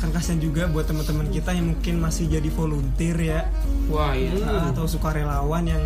kan 0.00 0.08
kasihan 0.10 0.40
juga 0.40 0.64
buat 0.64 0.88
teman-teman 0.88 1.28
kita 1.28 1.52
yang 1.52 1.68
mungkin 1.68 2.00
masih 2.00 2.24
jadi 2.26 2.48
volunteer 2.48 3.16
ya. 3.16 3.40
Wah 3.86 4.16
iya. 4.16 4.32
Atau 4.72 4.88
sukarelawan 4.88 5.68
yang 5.68 5.84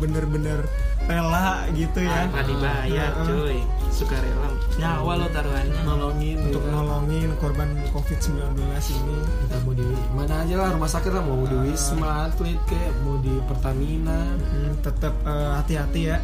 bener-bener 0.00 0.64
rela 1.04 1.68
gitu 1.76 2.00
ya. 2.00 2.26
Nggak 2.32 2.46
dibayar 2.48 3.10
Ah, 3.12 3.20
ah. 3.20 3.26
cuy. 3.28 3.58
Suka 3.92 4.16
rela 4.16 4.48
nyawa 4.80 5.12
lo 5.20 5.26
taruhannya. 5.28 5.80
Nolongin. 5.84 6.36
Untuk 6.48 6.62
gitu. 6.64 6.72
nolongin 6.72 7.30
korban 7.36 7.68
covid-19 7.92 8.56
ini. 8.96 9.18
Kita 9.44 9.56
mau 9.62 9.72
di 9.76 9.86
mana 10.16 10.34
aja 10.40 10.54
lah 10.56 10.68
rumah 10.72 10.90
sakit 10.90 11.12
lah 11.12 11.22
mau 11.22 11.44
di 11.44 11.56
Wisma 11.68 12.32
Atlet 12.32 12.58
kayak 12.64 12.92
mau 13.04 13.20
di 13.20 13.34
Pertamina. 13.44 14.20
Hmm, 14.40 14.72
tetap 14.80 15.14
eh, 15.28 15.50
hati-hati 15.60 16.00
ya. 16.08 16.16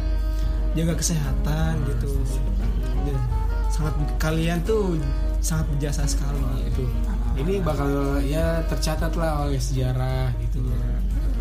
Jaga 0.73 0.93
kesehatan 0.97 1.73
gitu. 1.85 2.09
Dan 3.05 3.17
sangat 3.69 3.93
kalian 4.17 4.57
tuh 4.65 4.97
sangat 5.39 5.69
berjasa 5.77 6.09
sekali. 6.09 6.41
Itu 6.73 6.85
ini 7.37 7.61
bakal 7.61 8.17
ya 8.25 8.65
tercatat 8.65 9.13
lah 9.13 9.45
oleh 9.45 9.61
sejarah 9.61 10.33
gitu 10.41 10.65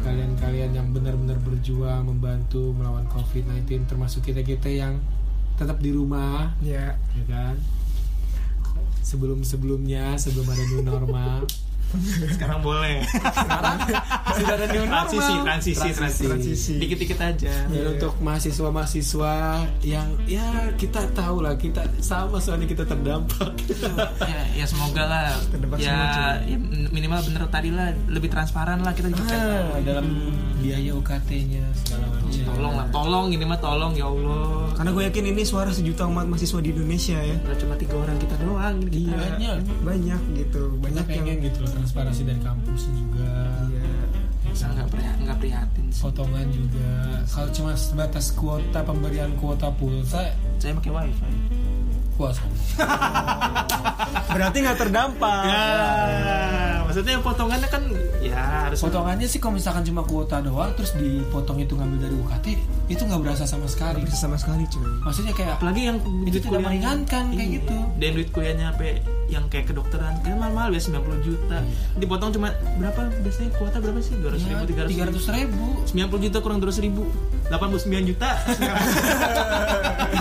kalian-kalian 0.07 0.71
yang 0.71 0.95
benar-benar 0.95 1.43
berjuang 1.43 2.07
membantu 2.07 2.71
melawan 2.71 3.11
COVID-19 3.11 3.91
termasuk 3.91 4.23
kita-kita 4.23 4.71
yang 4.71 5.03
tetap 5.59 5.83
di 5.83 5.91
rumah 5.91 6.55
ya. 6.63 6.95
ya 6.95 7.25
kan? 7.27 7.59
Sebelum-sebelumnya 9.03 10.15
sebelum 10.15 10.47
ada 10.47 10.63
new 10.71 10.83
normal 10.87 11.51
sekarang 12.37 12.61
boleh. 12.61 13.03
Sudah 14.37 14.55
ada 14.59 14.67
new 14.71 14.85
normal. 14.85 15.07
Transisi 15.07 15.35
transisi 15.43 15.89
transisi. 15.95 16.25
Transisi. 16.27 16.75
dikit 16.83 16.99
dikit 16.99 17.19
aja. 17.23 17.55
Dan 17.71 17.85
untuk 17.97 18.15
mahasiswa-mahasiswa 18.21 19.35
yang 19.87 20.09
ya 20.27 20.75
kita 20.77 21.07
tahu 21.15 21.45
lah 21.45 21.55
kita 21.57 21.87
sama 22.03 22.43
soalnya 22.43 22.69
kita 22.69 22.85
terdampak. 22.85 23.53
Ya, 24.27 24.65
ya 24.65 24.67
semoga 24.67 25.07
lah. 25.07 25.39
Semua, 25.55 25.79
ya, 25.79 26.41
ya 26.43 26.57
minimal 26.91 27.21
bener 27.31 27.47
tadi 27.47 27.71
lah 27.71 27.95
lebih 28.11 28.33
transparan 28.33 28.83
lah 28.83 28.91
kita 28.97 29.13
juga. 29.13 29.37
Ah, 29.37 29.79
dalam 29.85 30.07
biaya 30.59 30.91
UKT-nya 30.99 31.63
segala 31.85 32.07
macam. 32.11 32.43
tolong 32.47 32.75
lah 32.75 32.87
tolong 32.91 33.27
ini 33.31 33.45
mah 33.47 33.61
tolong 33.61 33.93
ya 33.95 34.09
Allah. 34.09 34.73
Karena 34.75 34.91
gue 34.93 35.05
yakin 35.07 35.25
ini 35.37 35.43
suara 35.47 35.71
sejuta 35.71 36.09
umat 36.11 36.27
mahasiswa 36.27 36.59
di 36.59 36.71
Indonesia 36.75 37.19
ya. 37.21 37.37
Gak 37.45 37.57
cuma 37.63 37.75
tiga 37.79 37.95
orang 38.03 38.17
kita 38.19 38.35
doang. 38.43 38.77
Iya. 38.91 39.15
banyak 39.15 39.59
banyak 39.85 40.21
gitu 40.41 40.63
banyak 40.81 41.05
banyak 41.07 41.25
yang 41.29 41.41
gitu 41.45 41.61
loh 41.63 41.76
transparansi 41.77 42.23
dari 42.25 42.41
kampus 42.41 42.81
juga 42.89 43.31
Iya. 43.67 43.85
Nggak 44.57 44.89
prihatin, 44.89 45.21
nggak 45.23 45.39
prihatin 45.39 45.85
sih. 45.87 46.01
potongan 46.01 46.47
juga 46.49 46.91
kalau 47.27 47.49
cuma 47.51 47.71
sebatas 47.75 48.33
kuota 48.33 48.81
pemberian 48.81 49.31
kuota 49.37 49.69
pulsa 49.71 50.33
Saya 50.57 50.73
pakai 50.75 50.91
wifi. 50.91 51.33
kuasa 52.17 52.41
berarti 54.33 54.57
nggak 54.59 54.79
terdampak 54.79 55.43
Ya, 55.45 55.65
maksudnya 56.83 57.21
potongannya 57.21 57.69
kan 57.69 57.83
ya 58.19 58.41
harus 58.65 58.81
potongannya 58.81 59.27
sih 59.27 59.37
kalau 59.37 59.55
misalkan 59.55 59.85
cuma 59.85 60.01
kuota 60.03 60.41
doang 60.41 60.73
terus 60.73 60.95
dipotong 60.95 61.61
itu 61.61 61.73
ngambil 61.73 61.99
dari 62.01 62.15
UKT 62.17 62.47
itu 62.87 63.03
nggak 63.03 63.19
berasa 63.19 63.45
sama 63.45 63.67
sekali. 63.67 63.99
Bisa 64.01 64.17
sama 64.21 64.37
sekali 64.37 64.63
cuy. 64.65 64.87
Maksudnya 65.03 65.33
kayak 65.33 65.59
apalagi 65.59 65.81
yang 65.85 65.99
itu 66.23 66.39
tidak 66.39 66.61
meringankan 66.61 67.25
kayak 67.29 67.43
Iya. 67.43 67.57
gitu. 67.59 67.77
Dan 67.97 68.11
duit 68.13 68.29
kuliahnya 68.31 68.67
sampai 68.71 68.91
yang 69.27 69.45
kayak 69.47 69.67
kedokteran 69.67 70.15
kan 70.23 70.35
mahal-mahal 70.37 70.71
ya 70.71 70.79
90 70.79 71.19
juta. 71.21 71.59
Dipotong 71.97 72.31
cuma 72.33 72.49
berapa 72.77 73.01
biasanya? 73.21 73.51
Kuota 73.55 73.79
berapa 73.79 73.99
sih? 73.99 74.15
200 74.15 74.39
ribu, 74.45 74.63
300 74.65 74.87
tiga 74.87 75.03
ratus 75.05 75.27
ribu. 75.29 75.67
90 75.85 76.25
juta 76.25 76.39
kurang 76.39 76.59
200 76.61 76.79
ribu. 76.81 77.03
89 77.47 78.07
juta. 78.07 78.31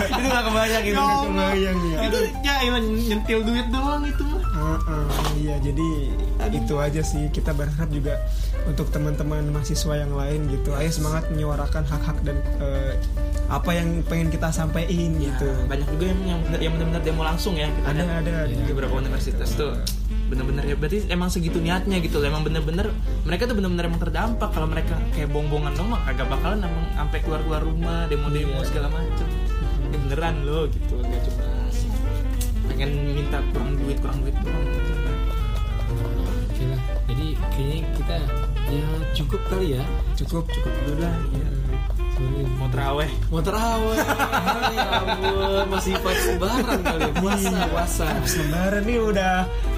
Itu 0.08 0.26
nggak 0.26 0.44
kebayang 0.44 0.82
gitu 0.84 0.94
Ya 0.94 1.02
Allah. 1.02 1.22
kebayang 1.26 1.78
ya. 1.78 1.98
itu 2.06 2.18
ya 2.42 2.54
nyentil 2.76 3.40
duit 3.42 3.66
doang 3.68 4.02
itu 4.04 4.26
mah 4.66 4.80
Heeh, 4.82 5.06
iya 5.38 5.56
jadi 5.62 5.88
itu 6.50 6.74
aja 6.78 7.02
sih. 7.02 7.30
Kita 7.30 7.54
berharap 7.54 7.90
juga 7.90 8.18
untuk 8.66 8.90
teman-teman 8.90 9.46
mahasiswa 9.54 9.94
yang 9.94 10.10
lain 10.14 10.50
gitu 10.50 10.74
ayo 10.74 10.90
semangat 10.90 11.30
menyuarakan 11.30 11.86
hak-hak 11.86 12.18
dan 12.26 12.36
eh, 12.58 12.98
apa 13.46 13.70
yang 13.78 14.02
pengen 14.10 14.26
kita 14.34 14.50
sampaikan 14.50 15.14
Ya, 15.16 15.30
gitu. 15.30 15.46
banyak 15.70 15.86
juga 15.94 16.04
yang 16.10 16.20
yang, 16.58 16.72
benar-benar 16.74 17.02
demo 17.06 17.22
langsung 17.22 17.54
ya. 17.54 17.70
Kita 17.70 17.86
ada 17.94 18.02
lihat. 18.02 18.22
ada 18.26 18.34
di 18.50 18.54
beberapa 18.66 18.94
universitas 18.98 19.54
tuh 19.54 19.72
bener-bener 20.26 20.66
ya 20.66 20.74
berarti 20.74 21.06
emang 21.06 21.30
segitu 21.30 21.62
niatnya 21.62 22.02
gitu 22.02 22.18
loh. 22.18 22.26
Emang 22.26 22.42
bener-bener 22.42 22.90
mereka 23.22 23.46
tuh 23.46 23.54
bener-bener 23.54 23.86
emang 23.86 24.02
terdampak. 24.02 24.50
Kalau 24.50 24.66
mereka 24.66 24.98
kayak 25.14 25.30
bong-bongan 25.30 25.72
dong 25.78 25.94
mah 25.94 26.02
kagak 26.02 26.26
bakalan 26.26 26.66
emang 26.66 26.86
sampai 26.98 27.18
keluar-keluar 27.22 27.62
rumah 27.62 28.10
demo-demo 28.10 28.58
segala 28.66 28.90
macem. 28.90 29.28
Ini 29.86 29.96
beneran 30.02 30.42
loh 30.42 30.66
gitu 30.66 30.98
nggak 30.98 31.22
cuma 31.30 31.45
pengen 32.68 32.90
minta 33.14 33.38
kurang 33.52 33.70
duit 33.80 33.98
kurang 34.02 34.18
duit 34.22 34.36
doang 34.42 34.64
gitu. 34.66 34.92
Oke 36.50 36.64
lah. 36.66 36.80
Jadi 37.06 37.26
kayaknya 37.54 37.78
kita 37.96 38.16
ya 38.66 38.86
cukup 39.14 39.40
kali 39.46 39.66
ya. 39.78 39.82
cukup 40.16 40.44
cukup 40.50 40.72
dulu 40.84 41.04
lah 41.04 41.14
ya. 41.34 41.48
Soalnya 42.16 42.44
mau 42.56 42.68
teraweh 42.72 43.10
mau 43.28 43.42
terawih. 43.44 43.98
ya 44.76 44.86
ampun, 45.04 45.64
masih 45.68 45.94
pas 46.00 46.20
lebaran 46.24 46.78
kali 46.80 47.02
ya. 47.04 47.12
Puasa, 47.20 47.58
puasa. 47.68 48.04
Habis 48.08 48.34
lebaran 48.40 48.82
nih 48.88 48.98
udah 49.00 49.34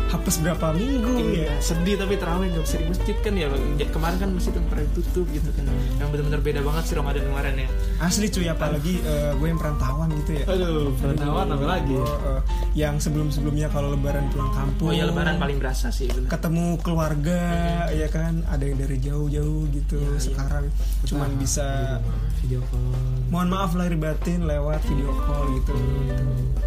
hapus 0.09 0.41
berapa 0.41 0.73
minggu 0.73 1.15
Iya, 1.21 1.53
ya 1.53 1.55
sedih 1.61 1.95
tapi 2.01 2.17
terawih 2.17 2.49
nggak 2.49 2.65
bisa 2.65 2.77
di 2.81 2.87
masjid 2.89 3.17
kan 3.21 3.33
ya 3.37 3.47
Ya, 3.77 3.87
kemarin 3.93 4.17
kan 4.17 4.31
masjid 4.33 4.53
pernah 4.57 4.85
ditutup 4.89 5.27
gitu 5.31 5.49
kan 5.53 5.65
yang 6.01 6.09
bener-bener 6.09 6.41
beda 6.41 6.61
banget 6.65 6.83
sih 6.89 6.95
Ramadan 6.97 7.23
kemarin 7.29 7.55
ya 7.61 7.69
asli 8.01 8.27
cuy 8.31 8.47
apalagi 8.49 8.95
eh, 9.05 9.31
gue 9.37 9.47
yang 9.47 9.61
perantauan 9.61 10.09
gitu 10.25 10.31
ya 10.41 10.45
Aduh, 10.49 10.95
perantauan 10.97 11.47
apa 11.53 11.67
lagi? 11.67 11.95
Eh, 11.99 12.41
yang 12.79 13.03
sebelum-sebelumnya 13.03 13.67
kalau 13.75 13.91
lebaran 13.91 14.31
pulang 14.31 14.55
kampung. 14.55 14.87
Oh 14.87 14.95
ya 14.95 15.11
lebaran 15.11 15.35
paling 15.43 15.59
berasa 15.59 15.91
sih 15.91 16.07
bener. 16.07 16.31
Ketemu 16.31 16.79
keluarga 16.79 17.43
ya 17.91 18.07
kan? 18.07 18.47
Ada 18.47 18.63
yang 18.71 18.79
dari 18.79 18.97
jauh-jauh 19.03 19.67
gitu 19.75 19.99
sekarang. 20.23 20.71
Cuman 21.03 21.35
bisa 21.35 21.99
video 22.39 22.63
call. 22.71 22.95
mohon 23.35 23.51
maaf 23.51 23.75
lahir 23.75 23.99
batin 23.99 24.47
lewat 24.47 24.79
video 24.87 25.11
call 25.27 25.51
gitu. 25.59 25.75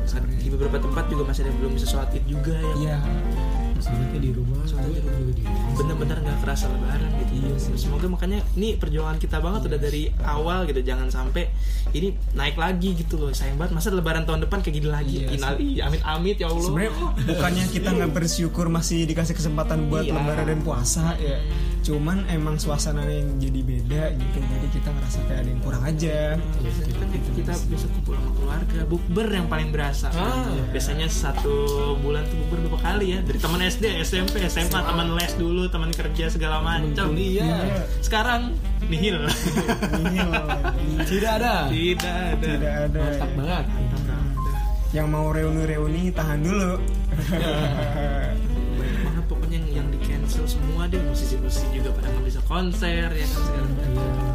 Saat 0.03 0.27
di 0.27 0.51
beberapa 0.51 0.83
tempat 0.83 1.07
juga 1.07 1.31
masih 1.31 1.47
ada 1.47 1.49
yang 1.55 1.59
belum 1.63 1.73
bisa 1.79 1.87
sholat 1.87 2.11
id 2.11 2.27
juga 2.27 2.59
ya. 2.59 2.73
Iya 2.75 2.99
Sholatnya 3.81 4.19
di 4.19 4.31
rumah, 4.31 4.61
sholatnya 4.63 5.01
juga 5.01 5.33
di 5.33 5.41
rumah. 5.41 5.73
bener-bener 5.73 6.17
nggak 6.19 6.37
kerasa 6.39 6.65
lebaran 6.67 7.09
gitu. 7.17 7.33
Iya 7.41 7.53
semoga 7.75 8.07
makanya 8.07 8.39
ini 8.53 8.75
perjuangan 8.75 9.17
kita 9.17 9.37
banget 9.37 9.61
udah 9.65 9.79
dari 9.79 10.03
awal 10.21 10.63
gitu 10.63 10.81
jangan 10.81 11.07
sampai 11.07 11.49
ini 11.91 12.13
naik 12.31 12.55
lagi 12.55 12.93
gitu 12.93 13.17
loh. 13.17 13.31
Sayang 13.31 13.57
banget 13.57 13.73
masa 13.73 13.89
lebaran 13.89 14.23
tahun 14.23 14.45
depan 14.45 14.61
kayak 14.61 14.75
gini 14.77 14.87
lagi? 14.87 15.15
Iya, 15.19 15.27
Inali 15.33 15.69
amit 15.79 16.01
amit 16.03 16.37
ya 16.37 16.47
Allah. 16.47 16.61
Sebenarnya 16.63 16.91
bukannya 17.25 17.65
kita 17.67 17.89
nggak 17.91 18.11
bersyukur 18.11 18.65
masih 18.67 19.03
dikasih 19.03 19.33
kesempatan 19.33 19.89
buat 19.89 20.03
Iya. 20.03 20.13
lebaran 20.13 20.45
dan 20.47 20.59
puasa 20.61 21.17
ya 21.17 21.41
cuman 21.81 22.29
emang 22.29 22.61
suasananya 22.61 23.25
yang 23.25 23.29
jadi 23.41 23.61
beda 23.65 24.03
gitu 24.13 24.37
jadi 24.37 24.67
kita 24.69 24.89
ngerasa 24.93 25.19
kayak 25.25 25.39
ada 25.41 25.49
yang 25.49 25.61
kurang 25.65 25.83
aja. 25.83 26.19
Kan 26.37 27.09
kita, 27.09 27.33
kita 27.33 27.53
bisa 27.73 27.85
kumpul 27.89 28.13
sama 28.13 28.31
keluarga 28.37 28.79
bukber 28.85 29.27
yang 29.33 29.47
paling 29.49 29.69
berasa. 29.73 30.07
Ah. 30.13 30.45
biasanya 30.69 31.09
satu 31.09 31.53
bulan 32.05 32.21
tuh 32.29 32.37
bukber 32.45 32.69
berapa 32.69 32.79
kali 32.85 33.17
ya? 33.17 33.19
Dari 33.25 33.39
teman 33.41 33.61
SD 33.65 33.85
SMP 34.05 34.45
SMA 34.45 34.79
teman 34.79 35.09
les 35.17 35.33
dulu 35.41 35.65
teman 35.73 35.89
kerja 35.89 36.29
segala 36.29 36.61
macam 36.61 37.17
Kuliah. 37.17 37.65
sekarang 38.05 38.53
nihil. 38.85 39.25
Nihil. 40.05 40.31
Tidak 41.11 41.31
ada. 41.41 41.65
tidak 41.67 42.13
ada. 42.13 42.45
Tidak 42.45 42.73
ada. 42.89 42.99
Mantap 43.01 43.31
banget. 43.33 43.65
yang 44.91 45.07
mau 45.07 45.31
reuni-reuni 45.31 46.11
tahan 46.11 46.43
dulu 46.43 46.75
cancel 50.31 50.47
semua 50.47 50.87
deh 50.87 50.95
musisi-musisi 51.11 51.67
juga 51.75 51.91
pada 51.91 52.07
nggak 52.07 52.23
bisa 52.23 52.39
konser 52.47 53.11
ya 53.11 53.27
kan 53.27 53.43
macam 53.43 53.67
Iya. 53.91 54.31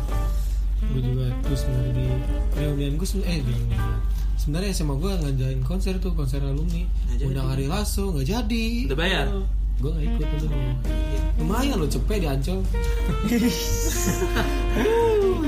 Gue 0.93 1.01
juga 1.01 1.33
terus 1.41 1.65
sebenarnya 1.65 1.97
di 1.97 2.05
reunian 2.53 3.01
gue 3.01 3.09
sebenarnya 3.09 3.33
eh 3.33 3.41
reunian. 3.41 3.97
Sebenarnya 4.37 4.77
sama 4.77 4.93
gue 5.01 5.09
ngadain 5.09 5.65
konser 5.65 5.97
tuh 5.97 6.13
konser 6.13 6.45
alumni. 6.45 6.85
Jadi. 7.17 7.25
Undang 7.25 7.49
Ari 7.49 7.65
Lasso 7.65 8.13
nggak 8.13 8.29
jadi. 8.29 8.93
udah 8.93 8.99
bayar 9.01 9.25
Gue 9.81 9.89
nggak 9.89 10.05
ikut 10.05 10.29
tuh. 10.37 10.53
Lumayan 11.41 11.81
loh 11.81 11.89
cepet 11.89 12.21
di 12.21 12.29
Ancol. 12.29 12.61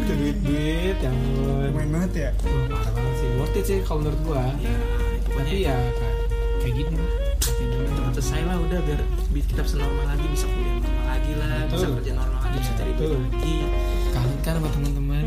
Itu 0.00 0.12
duit-duit 0.16 0.96
yang 1.04 1.18
main 1.76 1.92
banget 1.92 2.12
ya 2.16 2.32
parah 2.72 2.88
banget 2.96 3.14
sih. 3.20 3.28
Worth 3.36 3.60
it 3.60 3.68
sih 3.68 3.84
kalau 3.84 4.00
menurut 4.00 4.20
gue. 4.24 4.44
ya 4.64 4.72
pokoknya 5.28 5.44
Tapi 5.44 5.60
ya 5.60 5.76
kayak, 5.76 6.16
kayak 6.64 6.72
gini 6.72 6.96
lah. 6.96 7.12
Selesai 8.18 8.50
lah 8.50 8.58
udah 8.58 8.82
biar 8.82 8.98
bi- 9.30 9.46
kita 9.46 9.62
bisa 9.62 9.78
normal 9.78 10.10
lagi 10.10 10.26
bisa 10.26 10.50
kuliah 10.50 10.74
normal 10.82 11.06
lagi 11.06 11.32
lah 11.38 11.54
bisa 11.70 11.86
Betul. 11.86 11.94
kerja 12.02 12.12
normal 12.18 12.40
lagi 12.42 12.56
bisa 12.58 12.72
cari 12.74 12.92
duit 12.98 13.10
lagi. 13.14 13.54
Kangen 14.10 14.38
kan 14.42 14.52
sama 14.58 14.68
teman-teman. 14.74 15.24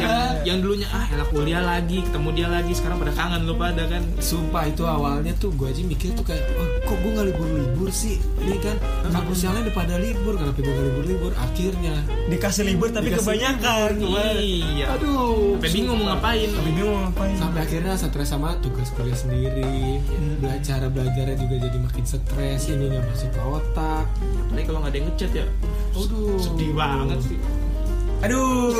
Yang, 0.00 0.32
yang 0.48 0.58
dulunya 0.64 0.88
ah 0.88 1.04
elah 1.12 1.28
kuliah 1.28 1.60
lagi 1.60 2.00
ketemu 2.08 2.28
dia 2.32 2.48
lagi 2.48 2.72
sekarang 2.72 2.96
pada 3.04 3.12
kangen 3.12 3.44
lu 3.44 3.52
pada 3.60 3.84
kan? 3.84 4.00
Sumpah 4.16 4.64
itu 4.64 4.88
awalnya 4.88 5.36
tuh 5.36 5.52
gue 5.52 5.68
aja 5.68 5.82
mikir 5.84 6.16
tuh 6.16 6.24
kayak 6.24 6.40
oh, 6.56 6.65
kok 6.86 6.96
gue 7.02 7.10
nggak 7.10 7.26
libur-libur 7.34 7.90
sih? 7.90 8.22
Ini 8.38 8.56
kan 8.62 8.76
kampus 9.10 9.42
yang 9.42 9.58
lain 9.58 9.66
udah 9.66 9.74
pada 9.74 9.94
libur 9.98 10.38
kenapa 10.38 10.58
gue 10.62 10.70
nggak 10.70 10.86
libur-libur? 10.94 11.32
Akhirnya. 11.34 11.96
Dikasih 12.30 12.64
libur 12.64 12.88
tapi 12.94 13.10
Dikasih 13.10 13.26
kebanyakan. 13.26 13.90
iya. 14.38 14.86
aduh. 14.94 15.58
Sampai 15.58 15.70
bingung 15.74 15.98
mau 15.98 16.06
ngapain. 16.14 16.48
Tapi 16.54 16.70
bingung 16.70 16.94
mau 16.94 17.02
ngapain. 17.10 17.34
sampai 17.34 17.60
akhirnya 17.66 17.94
stres 17.98 18.28
sama 18.30 18.54
tugas 18.62 18.88
kuliah 18.94 19.18
sendiri. 19.18 19.98
Belajar 20.38 20.80
belajarnya 20.86 21.36
juga 21.36 21.54
jadi 21.66 21.78
makin 21.82 22.04
stres 22.06 22.62
ini 22.70 22.84
nggak 22.86 23.04
masuk 23.10 23.30
ke 23.34 23.40
otak. 23.42 24.06
Apalagi 24.46 24.64
kalau 24.70 24.78
nggak 24.80 24.92
ada 24.94 24.98
yang 25.02 25.08
ngechat 25.10 25.30
ya? 25.34 25.46
Aduh. 25.98 26.38
Sedih 26.38 26.70
banget 26.72 27.18
sih. 27.26 27.38
Aduh. 28.24 28.72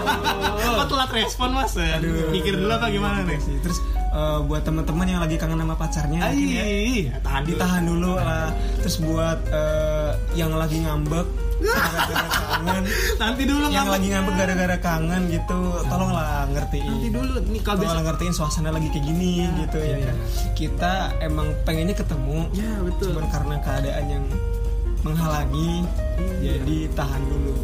kok 0.82 0.86
telat 0.88 1.10
respon 1.12 1.48
mas? 1.54 1.76
Aduh. 1.76 2.32
mikir 2.32 2.56
dulu 2.56 2.72
apa 2.72 2.88
gimana 2.88 3.22
nih? 3.28 3.38
Sih. 3.38 3.54
Terus 3.60 3.78
eh, 4.12 4.38
buat 4.44 4.62
teman-teman 4.62 5.06
yang 5.08 5.20
lagi 5.24 5.36
kangen 5.40 5.58
sama 5.58 5.74
pacarnya 5.74 6.20
mungkin 6.28 6.48
ya. 6.52 6.62
Ai, 6.62 6.96
tahan 7.24 7.40
dulu. 7.42 7.50
Ditahan 7.56 7.82
dulu 7.88 8.10
lah. 8.20 8.48
Terus 8.84 8.96
buat 9.00 9.38
eh, 9.48 10.10
yang 10.36 10.52
lagi 10.54 10.76
ngambek 10.84 11.26
gara-gara 11.62 12.26
kangen, 12.42 12.82
nanti 13.22 13.42
dulu 13.46 13.70
yang 13.70 13.86
ngambek. 13.86 13.94
lagi 13.94 14.06
ngambek 14.10 14.34
gara-gara 14.34 14.76
kangen 14.82 15.22
gitu, 15.30 15.60
tolonglah 15.86 16.50
ngertiin. 16.50 16.90
nanti 16.90 17.08
dulu 17.14 17.32
nih 17.38 17.62
kalau 17.62 17.78
Tolonglah 17.86 18.04
ngertiin 18.10 18.34
suasana 18.34 18.70
lagi 18.74 18.88
kayak 18.90 19.04
gini 19.06 19.46
gitu 19.46 19.78
ya 19.78 19.96
kan. 20.02 20.16
Kita 20.58 20.92
emang 21.22 21.54
pengennya 21.62 21.94
ketemu, 21.94 22.50
ya 22.50 22.82
betul 22.82 23.14
cuman 23.14 23.26
karena 23.30 23.54
keadaan 23.62 24.04
yang 24.10 24.24
menghalangi, 25.02 25.82
jadi 26.40 26.78
tahan 26.94 27.22
dulu. 27.26 27.54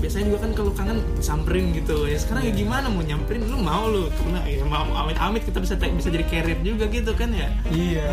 biasanya 0.00 0.32
juga 0.32 0.38
kan 0.40 0.52
kalau 0.56 0.72
kangen 0.72 0.98
samperin 1.20 1.76
gitu 1.76 2.08
ya 2.08 2.16
sekarang 2.16 2.48
ya 2.48 2.52
gimana 2.56 2.88
mau 2.88 3.04
nyamperin 3.04 3.44
lu 3.44 3.60
mau 3.60 3.84
lu 3.84 4.08
karena 4.08 4.40
ya 4.48 4.64
mau 4.64 4.88
amit 4.96 5.20
amit 5.20 5.44
kita 5.44 5.60
bisa 5.60 5.76
bisa 5.76 6.08
jadi 6.08 6.24
carrier 6.24 6.56
juga 6.64 6.88
gitu 6.88 7.12
kan 7.12 7.28
ya 7.28 7.52
Iya. 7.68 8.08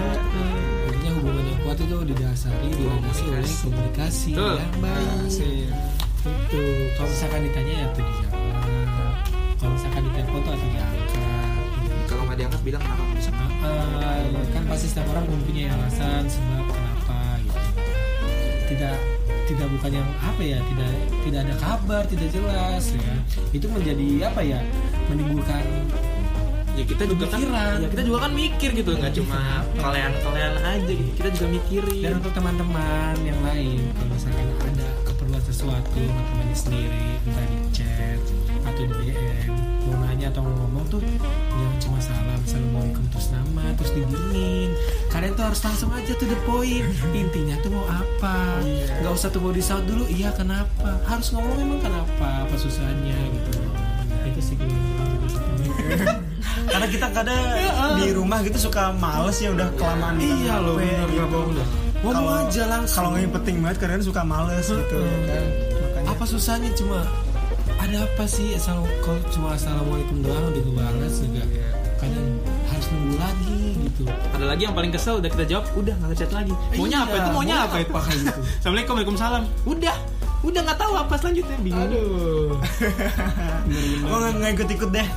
Artinya 0.84 1.11
hubungan 1.15 1.47
yang 1.47 1.59
kuat 1.63 1.80
itu 1.80 1.95
didasari 2.11 2.68
dilandasi 2.76 3.24
oleh 3.32 3.51
komunikasi 3.63 4.32
Betul. 4.36 4.55
yang 4.59 4.76
baik. 4.84 5.32
Sih. 5.32 5.72
Itu 6.28 6.59
kalau 6.99 7.07
misalkan 7.07 7.39
ditanya 7.47 7.74
ya 7.80 7.88
tuh 7.95 8.03
dijawab. 8.03 8.36
Kalau 9.55 9.72
misalkan 9.72 10.01
ditelepon 10.11 10.39
tuh 10.43 10.51
atau 10.51 10.68
diangkat. 10.68 11.07
kalau 12.03 12.22
nggak 12.28 12.38
diangkat 12.38 12.61
bilang 12.68 12.82
kenapa 12.84 12.99
nggak 13.01 13.15
bisa 13.15 13.32
Ah, 13.63 14.24
kan 14.51 14.63
pasti 14.68 14.88
setiap 14.91 15.07
orang 15.07 15.24
mempunyai 15.24 15.72
alasan 15.72 16.28
sebab. 16.28 16.66
Tidak 18.68 18.95
tidak 19.47 19.68
bukan 19.80 19.91
yang 19.95 20.09
apa 20.20 20.41
ya 20.43 20.59
tidak 20.59 20.91
tidak 21.24 21.39
ada 21.47 21.55
kabar 21.55 22.03
tidak 22.03 22.28
jelas 22.36 22.84
ya. 22.91 23.15
Itu 23.55 23.72
menjadi 23.72 24.28
apa 24.28 24.41
ya 24.43 24.59
menimbulkan 25.07 25.63
ya 26.78 26.84
kita 26.86 27.09
juga 27.09 27.26
kan 27.32 27.41
ya 27.82 27.88
kita 27.89 28.03
juga 28.05 28.28
kan 28.28 28.32
mikir 28.38 28.70
gitu 28.76 28.91
nggak 28.93 29.13
cuma 29.18 29.65
kalian 29.80 30.11
kalian 30.20 30.53
aja 30.61 30.91
gitu. 30.91 31.11
Kita 31.15 31.30
juga 31.32 31.47
mikirin. 31.57 32.03
Dan 32.03 32.13
untuk 32.20 32.32
teman-teman 32.36 33.15
yang 33.24 33.39
lain 33.41 33.82
kalau 33.95 34.11
misalkan 34.13 34.47
ada 34.61 34.88
keperluan 35.07 35.43
sesuatu 35.47 35.97
sama 35.97 36.22
temannya 36.28 36.57
sendiri 36.59 37.05
entah 37.24 37.45
di 37.47 37.57
chat 37.72 38.20
atau 38.68 38.84
di 38.84 38.93
DM 38.99 39.51
mau 39.88 39.95
nanya 40.03 40.28
atau 40.28 40.43
mau 40.43 40.53
ngomong 40.68 40.86
tuh 40.91 41.01
cuma 41.78 41.97
salam 41.97 42.39
assalamualaikum 42.41 43.03
terus 43.09 43.28
nama 43.30 43.63
terus 43.78 43.91
didiemin 43.93 44.69
kalian 45.07 45.34
tuh 45.34 45.45
harus 45.45 45.61
langsung 45.61 45.89
aja 45.93 46.13
to 46.13 46.25
the 46.25 46.38
point. 46.43 46.86
Intinya 47.09 47.55
tuh 47.61 47.73
mau 47.73 47.86
apa? 47.88 48.61
Nggak 49.01 49.13
usah 49.13 49.30
tunggu 49.34 49.49
di 49.49 49.63
saut 49.63 49.82
dulu 49.86 50.05
iya 50.05 50.30
kenapa? 50.30 50.97
Harus 51.05 51.34
ngomong 51.34 51.57
emang 51.57 51.82
kenapa 51.82 52.45
apa 52.45 52.55
susahnya 52.55 53.17
gitu. 53.34 53.51
Itu 54.28 54.39
sih 54.43 54.55
gue 54.57 54.69
Karena 56.67 56.88
kita 56.89 57.07
kadang 57.15 57.43
di 57.97 58.11
rumah 58.11 58.43
gitu 58.43 58.69
suka 58.69 58.91
males 58.93 59.39
ya 59.39 59.55
udah 59.55 59.71
kelamaan 59.80 60.19
Iya 60.19 60.59
loh, 60.59 60.75
bener, 60.78 61.07
gitu. 61.09 61.39
Ngomong 62.03 62.13
Kalau- 62.13 62.45
aja 62.45 62.63
langsung. 62.69 62.97
Kalau 63.01 63.09
nggak 63.15 63.32
penting 63.41 63.55
banget 63.63 63.78
kadang 63.82 64.03
suka 64.03 64.21
males 64.21 64.67
gitu 64.67 64.99
kan. 65.25 65.45
Apa 66.05 66.23
susahnya? 66.28 66.69
Cuma 66.78 67.01
ada 67.88 68.03
apa 68.03 68.23
sih? 68.25 68.53
Asal 68.53 68.75
kalau 68.99 69.19
cuma 69.29 69.53
assalamualaikum 69.53 70.19
doang 70.19 70.45
udah 70.45 70.61
ngebales 70.61 71.15
juga. 71.17 71.43
Kadang 71.97 72.27
harus 72.67 72.88
nunggu 72.91 73.15
lagi 73.17 73.57
gitu. 73.79 74.03
Ada 74.05 74.45
lagi 74.45 74.61
yang 74.63 74.75
paling 74.75 74.91
kesel 74.91 75.17
udah 75.17 75.29
kita 75.29 75.45
jawab 75.45 75.65
udah 75.73 75.93
nggak 75.95 76.09
ngechat 76.11 76.31
lagi. 76.31 76.53
Maunya 76.73 76.97
Iya, 76.97 76.99
apa? 77.01 77.15
Itu 77.17 77.29
maunya 77.31 77.55
apa 77.59 77.75
itu? 77.79 77.91
kayak 77.91 78.17
gitu 78.21 78.39
assalamualaikum 78.59 78.93
waalaikumsalam. 78.93 79.43
Udah 79.65 79.97
udah 80.38 80.61
nggak 80.61 80.77
tahu 80.77 80.93
apa 80.93 81.13
selanjutnya 81.17 81.57
bingung. 81.59 81.81
Aduh. 81.83 82.53
Gue 83.97 84.17
nggak 84.21 84.33
nggak 84.38 84.51
ikut-ikut 84.53 84.89
deh. 84.91 85.07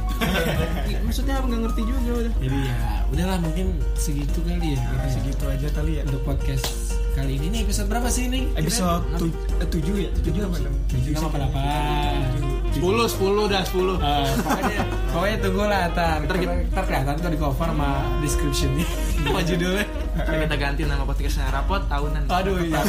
maksudnya 1.07 1.35
apa? 1.37 1.47
Nggak 1.47 1.61
ngerti 1.69 1.81
juga 1.85 1.99
udah. 2.17 2.35
Jadi 2.39 2.57
ya 2.57 2.77
udahlah 3.11 3.39
mungkin 3.39 3.67
segitu 3.95 4.39
kali 4.41 4.69
ya. 4.73 4.81
Kita 4.81 5.09
Segitu 5.11 5.45
aja 5.45 5.69
kali 5.71 5.93
ya. 5.99 6.03
untuk 6.09 6.23
podcast 6.25 6.65
kali 7.13 7.37
ini. 7.37 7.47
Nih 7.51 7.61
episode 7.63 7.93
berapa 7.93 8.09
sih 8.09 8.25
ini? 8.25 8.49
Episode 8.57 9.05
tu- 9.21 9.37
tujuh 9.69 9.95
ya, 9.99 10.11
tujuh 10.17 10.41
apa 10.41 10.57
tujuh 10.89 11.13
sama 11.13 11.37
delapan 11.37 12.50
sepuluh 12.71 13.07
sepuluh 13.07 13.45
dah 13.47 13.63
sepuluh 13.63 13.97
Eh, 13.99 14.31
pokoknya 14.41 14.81
pokoknya 15.11 15.37
tunggu 15.43 15.63
lah 15.67 15.83
ntar 15.91 16.17
ntar, 16.23 16.37
ntar 16.71 16.85
kelihatan 16.87 17.13
tuh 17.19 17.31
di 17.31 17.39
cover 17.39 17.69
sama 17.69 17.91
descriptionnya 18.23 18.87
apa 19.29 19.41
judulnya 19.43 19.87
Ya, 20.11 20.37
kita 20.43 20.57
ganti 20.59 20.83
nama 20.85 21.03
podcastnya 21.07 21.49
rapot 21.51 21.81
tahunan 21.87 22.27
Aduh 22.27 22.61
iya. 22.61 22.83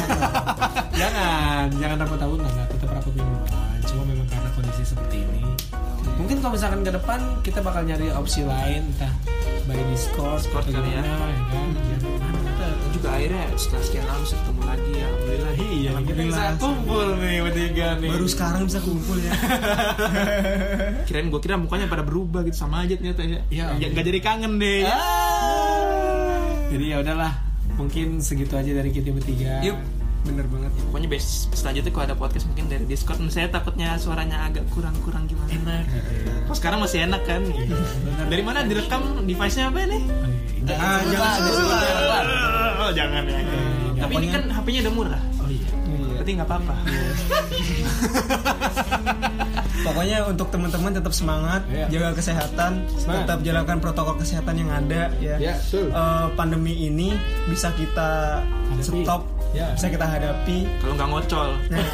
jangan, 0.92 1.70
jangan 1.78 1.96
rapat 2.02 2.18
tahunan 2.18 2.50
lah, 2.50 2.66
tetap 2.66 2.90
rapat 2.92 3.12
mingguan. 3.14 3.78
Cuma 3.86 4.02
memang 4.04 4.26
karena 4.28 4.50
kondisi 4.52 4.82
seperti 4.84 5.16
ini. 5.22 5.42
Mungkin 6.18 6.42
kalau 6.42 6.52
misalkan 6.52 6.82
ke 6.82 6.92
depan 6.92 7.18
kita 7.40 7.62
bakal 7.62 7.86
nyari 7.86 8.10
opsi 8.12 8.42
lain, 8.44 8.90
entah 8.90 9.12
by 9.64 9.78
Discord, 9.94 10.44
Discord 10.44 10.66
atau 10.66 10.82
kali 10.82 10.90
ya. 10.92 11.02
gimana, 11.02 11.26
ya 11.30 11.42
kan? 11.48 12.31
Juga 13.02 13.18
akhirnya 13.18 13.44
setelah 13.58 13.82
sekian 13.82 14.04
lama 14.06 14.20
bisa 14.22 14.34
ketemu 14.36 14.62
lagi 14.62 14.90
ya 14.92 15.06
alhamdulillah 15.08 15.52
Iya, 15.52 15.90
kita 16.00 16.20
bisa 16.22 16.42
kumpul 16.56 17.06
nih 17.18 17.36
bertiga 17.42 17.86
nih. 17.98 18.08
Baru 18.08 18.26
sekarang 18.26 18.62
bisa 18.62 18.78
kumpul 18.78 19.16
ya. 19.18 19.32
kirain 21.06 21.26
gue 21.26 21.40
kira 21.40 21.58
mukanya 21.58 21.86
pada 21.86 22.00
berubah 22.00 22.40
gitu 22.42 22.54
sama 22.56 22.82
aja 22.82 22.94
ternyata 22.94 23.20
ya 23.20 23.42
Iya. 23.50 23.66
ya 23.76 23.86
nggak 23.90 24.06
jadi 24.06 24.20
kangen 24.22 24.52
deh 24.56 24.86
ya. 24.86 24.94
Jadi 26.70 26.84
ya 26.88 26.96
udahlah, 26.98 27.32
mungkin 27.74 28.22
segitu 28.22 28.54
aja 28.54 28.70
dari 28.70 28.88
kita 28.88 29.10
bertiga. 29.10 29.60
Yuk, 29.60 29.76
bener 30.22 30.46
banget. 30.46 30.70
pokoknya 30.86 31.08
bes 31.10 31.26
selanjutnya 31.52 31.90
kalau 31.90 32.04
ada 32.06 32.14
podcast 32.14 32.46
mungkin 32.46 32.64
dari 32.66 32.84
Discord 32.86 33.18
saya 33.28 33.50
takutnya 33.50 33.98
suaranya 33.98 34.46
agak 34.46 34.64
kurang-kurang 34.70 35.26
gimana 35.26 35.50
Enak. 35.58 35.84
Oh, 36.46 36.54
sekarang 36.54 36.78
masih 36.78 37.02
enak 37.02 37.26
kan 37.26 37.42
dari 38.28 38.40
mana 38.40 38.62
direkam 38.62 39.02
device-nya 39.26 39.68
apa 39.68 39.82
nih 39.84 40.02
Jangan 40.62 41.00
sebut 41.44 41.76
lah. 42.04 42.22
oh 42.78 42.90
jangan 42.92 43.22
ya 43.24 43.40
tapi 43.94 44.12
ini 44.16 44.28
kan 44.28 44.42
HP-nya 44.48 44.80
udah 44.82 44.94
murah 44.94 45.22
Oh 45.36 45.48
iya. 45.48 45.68
Iya. 45.84 46.06
berarti 46.12 46.30
nggak 46.32 46.48
apa-apa 46.48 46.74
Pokoknya 49.82 50.22
untuk 50.24 50.46
teman-teman 50.48 50.94
tetap 50.94 51.10
semangat, 51.10 51.66
Iya. 51.66 51.90
jaga 51.90 52.14
kesehatan, 52.14 52.86
Semangat. 52.92 53.26
tetap 53.26 53.38
jalankan 53.42 53.78
protokol 53.78 54.14
kesehatan 54.16 54.54
yang 54.56 54.70
ada 54.70 55.10
ya. 55.18 55.34
Ya, 55.36 55.54
betul. 55.58 55.90
Eh, 55.90 56.26
pandemi 56.32 56.74
ini 56.80 57.18
bisa 57.50 57.74
kita 57.74 58.42
Hadapi. 58.70 59.02
stop, 59.02 59.26
Ya. 59.50 59.74
bisa 59.74 59.86
kita 59.88 60.06
hadapi. 60.06 60.70
kalau 60.78 60.94
nggak 60.94 61.08
ngocol 61.08 61.48
Nah, 61.68 61.86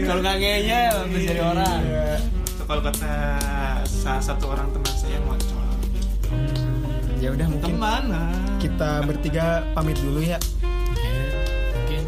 Kalau 0.00 0.20
nggak 0.22 0.36
ngeyel 0.38 0.96
bisa 1.06 1.20
jadi 1.26 1.42
orang. 1.44 1.80
iya. 1.84 2.16
kalau 2.64 2.80
kata 2.82 3.12
salah 3.84 4.20
satu 4.22 4.44
orang 4.48 4.68
teman 4.70 4.92
saya 4.94 5.16
ngocol 5.22 5.57
Ya 7.18 7.34
udah 7.34 7.46
mungkin 7.50 7.74
ke 7.74 7.82
mana 7.82 8.30
kita 8.62 9.02
bertiga 9.02 9.66
pamit 9.74 9.98
dulu 9.98 10.22
ya. 10.22 10.38
Oke, 10.62 11.10
mungkin 11.74 12.02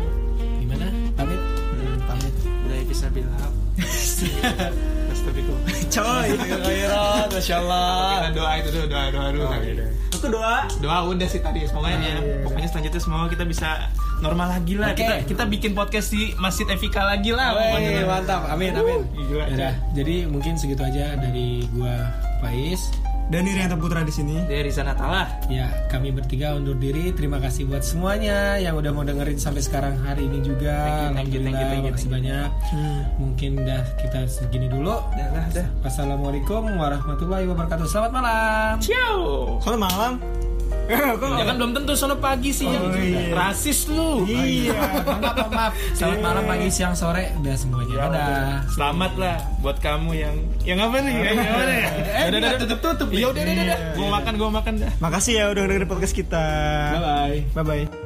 gimana? 0.63 0.87
Pamit. 1.19 1.41
Hmm, 1.43 1.99
pamit. 2.07 2.35
udah 2.47 2.79
bisa 2.87 3.07
bilang 3.11 3.53
Astagfirullah 5.11 5.75
Coy. 5.91 6.29
Khairat, 6.63 7.27
masya 7.27 7.59
Allah. 7.59 8.31
Doa 8.31 8.53
itu 8.63 8.69
dulu, 8.71 8.87
doa 8.87 9.05
doa 9.11 9.27
dulu. 9.35 9.47
Aku 10.15 10.27
doa. 10.31 10.59
Doa 10.79 10.99
udah 11.11 11.27
sih 11.27 11.43
tadi. 11.43 11.67
Semoga 11.67 11.91
ya, 11.91 11.99
iya, 11.99 12.13
iya. 12.23 12.35
pokoknya 12.47 12.69
selanjutnya 12.71 13.01
semoga 13.03 13.27
kita 13.35 13.45
bisa 13.51 13.69
normal 14.23 14.47
lagi 14.55 14.79
lah. 14.79 14.95
Kita 14.95 15.27
kita 15.27 15.43
bikin 15.51 15.75
podcast 15.75 16.15
di 16.15 16.39
Masjid 16.39 16.71
Evika 16.71 17.03
lagi 17.03 17.35
lah. 17.35 17.59
Wey, 17.59 18.07
mantap. 18.07 18.47
Amin, 18.47 18.79
amin. 18.79 19.11
Gila. 19.17 19.45
Yaudah, 19.51 19.75
jadi 19.91 20.31
mungkin 20.31 20.55
segitu 20.55 20.87
aja 20.87 21.19
dari 21.19 21.67
gua 21.75 22.15
Faiz. 22.39 23.00
Dan 23.31 23.47
Irianto 23.47 23.79
Putra 23.79 24.03
di 24.03 24.11
sini. 24.11 24.43
Dari 24.43 24.67
Riza 24.67 24.83
Natala. 24.83 25.47
Ya, 25.47 25.71
kami 25.87 26.11
bertiga 26.11 26.59
undur 26.59 26.75
diri. 26.75 27.15
Terima 27.15 27.39
kasih 27.39 27.71
buat 27.71 27.87
semuanya 27.87 28.59
yang 28.59 28.75
udah 28.75 28.91
mau 28.91 29.07
dengerin 29.07 29.39
sampai 29.39 29.63
sekarang 29.63 29.95
hari 30.03 30.27
ini 30.27 30.43
juga. 30.43 31.15
Thank 31.15 31.31
you, 31.31 31.47
thank 31.47 31.55
you, 31.55 31.63
thank 31.63 31.63
you, 31.63 31.63
Alhamdulillah, 31.63 31.71
thank 31.71 31.79
you, 31.79 31.91
makasih 31.95 32.11
thank 32.11 32.27
you. 32.27 32.35
banyak. 32.35 32.49
Hmm. 32.75 33.01
Mungkin 33.23 33.51
udah 33.63 33.83
kita 34.03 34.21
segini 34.27 34.67
dulu. 34.67 34.95
Dah 35.15 35.29
lah, 35.31 35.47
dah. 35.55 35.67
Wassalamualaikum 35.87 36.75
warahmatullahi 36.75 37.47
wabarakatuh. 37.47 37.87
Selamat 37.87 38.13
malam. 38.19 38.73
Ciao. 38.83 39.63
Selamat 39.63 39.81
malam. 39.87 40.50
Ya 40.91 41.45
kan 41.47 41.55
belum 41.57 41.73
tentu 41.73 41.93
sono 41.95 42.19
pagi 42.19 42.51
sih. 42.51 42.67
iya. 42.67 43.31
Rasis 43.31 43.87
lu. 43.87 44.27
Iya. 44.27 44.75
maaf 45.07 45.49
maaf, 45.49 45.73
selamat 45.95 46.19
malam 46.19 46.45
pagi 46.45 46.69
siang 46.69 46.95
sore 46.95 47.31
udah 47.39 47.55
semuanya 47.55 47.91
Ya, 47.91 48.05
udah 48.05 48.09
udah. 48.11 48.51
Selamat 48.75 49.13
lah 49.15 49.37
buat 49.61 49.79
kamu 49.79 50.11
yang 50.13 50.37
yang 50.63 50.79
apa 50.81 50.97
nih? 50.99 51.15
Yang 51.15 51.37
gimana 51.41 51.73
ya? 51.73 51.89
eh 52.11 52.25
udah 52.29 52.51
tutup 52.59 52.79
tutup 52.81 53.09
Iya 53.11 53.27
udah 53.31 53.43
udah 53.43 53.55
udah. 53.65 53.79
Gua 53.95 54.09
makan 54.19 54.33
gua 54.35 54.51
makan 54.51 54.75
dah. 54.83 54.93
Makasih 54.99 55.33
ya 55.39 55.45
udah 55.49 55.63
dengerin 55.65 55.87
podcast 55.87 56.15
kita. 56.15 56.45
Bye 56.91 57.01
bye. 57.01 57.39
Bye 57.55 57.65
bye. 57.87 58.00